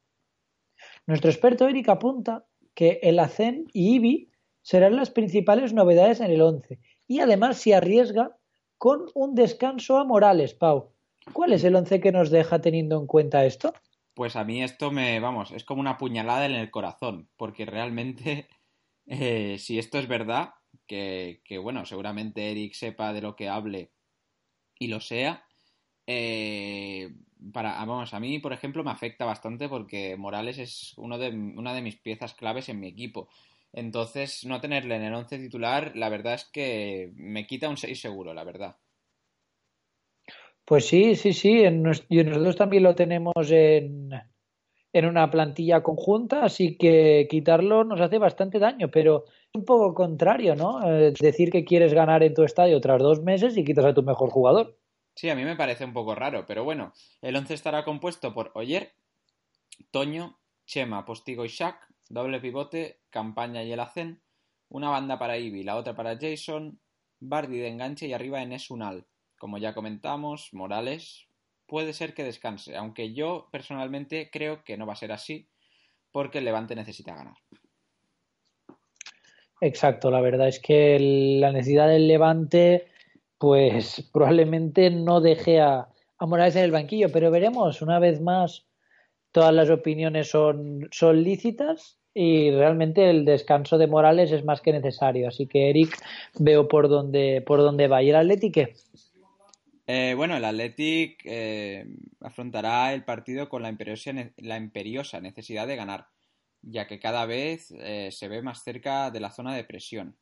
Nuestro 1.07 1.31
experto 1.31 1.69
Eric 1.69 1.89
apunta 1.89 2.47
que 2.75 3.01
el 3.03 3.19
ACEN 3.19 3.67
y 3.73 3.97
IBI 3.97 4.31
serán 4.63 4.97
las 4.97 5.11
principales 5.11 5.73
novedades 5.73 6.21
en 6.21 6.31
el 6.31 6.41
11 6.41 6.79
y 7.07 7.21
además 7.21 7.59
se 7.59 7.75
arriesga 7.75 8.38
con 8.79 9.07
un 9.15 9.35
descanso 9.35 9.99
a 9.99 10.05
Morales, 10.05 10.55
Pau. 10.55 10.93
¿Cuál 11.33 11.53
es 11.53 11.65
el 11.65 11.77
once 11.77 12.01
que 12.01 12.13
nos 12.13 12.31
deja 12.31 12.61
teniendo 12.61 12.99
en 12.99 13.07
cuenta 13.07 13.45
esto? 13.45 13.75
Pues 14.15 14.37
a 14.37 14.45
mí 14.45 14.63
esto 14.63 14.91
me, 14.91 15.21
vamos, 15.21 15.51
es 15.53 15.65
como 15.65 15.81
una 15.81 15.99
puñalada 15.99 16.47
en 16.47 16.55
el 16.55 16.71
corazón, 16.71 17.29
porque 17.37 17.67
realmente, 17.67 18.49
eh, 19.07 19.59
si 19.59 19.79
esto 19.79 19.99
es 19.99 20.09
verdad, 20.09 20.55
que, 20.87 21.43
que, 21.45 21.59
bueno, 21.59 21.85
seguramente 21.85 22.51
Eric 22.51 22.73
sepa 22.73 23.13
de 23.13 23.21
lo 23.21 23.37
que 23.37 23.49
hable 23.49 23.93
y 24.79 24.87
lo 24.87 25.01
sea, 25.01 25.45
eh, 26.11 27.15
para, 27.53 27.85
vamos, 27.85 28.15
a 28.15 28.21
mí, 28.21 28.39
por 28.39 28.55
ejemplo, 28.55 28.83
me 28.83 28.91
afecta 28.91 29.27
bastante 29.27 29.69
porque 29.69 30.17
Morales 30.17 30.57
es 30.57 30.95
uno 30.97 31.19
de, 31.19 31.29
una 31.29 31.75
de 31.75 31.83
mis 31.83 31.97
piezas 31.97 32.33
claves 32.33 32.71
en 32.71 32.81
mi 32.81 32.89
equipo. 32.89 33.29
Entonces, 33.73 34.45
no 34.45 34.61
tenerle 34.61 34.97
en 34.97 35.03
el 35.03 35.15
11 35.15 35.39
titular, 35.39 35.93
la 35.95 36.09
verdad 36.09 36.35
es 36.35 36.45
que 36.45 37.13
me 37.15 37.47
quita 37.47 37.69
un 37.69 37.77
6 37.77 38.01
seguro, 38.01 38.35
la 38.35 38.45
verdad. 38.45 38.77
Pues 40.65 40.87
sí, 40.87 41.17
sí, 41.17 41.33
sí. 41.33 41.63
En, 41.63 41.85
y 42.09 42.25
nosotros 42.25 42.57
también 42.57 42.83
lo 42.83 42.95
tenemos 42.95 43.51
en, 43.51 44.11
en 44.93 45.07
una 45.07 45.31
plantilla 45.31 45.83
conjunta, 45.83 46.45
así 46.45 46.77
que 46.77 47.27
quitarlo 47.31 47.85
nos 47.85 48.01
hace 48.01 48.19
bastante 48.19 48.59
daño, 48.59 48.91
pero 48.91 49.25
es 49.27 49.55
un 49.55 49.65
poco 49.65 49.95
contrario, 49.95 50.55
¿no? 50.55 50.83
Eh, 50.91 51.15
decir 51.19 51.51
que 51.51 51.65
quieres 51.65 51.95
ganar 51.95 52.23
en 52.23 52.35
tu 52.35 52.43
estadio 52.43 52.81
tras 52.81 53.03
dos 53.03 53.23
meses 53.23 53.57
y 53.57 53.65
quitas 53.65 53.85
a 53.85 53.95
tu 53.95 54.03
mejor 54.03 54.31
jugador. 54.31 54.79
Sí, 55.15 55.29
a 55.31 55.35
mí 55.35 55.45
me 55.45 55.57
parece 55.57 55.85
un 55.85 55.93
poco 55.93 56.15
raro, 56.15 56.45
pero 56.47 56.65
bueno, 56.65 56.93
el 57.23 57.35
11 57.37 57.55
estará 57.55 57.85
compuesto 57.85 58.33
por 58.33 58.51
Oyer, 58.55 58.93
Toño, 59.91 60.39
Chema, 60.65 61.05
Postigo 61.05 61.45
y 61.45 61.49
Shaq, 61.49 61.77
doble 62.09 62.41
pivote, 62.41 62.98
Campaña 63.11 63.63
y 63.63 63.73
el 63.73 63.81
Acen, 63.81 64.23
una 64.69 64.91
banda 64.91 65.19
para 65.19 65.39
Ivy, 65.39 65.63
la 65.63 65.77
otra 65.77 65.95
para 65.95 66.19
Jason, 66.19 66.79
Bardi 67.21 67.59
de 67.59 67.69
enganche 67.69 68.07
y 68.07 68.13
arriba 68.13 68.43
en 68.43 68.53
Esunal. 68.53 69.07
Como 69.39 69.59
ya 69.59 69.75
comentamos, 69.75 70.51
Morales 70.53 71.27
puede 71.67 71.93
ser 71.93 72.15
que 72.15 72.25
descanse, 72.25 72.77
aunque 72.77 73.13
yo 73.13 73.49
personalmente 73.53 74.31
creo 74.31 74.65
que 74.65 74.77
no 74.77 74.87
va 74.87 74.95
a 74.95 74.97
ser 74.97 75.13
así, 75.13 75.49
porque 76.11 76.39
el 76.39 76.45
Levante 76.45 76.75
necesita 76.75 77.15
ganar. 77.15 77.37
Exacto, 79.61 80.11
la 80.11 80.21
verdad 80.21 80.49
es 80.49 80.61
que 80.61 80.99
la 81.41 81.53
necesidad 81.53 81.89
del 81.89 82.09
Levante, 82.09 82.89
pues 83.39 84.09
probablemente 84.13 84.91
no 84.91 85.21
deje 85.21 85.61
a, 85.61 85.89
a 86.19 86.27
Morales 86.27 86.57
en 86.57 86.65
el 86.65 86.71
banquillo, 86.71 87.11
pero 87.13 87.31
veremos 87.31 87.83
una 87.83 87.99
vez 87.99 88.21
más, 88.21 88.67
todas 89.33 89.53
las 89.53 89.69
opiniones 89.71 90.31
son, 90.31 90.89
son 90.91 91.23
lícitas 91.23 91.98
y 92.21 92.51
realmente 92.51 93.09
el 93.09 93.25
descanso 93.25 93.79
de 93.79 93.87
Morales 93.87 94.33
es 94.33 94.45
más 94.45 94.61
que 94.61 94.73
necesario. 94.73 95.29
Así 95.29 95.47
que 95.47 95.71
Eric, 95.71 95.97
veo 96.41 96.67
por 96.67 96.89
dónde, 96.89 97.45
por 97.47 97.61
dónde 97.61 97.87
va. 97.87 98.03
¿Y 98.03 98.11
el 98.11 98.17
Atlético 98.17 98.63
eh, 99.87 100.15
bueno, 100.17 100.37
el 100.37 100.45
Athletic 100.45 101.23
eh, 101.25 101.87
afrontará 102.21 102.93
el 102.93 103.05
partido 103.05 103.49
con 103.49 103.63
la 103.63 103.71
imperiosa, 103.71 104.13
la 104.37 104.57
imperiosa, 104.59 105.21
necesidad 105.21 105.67
de 105.67 105.77
ganar, 105.77 106.09
ya 106.61 106.87
que 106.89 106.99
cada 106.99 107.25
vez 107.25 107.71
eh, 107.71 108.11
se 108.11 108.29
ve 108.29 108.43
más 108.43 108.65
cerca 108.65 109.11
de 109.11 109.21
la 109.21 109.31
zona 109.31 109.55
de 109.55 109.65
presión. 109.65 110.19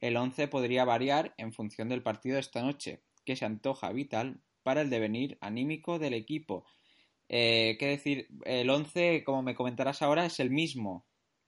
El 0.00 0.16
11 0.16 0.48
podría 0.48 0.84
variar 0.84 1.34
en 1.36 1.52
función 1.52 1.90
del 1.90 2.02
partido 2.02 2.34
de 2.34 2.40
esta 2.40 2.62
noche, 2.62 3.02
que 3.24 3.36
se 3.36 3.44
antoja 3.44 3.92
vital 3.92 4.40
para 4.64 4.80
el 4.80 4.90
devenir 4.90 5.36
anímico 5.40 6.00
del 6.00 6.14
equipo. 6.14 6.64
Eh, 7.28 7.76
¿Qué 7.78 7.86
decir? 7.86 8.28
El 8.44 8.68
11, 8.68 9.22
como 9.24 9.42
me 9.42 9.54
comentarás 9.54 10.02
ahora, 10.02 10.26
es 10.26 10.40
el 10.40 10.50
mismo 10.50 11.04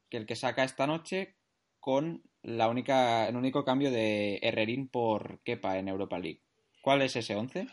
que 0.09 0.17
el 0.17 0.27
que 0.27 0.37
saca 0.37 0.65
esta 0.65 0.87
noche 0.87 1.37
con 1.81 2.23
la 2.43 2.69
única, 2.69 3.29
el 3.29 3.37
único 3.37 3.65
cambio 3.65 3.91
de 3.91 4.39
Herrerín 4.43 4.89
por 4.89 5.41
Kepa 5.43 5.79
en 5.79 5.89
Europa 5.89 6.19
League. 6.19 6.43
¿Cuál 6.83 7.03
es 7.03 7.17
ese 7.17 7.35
11? 7.35 7.67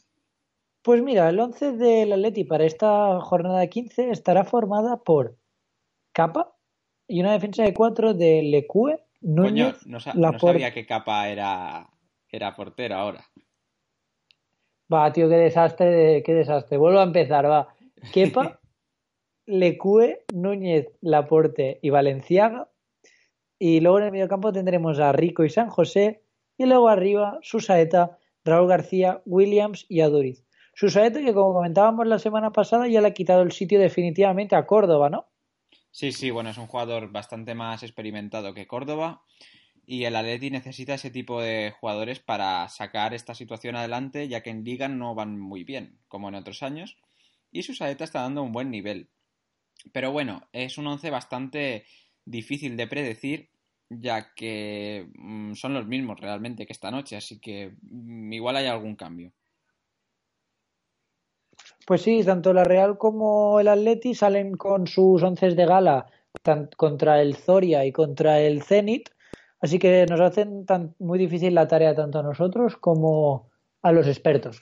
Pues 0.81 1.01
mira, 1.01 1.29
el 1.29 1.39
11 1.39 1.73
del 1.73 2.13
Atleti 2.13 2.43
para 2.43 2.65
esta 2.65 3.19
jornada 3.21 3.65
15 3.67 4.09
estará 4.09 4.43
formada 4.43 4.97
por 4.97 5.38
Capa 6.11 6.55
y 7.07 7.21
una 7.21 7.31
defensa 7.31 7.63
de 7.63 7.73
4 7.73 8.13
de 8.13 8.43
Lecue, 8.43 8.99
Núñez, 9.21 9.77
Coño, 9.77 9.91
no, 9.91 9.99
sa 9.99 10.13
no 10.13 10.38
sabía 10.38 10.73
que 10.73 10.86
Capa 10.86 11.29
era, 11.29 11.89
era 12.29 12.55
portero 12.55 12.95
ahora. 12.95 13.23
Va, 14.91 15.13
tío, 15.13 15.29
qué 15.29 15.36
desastre, 15.36 16.21
qué 16.23 16.34
desastre. 16.34 16.77
Vuelvo 16.77 16.99
a 16.99 17.03
empezar, 17.03 17.49
va. 17.49 17.73
Kepa, 18.11 18.59
Lecue, 19.45 20.23
Núñez, 20.33 20.87
Laporte 21.01 21.79
y 21.81 21.89
Valenciaga. 21.89 22.69
Y 23.59 23.79
luego 23.79 23.99
en 23.99 24.05
el 24.05 24.11
mediocampo 24.11 24.51
tendremos 24.51 24.99
a 24.99 25.11
Rico 25.11 25.43
y 25.43 25.49
San 25.49 25.69
José. 25.69 26.23
Y 26.57 26.65
luego 26.65 26.89
arriba, 26.89 27.39
Susaeta, 27.41 28.17
Raúl 28.43 28.67
García, 28.67 29.21
Williams 29.25 29.85
y 29.89 30.01
Aduriz. 30.01 30.43
Susaeta, 30.75 31.21
que 31.21 31.33
como 31.33 31.53
comentábamos 31.53 32.07
la 32.07 32.19
semana 32.19 32.51
pasada, 32.51 32.87
ya 32.87 33.01
le 33.01 33.07
ha 33.07 33.13
quitado 33.13 33.41
el 33.41 33.51
sitio 33.51 33.79
definitivamente 33.79 34.55
a 34.55 34.65
Córdoba, 34.65 35.09
¿no? 35.09 35.27
Sí, 35.91 36.11
sí, 36.11 36.31
bueno, 36.31 36.49
es 36.49 36.57
un 36.57 36.67
jugador 36.67 37.11
bastante 37.11 37.53
más 37.53 37.83
experimentado 37.83 38.53
que 38.53 38.65
Córdoba 38.65 39.23
y 39.85 40.05
el 40.05 40.15
Atleti 40.15 40.49
necesita 40.49 40.93
ese 40.93 41.11
tipo 41.11 41.41
de 41.41 41.73
jugadores 41.79 42.19
para 42.19 42.67
sacar 42.69 43.13
esta 43.13 43.35
situación 43.35 43.75
adelante, 43.75 44.27
ya 44.27 44.41
que 44.41 44.49
en 44.49 44.63
Liga 44.63 44.87
no 44.87 45.13
van 45.13 45.39
muy 45.39 45.63
bien, 45.63 45.99
como 46.07 46.29
en 46.29 46.35
otros 46.35 46.63
años, 46.63 46.97
y 47.51 47.63
Susaeta 47.63 48.03
está 48.03 48.21
dando 48.21 48.43
un 48.43 48.51
buen 48.51 48.71
nivel. 48.71 49.09
Pero 49.91 50.11
bueno, 50.11 50.47
es 50.53 50.77
un 50.77 50.88
once 50.88 51.09
bastante 51.09 51.86
difícil 52.25 52.77
de 52.77 52.88
predecir 52.88 53.49
ya 53.89 54.34
que 54.34 55.07
mmm, 55.15 55.53
son 55.53 55.73
los 55.73 55.86
mismos 55.86 56.19
realmente 56.19 56.65
que 56.65 56.73
esta 56.73 56.91
noche, 56.91 57.15
así 57.15 57.39
que 57.39 57.75
mmm, 57.81 58.31
igual 58.34 58.57
hay 58.57 58.67
algún 58.67 58.95
cambio. 58.95 59.31
Pues 61.86 62.01
sí, 62.01 62.23
tanto 62.23 62.53
la 62.53 62.63
Real 62.63 62.97
como 62.97 63.59
el 63.59 63.67
Atleti 63.67 64.15
salen 64.15 64.55
con 64.55 64.88
sus 64.88 65.21
once 65.21 65.49
de 65.49 65.65
gala 65.65 66.07
contra 66.77 67.21
el 67.21 67.36
Zoria 67.36 67.86
y 67.86 67.91
contra 67.91 68.39
el 68.39 68.63
Zenit, 68.63 69.09
así 69.59 69.79
que 69.79 70.05
nos 70.09 70.19
hacen 70.19 70.65
tan, 70.65 70.95
muy 70.99 71.19
difícil 71.19 71.53
la 71.53 71.67
tarea 71.67 71.93
tanto 71.93 72.19
a 72.19 72.23
nosotros 72.23 72.77
como 72.77 73.49
a 73.81 73.91
los 73.91 74.07
expertos. 74.07 74.59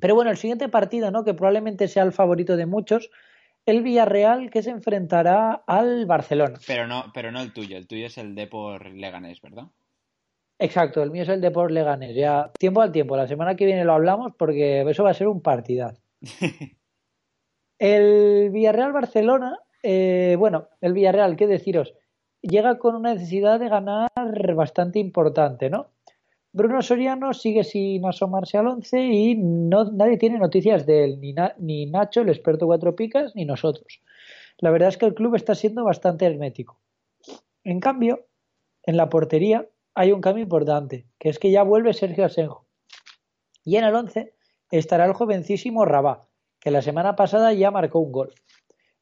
Pero 0.00 0.14
bueno, 0.14 0.30
el 0.30 0.36
siguiente 0.36 0.68
partido, 0.68 1.10
¿no? 1.10 1.24
que 1.24 1.34
probablemente 1.34 1.88
sea 1.88 2.04
el 2.04 2.12
favorito 2.12 2.56
de 2.56 2.66
muchos, 2.66 3.10
el 3.68 3.82
Villarreal 3.82 4.50
que 4.50 4.62
se 4.62 4.70
enfrentará 4.70 5.62
al 5.66 6.06
Barcelona. 6.06 6.58
Pero 6.66 6.86
no, 6.86 7.04
pero 7.12 7.30
no 7.30 7.42
el 7.42 7.52
tuyo, 7.52 7.76
el 7.76 7.86
tuyo 7.86 8.06
es 8.06 8.16
el 8.16 8.34
Depor 8.34 8.86
Leganés, 8.86 9.42
¿verdad? 9.42 9.64
Exacto, 10.58 11.02
el 11.02 11.10
mío 11.10 11.22
es 11.22 11.28
el 11.28 11.42
Depor 11.42 11.70
Leganés. 11.70 12.16
Ya 12.16 12.50
tiempo 12.58 12.80
al 12.80 12.92
tiempo, 12.92 13.14
la 13.14 13.28
semana 13.28 13.56
que 13.56 13.66
viene 13.66 13.84
lo 13.84 13.92
hablamos 13.92 14.32
porque 14.38 14.80
eso 14.88 15.04
va 15.04 15.10
a 15.10 15.14
ser 15.14 15.28
un 15.28 15.42
partidaz. 15.42 16.00
el 17.78 18.48
Villarreal 18.50 18.92
Barcelona, 18.92 19.58
eh, 19.82 20.36
bueno, 20.38 20.68
el 20.80 20.94
Villarreal, 20.94 21.36
qué 21.36 21.46
deciros, 21.46 21.92
llega 22.40 22.78
con 22.78 22.94
una 22.94 23.12
necesidad 23.12 23.60
de 23.60 23.68
ganar 23.68 24.10
bastante 24.54 24.98
importante, 24.98 25.68
¿no? 25.68 25.90
Bruno 26.52 26.80
Soriano 26.80 27.34
sigue 27.34 27.62
sin 27.62 28.06
asomarse 28.06 28.56
al 28.56 28.68
once 28.68 28.98
y 28.98 29.34
no, 29.36 29.84
nadie 29.92 30.16
tiene 30.16 30.38
noticias 30.38 30.86
de 30.86 31.04
él, 31.04 31.20
ni, 31.20 31.34
ni 31.58 31.86
Nacho, 31.86 32.22
el 32.22 32.30
experto 32.30 32.66
cuatro 32.66 32.96
picas, 32.96 33.36
ni 33.36 33.44
nosotros. 33.44 34.00
La 34.56 34.70
verdad 34.70 34.88
es 34.88 34.96
que 34.96 35.04
el 35.04 35.14
club 35.14 35.34
está 35.34 35.54
siendo 35.54 35.84
bastante 35.84 36.24
hermético. 36.24 36.80
En 37.64 37.80
cambio, 37.80 38.26
en 38.82 38.96
la 38.96 39.10
portería 39.10 39.68
hay 39.94 40.12
un 40.12 40.22
cambio 40.22 40.42
importante, 40.42 41.06
que 41.18 41.28
es 41.28 41.38
que 41.38 41.50
ya 41.50 41.62
vuelve 41.62 41.92
Sergio 41.92 42.24
Asenjo. 42.24 42.66
Y 43.62 43.76
en 43.76 43.84
el 43.84 43.94
once 43.94 44.34
estará 44.70 45.04
el 45.04 45.12
jovencísimo 45.12 45.84
Rabá, 45.84 46.28
que 46.60 46.70
la 46.70 46.80
semana 46.80 47.14
pasada 47.14 47.52
ya 47.52 47.70
marcó 47.70 47.98
un 47.98 48.10
gol. 48.10 48.32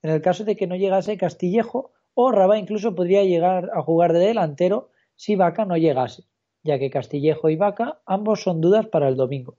En 0.03 0.11
el 0.11 0.21
caso 0.21 0.43
de 0.43 0.57
que 0.57 0.67
no 0.67 0.75
llegase 0.75 1.17
Castillejo, 1.17 1.93
o 2.15 2.33
Rabá 2.33 2.59
incluso 2.59 2.97
podría 2.97 3.23
llegar 3.23 3.71
a 3.73 3.83
jugar 3.83 4.13
de 4.13 4.19
delantero 4.19 4.91
si 5.15 5.37
Vaca 5.37 5.65
no 5.65 5.77
llegase 5.77 6.25
ya 6.67 6.79
que 6.79 6.91
Castillejo 6.91 7.49
y 7.49 7.57
Vaca 7.57 8.01
ambos 8.05 8.43
son 8.43 8.61
dudas 8.61 8.87
para 8.87 9.09
el 9.09 9.17
domingo. 9.17 9.57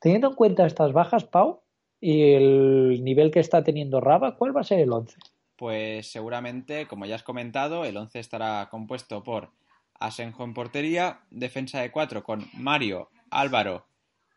Teniendo 0.00 0.28
en 0.28 0.34
cuenta 0.34 0.66
estas 0.66 0.92
bajas, 0.92 1.24
Pau, 1.24 1.60
y 2.00 2.32
el 2.32 3.04
nivel 3.04 3.30
que 3.30 3.40
está 3.40 3.62
teniendo 3.62 4.00
Raba, 4.00 4.36
¿cuál 4.36 4.56
va 4.56 4.62
a 4.62 4.64
ser 4.64 4.80
el 4.80 4.92
11? 4.92 5.16
Pues 5.56 6.10
seguramente, 6.10 6.86
como 6.86 7.06
ya 7.06 7.14
has 7.14 7.22
comentado, 7.22 7.84
el 7.84 7.96
11 7.96 8.18
estará 8.18 8.68
compuesto 8.70 9.22
por 9.22 9.50
Asenjo 9.98 10.44
en 10.44 10.54
portería, 10.54 11.20
defensa 11.30 11.80
de 11.80 11.90
4 11.90 12.24
con 12.24 12.48
Mario, 12.54 13.10
Álvaro, 13.30 13.84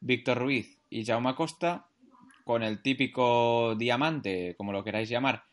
Víctor 0.01 0.37
Ruiz 0.37 0.79
y 0.89 1.05
Jaume 1.05 1.33
Costa, 1.35 1.87
con 2.43 2.61
el 2.61 2.81
típico 2.81 3.75
diamante, 3.75 4.55
como 4.57 4.73
lo 4.73 4.83
queráis 4.83 5.07
llamar, 5.07 5.43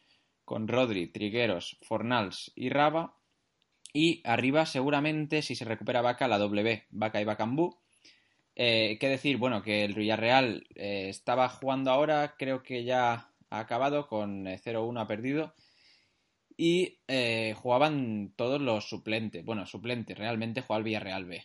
con 0.45 0.67
Rodri, 0.67 1.07
Trigueros, 1.07 1.79
Fornals 1.83 2.51
y 2.57 2.71
Raba, 2.71 3.15
y 3.93 4.23
arriba, 4.25 4.67
seguramente, 4.67 5.43
si 5.43 5.55
se 5.55 5.65
recupera 5.65 6.03
Vaca, 6.03 6.29
la 6.29 6.39
W, 6.39 6.85
Vaca 6.91 7.21
y 7.21 7.25
Bacambú. 7.25 7.77
Eh, 8.55 8.99
¿Qué 9.01 9.09
decir? 9.09 9.37
Bueno, 9.37 9.63
que 9.63 9.85
el 9.85 9.95
Villarreal 9.95 10.67
eh, 10.75 11.09
estaba 11.09 11.49
jugando 11.49 11.91
ahora, 11.91 12.35
creo 12.39 12.63
que 12.63 12.85
ya 12.85 13.31
ha 13.51 13.59
acabado, 13.59 14.07
con 14.07 14.47
0-1 14.47 14.99
eh, 14.99 15.03
ha 15.03 15.07
perdido. 15.07 15.55
Y 16.57 16.99
eh, 17.09 17.55
jugaban 17.57 18.33
todos 18.37 18.61
los 18.61 18.89
suplentes. 18.89 19.45
Bueno, 19.45 19.67
suplentes, 19.67 20.17
realmente 20.17 20.61
jugaba 20.61 20.79
el 20.79 20.85
Villarreal 20.85 21.25
B. 21.25 21.43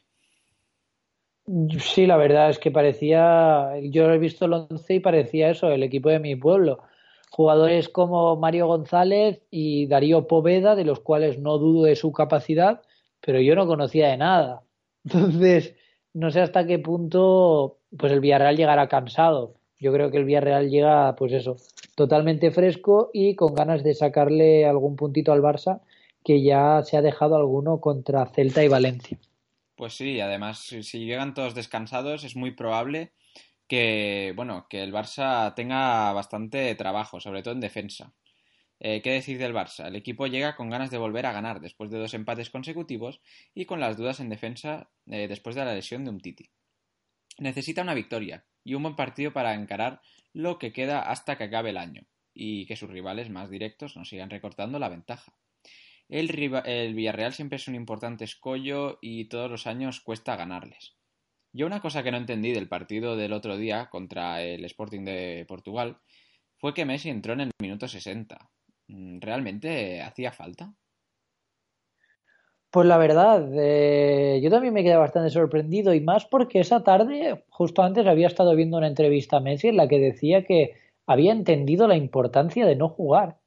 Sí, 1.79 2.05
la 2.05 2.17
verdad 2.17 2.49
es 2.49 2.59
que 2.59 2.71
parecía, 2.71 3.73
yo 3.83 4.11
he 4.11 4.17
visto 4.17 4.45
el 4.45 4.53
once 4.53 4.95
y 4.95 4.99
parecía 4.99 5.51
eso, 5.51 5.69
el 5.69 5.83
equipo 5.83 6.09
de 6.09 6.19
mi 6.19 6.35
pueblo. 6.35 6.83
Jugadores 7.35 7.89
como 7.89 8.37
Mario 8.37 8.65
González 8.67 9.41
y 9.51 9.87
Darío 9.87 10.25
Poveda, 10.25 10.73
de 10.73 10.85
los 10.85 11.01
cuales 11.01 11.37
no 11.37 11.57
dudo 11.57 11.83
de 11.83 11.97
su 11.97 12.13
capacidad, 12.13 12.81
pero 13.19 13.41
yo 13.41 13.55
no 13.55 13.67
conocía 13.67 14.07
de 14.07 14.15
nada. 14.15 14.63
Entonces, 15.03 15.75
no 16.13 16.31
sé 16.31 16.39
hasta 16.39 16.65
qué 16.65 16.79
punto 16.79 17.79
pues 17.97 18.13
el 18.13 18.21
Villarreal 18.21 18.55
llegará 18.55 18.87
cansado. 18.87 19.55
Yo 19.77 19.91
creo 19.91 20.11
que 20.11 20.17
el 20.17 20.23
Villarreal 20.23 20.69
llega, 20.69 21.13
pues 21.17 21.33
eso, 21.33 21.57
totalmente 21.95 22.51
fresco 22.51 23.09
y 23.11 23.35
con 23.35 23.53
ganas 23.53 23.83
de 23.83 23.95
sacarle 23.95 24.65
algún 24.65 24.95
puntito 24.95 25.33
al 25.33 25.41
Barça, 25.41 25.81
que 26.23 26.41
ya 26.41 26.83
se 26.83 26.95
ha 26.95 27.01
dejado 27.01 27.35
alguno 27.35 27.81
contra 27.81 28.27
Celta 28.27 28.63
y 28.63 28.69
Valencia. 28.69 29.19
Pues 29.75 29.93
sí, 29.93 30.21
además, 30.21 30.59
si 30.59 31.05
llegan 31.05 31.33
todos 31.33 31.53
descansados, 31.53 32.23
es 32.23 32.37
muy 32.37 32.51
probable 32.51 33.11
que, 33.67 34.33
bueno, 34.35 34.67
que 34.69 34.83
el 34.83 34.93
Barça 34.93 35.53
tenga 35.55 36.11
bastante 36.13 36.73
trabajo, 36.75 37.19
sobre 37.19 37.43
todo 37.43 37.53
en 37.53 37.61
defensa. 37.61 38.13
Eh, 38.79 39.01
¿Qué 39.01 39.11
decir 39.11 39.37
del 39.37 39.53
Barça? 39.53 39.87
El 39.87 39.95
equipo 39.95 40.27
llega 40.27 40.55
con 40.55 40.69
ganas 40.69 40.91
de 40.91 40.97
volver 40.97 41.25
a 41.25 41.31
ganar 41.31 41.61
después 41.61 41.89
de 41.89 41.99
dos 41.99 42.13
empates 42.13 42.49
consecutivos 42.49 43.21
y 43.53 43.65
con 43.65 43.79
las 43.79 43.97
dudas 43.97 44.19
en 44.19 44.29
defensa 44.29 44.89
eh, 45.07 45.27
después 45.27 45.55
de 45.55 45.65
la 45.65 45.73
lesión 45.73 46.03
de 46.03 46.11
un 46.11 46.19
Titi. 46.19 46.51
Necesita 47.37 47.81
una 47.81 47.93
victoria 47.93 48.45
y 48.63 48.75
un 48.75 48.83
buen 48.83 48.95
partido 48.95 49.31
para 49.31 49.53
encarar 49.53 50.01
lo 50.33 50.59
que 50.59 50.73
queda 50.73 51.01
hasta 51.01 51.37
que 51.37 51.45
acabe 51.45 51.69
el 51.69 51.77
año 51.77 52.05
y 52.33 52.65
que 52.65 52.75
sus 52.75 52.89
rivales 52.89 53.29
más 53.29 53.49
directos 53.49 53.95
no 53.95 54.03
sigan 54.03 54.29
recortando 54.29 54.79
la 54.79 54.89
ventaja. 54.89 55.37
El, 56.09 56.29
el, 56.65 56.93
Villarreal 56.93 57.33
siempre 57.33 57.55
es 57.55 57.67
un 57.67 57.75
importante 57.75 58.25
escollo 58.25 58.99
y 59.01 59.25
todos 59.25 59.49
los 59.49 59.65
años 59.65 60.01
cuesta 60.01 60.35
ganarles. 60.35 60.95
Yo 61.55 61.65
una 61.65 61.79
cosa 61.79 62.03
que 62.03 62.11
no 62.11 62.17
entendí 62.17 62.51
del 62.51 62.67
partido 62.67 63.15
del 63.15 63.31
otro 63.31 63.55
día 63.55 63.87
contra 63.89 64.41
el 64.41 64.65
Sporting 64.65 65.05
de 65.05 65.45
Portugal 65.47 65.95
fue 66.57 66.73
que 66.73 66.83
Messi 66.83 67.09
entró 67.09 67.31
en 67.31 67.39
el 67.39 67.51
minuto 67.61 67.87
60. 67.87 68.37
Mm, 68.89 69.19
¿Realmente 69.21 70.01
hacía 70.01 70.33
falta? 70.33 70.73
Pues 72.69 72.85
la 72.85 72.97
verdad, 72.97 73.47
eh, 73.53 74.41
yo 74.43 74.49
también 74.49 74.73
me 74.73 74.83
quedé 74.83 74.97
bastante 74.97 75.29
sorprendido 75.29 75.93
y 75.93 76.01
más 76.01 76.25
porque 76.25 76.59
esa 76.59 76.83
tarde, 76.83 77.45
justo 77.47 77.83
antes, 77.83 78.05
había 78.05 78.27
estado 78.27 78.53
viendo 78.53 78.75
una 78.77 78.87
entrevista 78.87 79.37
a 79.37 79.39
Messi 79.39 79.69
en 79.69 79.77
la 79.77 79.87
que 79.87 79.99
decía 79.99 80.43
que 80.43 80.73
había 81.07 81.31
entendido 81.31 81.87
la 81.87 81.95
importancia 81.95 82.65
de 82.65 82.75
no 82.75 82.89
jugar 82.89 83.37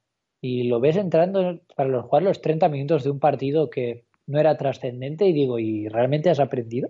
y 0.41 0.63
lo 0.63 0.79
ves 0.79 0.95
entrando 0.95 1.59
para 1.75 1.89
los, 1.89 2.05
jugar 2.05 2.23
los 2.23 2.41
30 2.41 2.69
minutos 2.69 3.03
de 3.03 3.11
un 3.11 3.19
partido 3.19 3.69
que 3.69 4.05
no 4.25 4.39
era 4.39 4.57
trascendente 4.57 5.27
y 5.27 5.33
digo, 5.33 5.59
¿y 5.59 5.87
realmente 5.89 6.31
has 6.31 6.39
aprendido? 6.39 6.89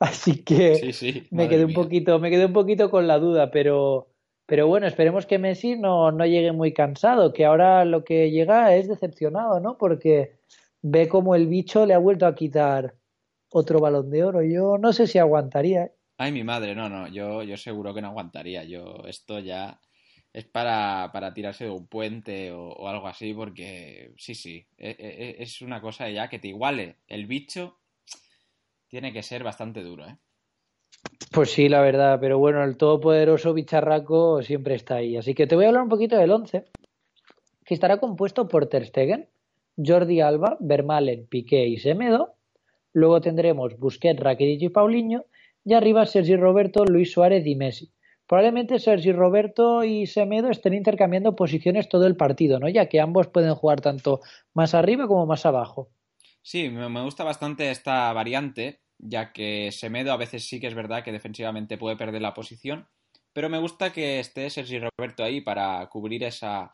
Así 0.00 0.42
que 0.42 0.92
me 1.30 1.48
quedé 1.48 1.66
un 1.66 1.74
poquito, 1.74 2.18
me 2.18 2.30
quedé 2.30 2.46
un 2.46 2.54
poquito 2.54 2.90
con 2.90 3.06
la 3.06 3.18
duda, 3.18 3.50
pero, 3.50 4.08
pero 4.46 4.66
bueno, 4.66 4.86
esperemos 4.86 5.26
que 5.26 5.38
Messi 5.38 5.76
no, 5.76 6.10
no 6.10 6.24
llegue 6.24 6.52
muy 6.52 6.72
cansado, 6.72 7.34
que 7.34 7.44
ahora 7.44 7.84
lo 7.84 8.02
que 8.02 8.30
llega 8.30 8.74
es 8.74 8.88
decepcionado, 8.88 9.60
¿no? 9.60 9.76
Porque 9.76 10.38
ve 10.80 11.06
como 11.06 11.34
el 11.34 11.46
bicho 11.48 11.84
le 11.84 11.92
ha 11.92 11.98
vuelto 11.98 12.26
a 12.26 12.34
quitar 12.34 12.94
otro 13.50 13.78
balón 13.78 14.10
de 14.10 14.24
oro. 14.24 14.42
Yo 14.42 14.78
no 14.78 14.94
sé 14.94 15.06
si 15.06 15.18
aguantaría. 15.18 15.84
¿eh? 15.84 15.92
Ay, 16.16 16.32
mi 16.32 16.44
madre, 16.44 16.74
no, 16.74 16.88
no, 16.88 17.08
yo, 17.08 17.42
yo 17.42 17.56
seguro 17.58 17.92
que 17.92 18.00
no 18.00 18.08
aguantaría. 18.08 18.64
Yo 18.64 19.02
esto 19.06 19.38
ya 19.38 19.80
es 20.32 20.46
para, 20.46 21.10
para 21.12 21.34
tirarse 21.34 21.64
de 21.64 21.70
un 21.70 21.86
puente 21.88 22.52
o, 22.52 22.88
algo 22.88 23.08
así, 23.08 23.34
porque 23.34 24.12
sí, 24.16 24.34
sí, 24.34 24.66
e, 24.78 24.90
e, 24.90 24.96
e, 24.98 25.42
es 25.42 25.60
una 25.60 25.80
cosa 25.80 26.08
ya 26.08 26.28
que 26.28 26.38
te 26.38 26.48
iguale 26.48 26.96
el 27.08 27.26
bicho, 27.26 27.79
tiene 28.90 29.12
que 29.12 29.22
ser 29.22 29.44
bastante 29.44 29.82
duro, 29.82 30.06
¿eh? 30.06 30.16
Pues 31.32 31.52
sí, 31.52 31.68
la 31.68 31.80
verdad, 31.80 32.18
pero 32.20 32.38
bueno, 32.38 32.64
el 32.64 32.76
todopoderoso 32.76 33.54
bicharraco 33.54 34.42
siempre 34.42 34.74
está 34.74 34.96
ahí. 34.96 35.16
Así 35.16 35.32
que 35.32 35.46
te 35.46 35.54
voy 35.54 35.64
a 35.64 35.68
hablar 35.68 35.84
un 35.84 35.88
poquito 35.88 36.16
del 36.16 36.32
11, 36.32 36.64
que 37.64 37.74
estará 37.74 37.98
compuesto 37.98 38.48
por 38.48 38.66
Ter 38.66 38.84
Stegen, 38.84 39.28
Jordi 39.76 40.20
Alba, 40.20 40.56
Vermalen, 40.58 41.26
Piqué 41.26 41.66
y 41.66 41.78
Semedo. 41.78 42.34
Luego 42.92 43.20
tendremos 43.20 43.78
Busquets, 43.78 44.18
Rakitic 44.18 44.62
y 44.62 44.68
Paulinho. 44.70 45.24
Y 45.64 45.74
arriba 45.74 46.04
Sergi 46.04 46.36
Roberto, 46.36 46.84
Luis 46.84 47.12
Suárez 47.12 47.46
y 47.46 47.54
Messi. 47.54 47.92
Probablemente 48.26 48.80
Sergi 48.80 49.12
Roberto 49.12 49.84
y 49.84 50.06
Semedo 50.06 50.50
estén 50.50 50.74
intercambiando 50.74 51.36
posiciones 51.36 51.88
todo 51.88 52.06
el 52.06 52.16
partido, 52.16 52.58
¿no? 52.58 52.68
Ya 52.68 52.86
que 52.86 53.00
ambos 53.00 53.28
pueden 53.28 53.54
jugar 53.54 53.80
tanto 53.80 54.20
más 54.52 54.74
arriba 54.74 55.06
como 55.06 55.26
más 55.26 55.46
abajo. 55.46 55.90
Sí, 56.42 56.68
me 56.70 57.02
gusta 57.02 57.24
bastante 57.24 57.70
esta 57.70 58.12
variante, 58.12 58.80
ya 58.98 59.32
que 59.32 59.70
Semedo 59.72 60.12
a 60.12 60.16
veces 60.16 60.46
sí 60.46 60.58
que 60.60 60.66
es 60.66 60.74
verdad 60.74 61.04
que 61.04 61.12
defensivamente 61.12 61.78
puede 61.78 61.96
perder 61.96 62.22
la 62.22 62.34
posición, 62.34 62.88
pero 63.32 63.48
me 63.48 63.58
gusta 63.58 63.92
que 63.92 64.20
esté 64.20 64.48
Sergi 64.50 64.78
Roberto 64.80 65.22
ahí 65.22 65.40
para 65.42 65.86
cubrir 65.88 66.24
esa, 66.24 66.72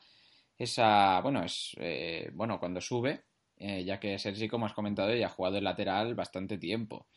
esa 0.59 1.21
bueno, 1.21 1.45
es, 1.45 1.77
eh, 1.79 2.31
bueno, 2.35 2.59
cuando 2.61 2.81
sube, 2.81 3.25
eh, 3.57 3.85
ya 3.85 4.01
que 4.01 4.19
Sergi, 4.19 4.49
como 4.49 4.67
has 4.67 4.73
comentado, 4.75 5.15
ya 5.15 5.27
ha 5.27 5.31
jugado 5.31 5.59
el 5.59 5.65
lateral 5.65 6.15
bastante 6.15 6.59
tiempo. 6.59 7.09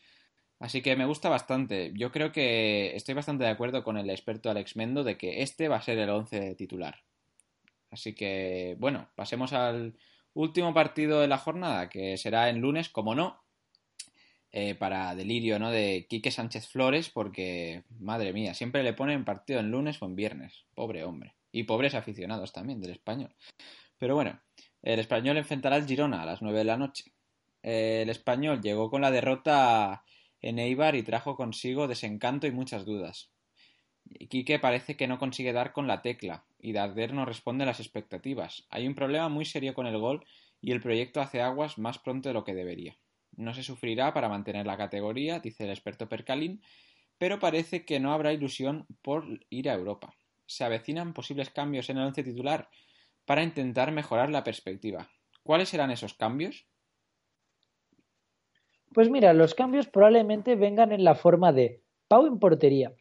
Así 0.58 0.82
que 0.82 0.96
me 0.96 1.06
gusta 1.06 1.28
bastante. 1.30 1.92
Yo 1.96 2.12
creo 2.12 2.32
que 2.32 2.94
estoy 2.96 3.14
bastante 3.14 3.44
de 3.44 3.50
acuerdo 3.50 3.84
con 3.84 3.96
el 3.96 4.10
experto 4.10 4.50
Alex 4.50 4.76
Mendo 4.76 5.04
de 5.04 5.16
que 5.18 5.42
este 5.42 5.68
va 5.68 5.76
a 5.76 5.82
ser 5.82 5.98
el 5.98 6.10
11 6.10 6.54
titular. 6.54 6.96
Así 7.90 8.14
que, 8.14 8.76
bueno, 8.78 9.10
pasemos 9.16 9.52
al 9.52 9.96
último 10.34 10.72
partido 10.74 11.20
de 11.20 11.28
la 11.28 11.38
jornada, 11.38 11.88
que 11.88 12.16
será 12.16 12.48
en 12.48 12.60
lunes, 12.60 12.88
como 12.88 13.14
no, 13.14 13.42
eh, 14.52 14.74
para 14.74 15.14
delirio, 15.14 15.58
¿no? 15.58 15.70
De 15.70 16.06
Quique 16.08 16.30
Sánchez 16.30 16.68
Flores, 16.68 17.10
porque, 17.10 17.84
madre 17.98 18.32
mía, 18.32 18.54
siempre 18.54 18.82
le 18.82 18.92
ponen 18.92 19.24
partido 19.24 19.60
en 19.60 19.70
lunes 19.70 20.00
o 20.02 20.06
en 20.06 20.16
viernes. 20.16 20.64
Pobre 20.74 21.04
hombre. 21.04 21.34
Y 21.52 21.64
pobres 21.64 21.94
aficionados 21.94 22.52
también 22.52 22.80
del 22.80 22.92
español. 22.92 23.34
Pero 23.98 24.14
bueno, 24.14 24.40
el 24.82 24.98
español 24.98 25.36
enfrentará 25.36 25.76
al 25.76 25.86
Girona 25.86 26.22
a 26.22 26.26
las 26.26 26.42
9 26.42 26.58
de 26.58 26.64
la 26.64 26.76
noche. 26.76 27.12
El 27.62 28.08
español 28.08 28.60
llegó 28.62 28.90
con 28.90 29.02
la 29.02 29.10
derrota 29.10 30.04
en 30.40 30.58
Eibar 30.58 30.94
y 30.96 31.02
trajo 31.02 31.36
consigo 31.36 31.86
desencanto 31.86 32.46
y 32.46 32.52
muchas 32.52 32.84
dudas. 32.84 33.30
Quique 34.28 34.58
parece 34.58 34.96
que 34.96 35.06
no 35.06 35.18
consigue 35.18 35.52
dar 35.52 35.72
con 35.72 35.86
la 35.86 36.02
tecla 36.02 36.44
y 36.62 36.72
Darder 36.72 37.12
no 37.12 37.24
responde 37.24 37.64
a 37.64 37.66
las 37.66 37.80
expectativas. 37.80 38.66
Hay 38.70 38.86
un 38.86 38.94
problema 38.94 39.28
muy 39.28 39.44
serio 39.44 39.74
con 39.74 39.86
el 39.86 39.98
gol 39.98 40.24
y 40.60 40.72
el 40.72 40.80
proyecto 40.80 41.20
hace 41.20 41.40
aguas 41.40 41.78
más 41.78 41.98
pronto 41.98 42.28
de 42.28 42.34
lo 42.34 42.44
que 42.44 42.54
debería. 42.54 42.96
No 43.36 43.54
se 43.54 43.62
sufrirá 43.62 44.12
para 44.12 44.28
mantener 44.28 44.66
la 44.66 44.76
categoría, 44.76 45.40
dice 45.40 45.64
el 45.64 45.70
experto 45.70 46.08
Percalín, 46.08 46.62
pero 47.18 47.38
parece 47.38 47.84
que 47.84 48.00
no 48.00 48.12
habrá 48.12 48.32
ilusión 48.32 48.86
por 49.02 49.24
ir 49.50 49.68
a 49.70 49.74
Europa. 49.74 50.14
Se 50.46 50.64
avecinan 50.64 51.14
posibles 51.14 51.50
cambios 51.50 51.90
en 51.90 51.98
el 51.98 52.06
once 52.06 52.22
titular 52.22 52.68
para 53.24 53.42
intentar 53.42 53.92
mejorar 53.92 54.30
la 54.30 54.42
perspectiva. 54.42 55.08
¿Cuáles 55.42 55.68
serán 55.68 55.90
esos 55.90 56.14
cambios? 56.14 56.66
Pues 58.92 59.08
mira, 59.08 59.32
los 59.32 59.54
cambios 59.54 59.86
probablemente 59.86 60.56
vengan 60.56 60.92
en 60.92 61.04
la 61.04 61.14
forma 61.14 61.52
de 61.52 61.82
Pau 62.08 62.26
en 62.26 62.40
portería, 62.40 62.92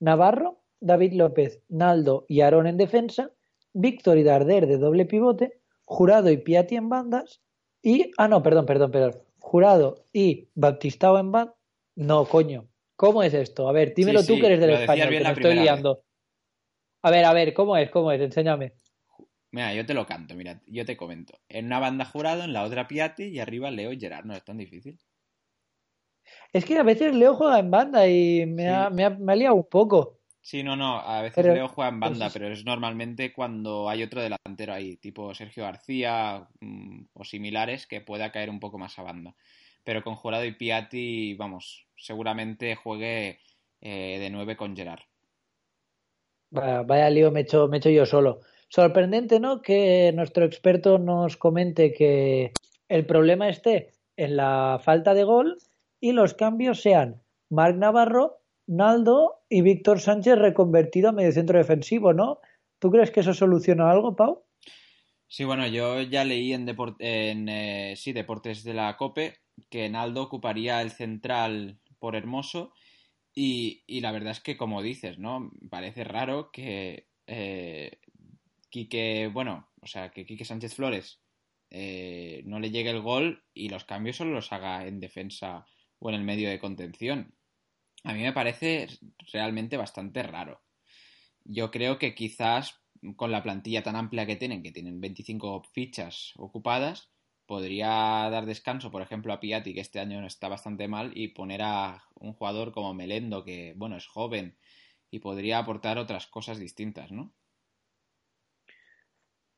Navarro, 0.00 0.55
David 0.86 1.12
López, 1.14 1.60
Naldo 1.68 2.24
y 2.28 2.40
Aarón 2.40 2.66
en 2.66 2.76
defensa, 2.76 3.30
Víctor 3.72 4.18
y 4.18 4.22
Darder 4.22 4.66
de 4.66 4.78
doble 4.78 5.04
pivote, 5.04 5.60
Jurado 5.84 6.30
y 6.30 6.38
Piatti 6.38 6.76
en 6.76 6.88
bandas 6.88 7.42
y... 7.82 8.10
Ah, 8.16 8.28
no, 8.28 8.42
perdón, 8.42 8.66
perdón, 8.66 8.90
perdón. 8.90 9.22
Jurado 9.38 10.04
y 10.12 10.48
Baptistao 10.54 11.18
en 11.18 11.32
bandas. 11.32 11.54
No, 11.94 12.24
coño. 12.24 12.68
¿Cómo 12.96 13.22
es 13.22 13.34
esto? 13.34 13.68
A 13.68 13.72
ver, 13.72 13.94
dímelo 13.94 14.24
tú 14.24 14.38
que 14.38 14.46
eres 14.46 14.60
del 14.60 14.70
español, 14.70 15.08
que 15.10 15.20
me 15.20 15.30
estoy 15.30 15.54
liando. 15.54 16.02
A 17.02 17.10
ver, 17.10 17.24
a 17.24 17.32
ver, 17.32 17.52
¿cómo 17.52 17.76
es? 17.76 17.90
¿Cómo 17.90 18.10
es? 18.10 18.20
Enséñame. 18.20 18.72
Mira, 19.50 19.72
yo 19.74 19.86
te 19.86 19.94
lo 19.94 20.06
canto, 20.06 20.34
mira, 20.34 20.60
yo 20.66 20.84
te 20.84 20.96
comento. 20.96 21.34
En 21.48 21.66
una 21.66 21.78
banda 21.78 22.04
jurado, 22.04 22.42
en 22.44 22.52
la 22.52 22.64
otra 22.64 22.88
Piatti 22.88 23.24
y 23.24 23.38
arriba 23.38 23.70
Leo 23.70 23.92
y 23.92 24.00
Gerard. 24.00 24.24
No 24.24 24.34
es 24.34 24.44
tan 24.44 24.58
difícil. 24.58 24.98
Es 26.52 26.64
que 26.64 26.78
a 26.78 26.82
veces 26.82 27.14
Leo 27.14 27.34
juega 27.34 27.58
en 27.58 27.70
banda 27.70 28.08
y 28.08 28.46
me, 28.46 28.68
ha, 28.68 28.90
me, 28.90 29.04
ha, 29.04 29.36
liado 29.36 29.54
un 29.54 29.68
poco. 29.68 30.15
Sí, 30.46 30.62
no, 30.62 30.76
no, 30.76 31.00
a 31.00 31.22
veces 31.22 31.44
Leo 31.44 31.66
juega 31.66 31.88
en 31.88 31.98
banda, 31.98 32.30
pero 32.32 32.46
es 32.46 32.64
normalmente 32.64 33.32
cuando 33.32 33.88
hay 33.88 34.04
otro 34.04 34.22
delantero 34.22 34.74
ahí, 34.74 34.96
tipo 34.96 35.34
Sergio 35.34 35.64
García 35.64 36.46
mm, 36.60 37.06
o 37.14 37.24
similares, 37.24 37.88
que 37.88 38.00
pueda 38.00 38.30
caer 38.30 38.48
un 38.48 38.60
poco 38.60 38.78
más 38.78 38.96
a 39.00 39.02
banda. 39.02 39.34
Pero 39.82 40.04
con 40.04 40.14
Jurado 40.14 40.44
y 40.44 40.52
Piatti, 40.52 41.34
vamos, 41.34 41.88
seguramente 41.96 42.76
juegue 42.76 43.40
eh, 43.80 44.20
de 44.20 44.30
nueve 44.30 44.56
con 44.56 44.76
Gerard. 44.76 45.00
Vaya, 46.50 46.82
vaya 46.82 47.10
lío 47.10 47.32
me 47.32 47.40
he, 47.40 47.42
hecho, 47.42 47.66
me 47.66 47.78
he 47.78 47.80
hecho 47.80 47.90
yo 47.90 48.06
solo. 48.06 48.38
Sorprendente, 48.68 49.40
¿no? 49.40 49.62
Que 49.62 50.12
nuestro 50.14 50.44
experto 50.44 51.00
nos 51.00 51.36
comente 51.36 51.92
que 51.92 52.52
el 52.88 53.04
problema 53.04 53.48
esté 53.48 53.94
en 54.16 54.36
la 54.36 54.80
falta 54.80 55.12
de 55.12 55.24
gol 55.24 55.58
y 55.98 56.12
los 56.12 56.34
cambios 56.34 56.82
sean 56.82 57.20
Marc 57.48 57.74
Navarro, 57.74 58.38
Naldo 58.68 59.35
y 59.48 59.62
Víctor 59.62 60.00
Sánchez 60.00 60.38
reconvertido 60.38 61.08
a 61.08 61.12
mediocentro 61.12 61.58
defensivo, 61.58 62.12
¿no? 62.12 62.40
¿Tú 62.78 62.90
crees 62.90 63.10
que 63.10 63.20
eso 63.20 63.34
soluciona 63.34 63.90
algo, 63.90 64.16
Pau? 64.16 64.44
Sí, 65.28 65.44
bueno, 65.44 65.66
yo 65.66 66.02
ya 66.02 66.24
leí 66.24 66.52
en, 66.52 66.68
en 66.98 67.48
eh, 67.48 67.96
Deportes 68.14 68.62
de 68.62 68.74
la 68.74 68.96
COPE 68.96 69.38
que 69.70 69.88
Naldo 69.88 70.22
ocuparía 70.22 70.82
el 70.82 70.90
central 70.90 71.78
por 71.98 72.14
Hermoso 72.14 72.72
Y, 73.34 73.82
y, 73.86 74.00
la 74.00 74.12
verdad 74.12 74.32
es 74.32 74.40
que, 74.40 74.56
como 74.56 74.82
dices, 74.82 75.18
¿no? 75.18 75.50
Parece 75.70 76.04
raro 76.04 76.50
que 76.52 77.08
eh, 77.26 77.98
Quique, 78.70 79.30
bueno, 79.32 79.68
o 79.80 79.86
sea, 79.86 80.10
que 80.10 80.26
Quique 80.26 80.44
Sánchez 80.44 80.74
Flores 80.74 81.20
eh, 81.70 82.42
no 82.44 82.60
le 82.60 82.70
llegue 82.70 82.90
el 82.90 83.00
gol 83.00 83.42
y 83.52 83.68
los 83.68 83.84
cambios 83.84 84.16
solo 84.16 84.32
los 84.32 84.52
haga 84.52 84.86
en 84.86 85.00
defensa 85.00 85.66
o 85.98 86.08
en 86.08 86.16
el 86.16 86.24
medio 86.24 86.48
de 86.48 86.58
contención. 86.58 87.34
A 88.06 88.12
mí 88.12 88.22
me 88.22 88.32
parece 88.32 88.86
realmente 89.32 89.76
bastante 89.76 90.22
raro. 90.22 90.60
Yo 91.42 91.72
creo 91.72 91.98
que 91.98 92.14
quizás 92.14 92.80
con 93.16 93.32
la 93.32 93.42
plantilla 93.42 93.82
tan 93.82 93.96
amplia 93.96 94.26
que 94.26 94.36
tienen, 94.36 94.62
que 94.62 94.70
tienen 94.70 95.00
25 95.00 95.64
fichas 95.72 96.32
ocupadas, 96.36 97.10
podría 97.46 97.88
dar 98.30 98.46
descanso, 98.46 98.92
por 98.92 99.02
ejemplo, 99.02 99.32
a 99.32 99.40
Piatti, 99.40 99.74
que 99.74 99.80
este 99.80 99.98
año 99.98 100.24
está 100.24 100.46
bastante 100.46 100.86
mal, 100.86 101.10
y 101.16 101.28
poner 101.28 101.62
a 101.62 102.04
un 102.14 102.32
jugador 102.32 102.70
como 102.70 102.94
Melendo, 102.94 103.42
que, 103.42 103.74
bueno, 103.76 103.96
es 103.96 104.06
joven 104.06 104.56
y 105.10 105.18
podría 105.18 105.58
aportar 105.58 105.98
otras 105.98 106.28
cosas 106.28 106.60
distintas, 106.60 107.10
¿no? 107.10 107.32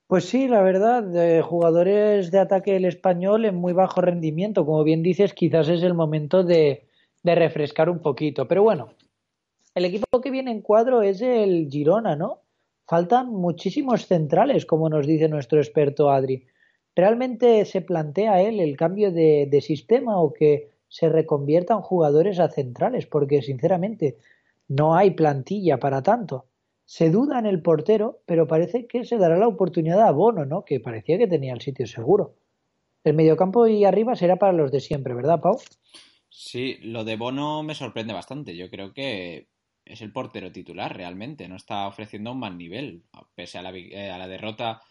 Pues 0.07 0.25
sí, 0.25 0.49
la 0.49 0.63
verdad, 0.63 1.03
de 1.03 1.43
jugadores 1.43 2.31
de 2.31 2.39
ataque 2.39 2.73
del 2.73 2.87
español 2.87 3.45
en 3.45 3.57
muy 3.57 3.75
bajo 3.75 4.01
rendimiento. 4.01 4.65
Como 4.65 4.85
bien 4.85 5.03
dices, 5.03 5.35
quizás 5.35 5.69
es 5.69 5.83
el 5.83 5.93
momento 5.93 6.45
de, 6.45 6.88
de 7.29 7.35
refrescar 7.35 7.91
un 7.91 8.01
poquito. 8.01 8.49
Pero 8.49 8.63
bueno, 8.63 8.95
el 9.75 9.85
equipo 9.85 10.21
que 10.21 10.31
viene 10.31 10.51
en 10.51 10.63
cuadro 10.63 11.03
es 11.03 11.21
el 11.21 11.69
Girona, 11.71 12.17
¿no? 12.17 12.41
Faltan 12.87 13.29
muchísimos 13.31 14.07
centrales, 14.07 14.65
como 14.65 14.89
nos 14.89 15.07
dice 15.07 15.29
nuestro 15.29 15.59
experto 15.59 16.11
Adri. 16.11 16.47
¿Realmente 16.97 17.65
se 17.67 17.83
plantea 17.83 18.41
él 18.41 18.61
el 18.61 18.77
cambio 18.77 19.13
de, 19.13 19.47
de 19.51 19.61
sistema 19.61 20.19
o 20.19 20.33
que 20.33 20.71
se 20.89 21.09
reconviertan 21.11 21.83
jugadores 21.83 22.41
a 22.41 22.49
centrales? 22.49 23.07
Porque 23.07 23.43
sinceramente 23.43 24.17
no 24.69 24.97
hay 24.97 25.11
plantilla 25.11 25.79
para 25.79 26.03
tanto. 26.03 26.47
Se 26.87 27.11
duda 27.11 27.39
en 27.39 27.45
el 27.45 27.61
portero, 27.61 28.21
pero 28.25 28.47
parece 28.47 28.87
que 28.87 29.05
se 29.05 29.19
dará 29.19 29.37
la 29.37 29.49
oportunidad 29.49 30.01
a 30.01 30.13
Bono, 30.13 30.47
¿no? 30.47 30.65
Que 30.65 30.81
parecía 30.81 31.19
que 31.19 31.27
tenía 31.27 31.53
el 31.53 31.61
sitio 31.61 31.87
seguro. 31.87 32.35
El 33.05 33.15
mediocampo 33.15 33.67
y 33.67 33.85
arriba 33.85 34.17
será 34.17 34.37
para 34.37 34.55
los 34.55 34.73
de 34.73 34.81
siempre, 34.81 35.15
¿verdad, 35.15 35.41
Pau? 35.41 35.59
Sí, 36.31 36.79
lo 36.83 37.05
de 37.05 37.17
Bono 37.17 37.63
me 37.63 37.75
sorprende 37.75 38.13
bastante. 38.13 38.57
Yo 38.57 38.71
creo 38.71 38.93
que 38.93 39.49
es 39.85 40.01
el 40.03 40.13
portero 40.13 40.53
titular 40.53 40.95
realmente. 40.97 41.49
No 41.49 41.57
está 41.57 41.87
ofreciendo 41.87 42.33
un 42.33 42.41
mal 42.41 42.57
nivel. 42.59 43.05
Pese 43.35 43.59
a 43.59 43.63
la, 43.63 43.71
eh, 43.77 44.11
a 44.11 44.19
la 44.19 44.29
derrota 44.29 44.83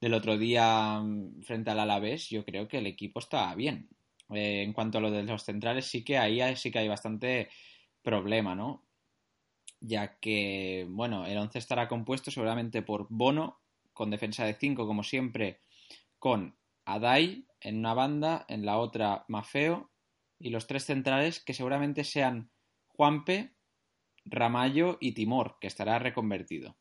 del 0.00 0.14
otro 0.14 0.38
día 0.38 1.00
mm, 1.00 1.42
frente 1.42 1.70
al 1.70 1.80
Alavés, 1.80 2.28
yo 2.30 2.44
creo 2.44 2.68
que 2.68 2.78
el 2.78 2.86
equipo 2.86 3.20
está 3.20 3.54
bien. 3.54 3.88
Eh, 4.30 4.62
en 4.62 4.72
cuanto 4.72 4.98
a 4.98 5.00
lo 5.00 5.10
de 5.10 5.22
los 5.22 5.44
centrales, 5.44 5.86
sí 5.86 6.04
que 6.04 6.18
ahí 6.18 6.40
sí 6.56 6.70
que 6.70 6.80
hay 6.80 6.88
bastante 6.88 7.48
problema, 8.02 8.54
¿no? 8.54 8.84
Ya 9.80 10.18
que, 10.18 10.86
bueno, 10.88 11.26
el 11.26 11.38
11 11.38 11.58
estará 11.58 11.88
compuesto 11.88 12.30
seguramente 12.30 12.82
por 12.82 13.06
Bono, 13.10 13.60
con 13.92 14.10
defensa 14.10 14.44
de 14.44 14.54
5 14.54 14.86
como 14.86 15.02
siempre, 15.02 15.60
con 16.18 16.56
Adai 16.84 17.46
en 17.60 17.78
una 17.78 17.94
banda, 17.94 18.44
en 18.48 18.66
la 18.66 18.78
otra 18.78 19.24
Mafeo, 19.28 19.90
y 20.38 20.50
los 20.50 20.66
tres 20.66 20.84
centrales 20.84 21.40
que 21.40 21.54
seguramente 21.54 22.04
sean 22.04 22.50
Juanpe, 22.88 23.54
Ramallo 24.24 24.98
y 25.00 25.12
Timor, 25.12 25.58
que 25.60 25.66
estará 25.66 25.98
reconvertido. 25.98 26.76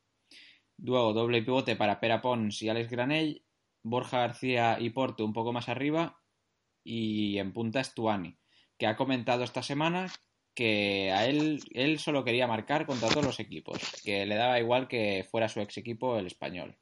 Luego 0.78 1.14
doble 1.14 1.42
pivote 1.42 1.76
para 1.76 2.00
Pera 2.00 2.22
Pons 2.22 2.62
y 2.62 2.70
Alex 2.70 2.90
Granell, 2.90 3.46
Borja 3.84 4.20
García 4.20 4.78
y 4.80 4.90
Porto 4.90 5.24
un 5.24 5.34
poco 5.34 5.54
más 5.54 5.70
arriba 5.70 6.20
y 6.84 7.38
en 7.38 7.54
punta 7.54 7.84
Stuani, 7.84 8.38
que 8.78 8.88
ha 8.88 8.96
comentado 8.96 9.44
esta 9.44 9.64
semana 9.64 10.12
que 10.54 11.12
a 11.12 11.26
él, 11.26 11.62
él 11.74 12.00
solo 12.00 12.24
quería 12.24 12.48
marcar 12.48 12.86
contra 12.86 13.10
todos 13.10 13.26
los 13.26 13.40
equipos, 13.40 13.80
que 14.04 14.26
le 14.26 14.36
daba 14.36 14.60
igual 14.60 14.88
que 14.88 15.28
fuera 15.30 15.50
su 15.50 15.60
ex 15.60 15.78
equipo 15.78 16.18
el 16.18 16.28
español. 16.28 16.76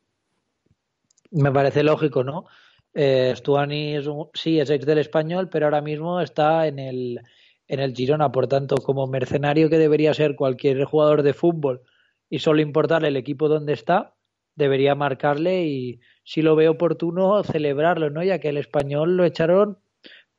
Me 1.32 1.52
parece 1.52 1.84
lógico, 1.84 2.24
¿no? 2.24 2.46
Eh, 2.94 3.34
Stuani 3.36 3.96
es 3.96 4.08
un, 4.08 4.30
sí 4.34 4.60
es 4.60 4.70
ex 4.70 4.86
del 4.86 5.00
español, 5.00 5.50
pero 5.50 5.66
ahora 5.66 5.82
mismo 5.82 6.22
está 6.22 6.68
en 6.68 6.80
el, 6.80 7.22
en 7.68 7.80
el 7.80 7.96
Girona, 7.96 8.32
por 8.32 8.48
tanto, 8.48 8.76
como 8.78 9.08
mercenario 9.08 9.70
que 9.70 9.78
debería 9.78 10.14
ser 10.14 10.36
cualquier 10.36 10.84
jugador 10.86 11.24
de 11.24 11.34
fútbol 11.34 11.82
y 12.30 12.40
solo 12.40 12.62
importarle 12.62 13.08
el 13.08 13.18
equipo 13.18 13.48
donde 13.48 13.74
está, 13.74 14.16
debería 14.56 14.96
marcarle 14.96 15.66
y 15.66 16.00
si 16.24 16.42
lo 16.42 16.56
veo 16.56 16.72
oportuno 16.72 17.44
celebrarlo, 17.44 18.10
¿no? 18.10 18.24
Ya 18.24 18.40
que 18.40 18.50
el 18.50 18.58
español 18.58 19.18
lo 19.18 19.26
echaron 19.26 19.80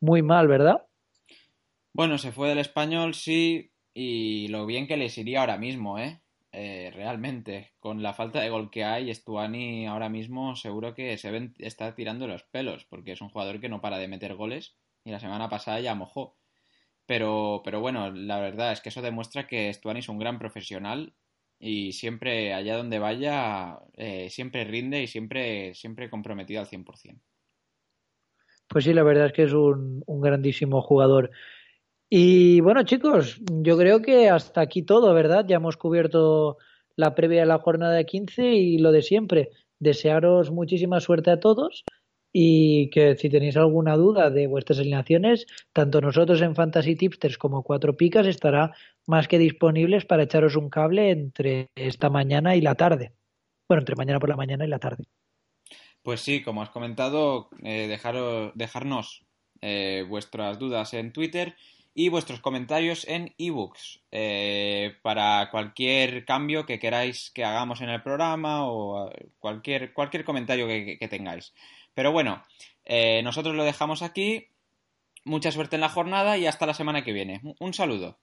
muy 0.00 0.22
mal, 0.22 0.48
¿verdad? 0.48 0.86
Bueno, 1.92 2.18
se 2.18 2.32
fue 2.32 2.48
del 2.48 2.58
español, 2.58 3.14
sí, 3.14 3.72
y 3.94 4.48
lo 4.48 4.66
bien 4.66 4.86
que 4.86 4.96
les 4.96 5.16
iría 5.18 5.40
ahora 5.40 5.58
mismo, 5.58 5.98
¿eh? 5.98 6.20
Eh 6.54 6.90
realmente, 6.94 7.72
con 7.80 8.02
la 8.02 8.14
falta 8.14 8.40
de 8.40 8.48
gol 8.48 8.70
que 8.70 8.84
hay, 8.84 9.12
Stuani 9.12 9.86
ahora 9.86 10.08
mismo 10.08 10.56
seguro 10.56 10.94
que 10.94 11.18
se 11.18 11.30
ven, 11.30 11.54
está 11.58 11.94
tirando 11.94 12.26
los 12.26 12.44
pelos, 12.44 12.84
porque 12.84 13.12
es 13.12 13.20
un 13.20 13.28
jugador 13.28 13.60
que 13.60 13.68
no 13.68 13.80
para 13.80 13.98
de 13.98 14.08
meter 14.08 14.34
goles 14.34 14.76
y 15.04 15.10
la 15.10 15.20
semana 15.20 15.48
pasada 15.48 15.80
ya 15.80 15.94
mojó. 15.94 16.36
Pero, 17.06 17.60
pero 17.64 17.80
bueno, 17.80 18.10
la 18.12 18.40
verdad 18.40 18.72
es 18.72 18.80
que 18.80 18.88
eso 18.88 19.02
demuestra 19.02 19.46
que 19.46 19.72
Stuani 19.72 20.00
es 20.00 20.08
un 20.08 20.18
gran 20.18 20.38
profesional 20.38 21.14
y 21.58 21.92
siempre, 21.92 22.54
allá 22.54 22.76
donde 22.76 22.98
vaya, 22.98 23.78
eh, 23.94 24.30
siempre 24.30 24.64
rinde 24.64 25.02
y 25.02 25.06
siempre, 25.06 25.74
siempre 25.74 26.10
comprometido 26.10 26.60
al 26.60 26.66
100%. 26.66 27.20
Pues 28.68 28.84
sí, 28.84 28.94
la 28.94 29.02
verdad 29.02 29.26
es 29.26 29.32
que 29.32 29.44
es 29.44 29.52
un, 29.52 30.02
un 30.06 30.20
grandísimo 30.20 30.80
jugador. 30.82 31.30
Y 32.16 32.60
bueno, 32.60 32.84
chicos, 32.84 33.40
yo 33.40 33.76
creo 33.76 34.00
que 34.00 34.30
hasta 34.30 34.60
aquí 34.60 34.84
todo, 34.84 35.12
¿verdad? 35.14 35.46
Ya 35.48 35.56
hemos 35.56 35.76
cubierto 35.76 36.58
la 36.94 37.12
previa 37.16 37.40
de 37.40 37.46
la 37.46 37.58
jornada 37.58 37.94
de 37.94 38.06
15 38.06 38.52
y 38.52 38.78
lo 38.78 38.92
de 38.92 39.02
siempre. 39.02 39.50
Desearos 39.80 40.52
muchísima 40.52 41.00
suerte 41.00 41.32
a 41.32 41.40
todos 41.40 41.82
y 42.32 42.88
que 42.90 43.16
si 43.16 43.28
tenéis 43.28 43.56
alguna 43.56 43.96
duda 43.96 44.30
de 44.30 44.46
vuestras 44.46 44.78
alineaciones, 44.78 45.46
tanto 45.72 46.00
nosotros 46.00 46.40
en 46.40 46.54
Fantasy 46.54 46.94
Tipsters 46.94 47.36
como 47.36 47.64
Cuatro 47.64 47.96
Picas 47.96 48.28
estará 48.28 48.70
más 49.08 49.26
que 49.26 49.40
disponibles 49.40 50.04
para 50.04 50.22
echaros 50.22 50.54
un 50.54 50.70
cable 50.70 51.10
entre 51.10 51.70
esta 51.74 52.10
mañana 52.10 52.54
y 52.54 52.60
la 52.60 52.76
tarde. 52.76 53.10
Bueno, 53.68 53.80
entre 53.80 53.96
mañana 53.96 54.20
por 54.20 54.28
la 54.28 54.36
mañana 54.36 54.64
y 54.64 54.68
la 54.68 54.78
tarde. 54.78 55.02
Pues 56.04 56.20
sí, 56.20 56.44
como 56.44 56.62
has 56.62 56.70
comentado, 56.70 57.48
eh, 57.64 57.88
dejaros, 57.88 58.52
dejarnos 58.54 59.26
eh, 59.62 60.06
vuestras 60.08 60.60
dudas 60.60 60.94
en 60.94 61.12
Twitter 61.12 61.56
y 61.94 62.08
vuestros 62.08 62.40
comentarios 62.40 63.06
en 63.08 63.34
ebooks 63.38 64.00
eh, 64.10 64.96
para 65.02 65.48
cualquier 65.50 66.24
cambio 66.24 66.66
que 66.66 66.80
queráis 66.80 67.30
que 67.30 67.44
hagamos 67.44 67.80
en 67.80 67.88
el 67.88 68.02
programa 68.02 68.66
o 68.66 69.10
cualquier, 69.38 69.92
cualquier 69.92 70.24
comentario 70.24 70.66
que, 70.66 70.98
que 70.98 71.08
tengáis. 71.08 71.54
Pero 71.94 72.10
bueno, 72.10 72.42
eh, 72.84 73.22
nosotros 73.22 73.54
lo 73.54 73.64
dejamos 73.64 74.02
aquí. 74.02 74.48
Mucha 75.24 75.52
suerte 75.52 75.76
en 75.76 75.80
la 75.80 75.88
jornada 75.88 76.36
y 76.36 76.46
hasta 76.46 76.66
la 76.66 76.74
semana 76.74 77.02
que 77.04 77.12
viene. 77.12 77.40
Un 77.58 77.72
saludo. 77.72 78.18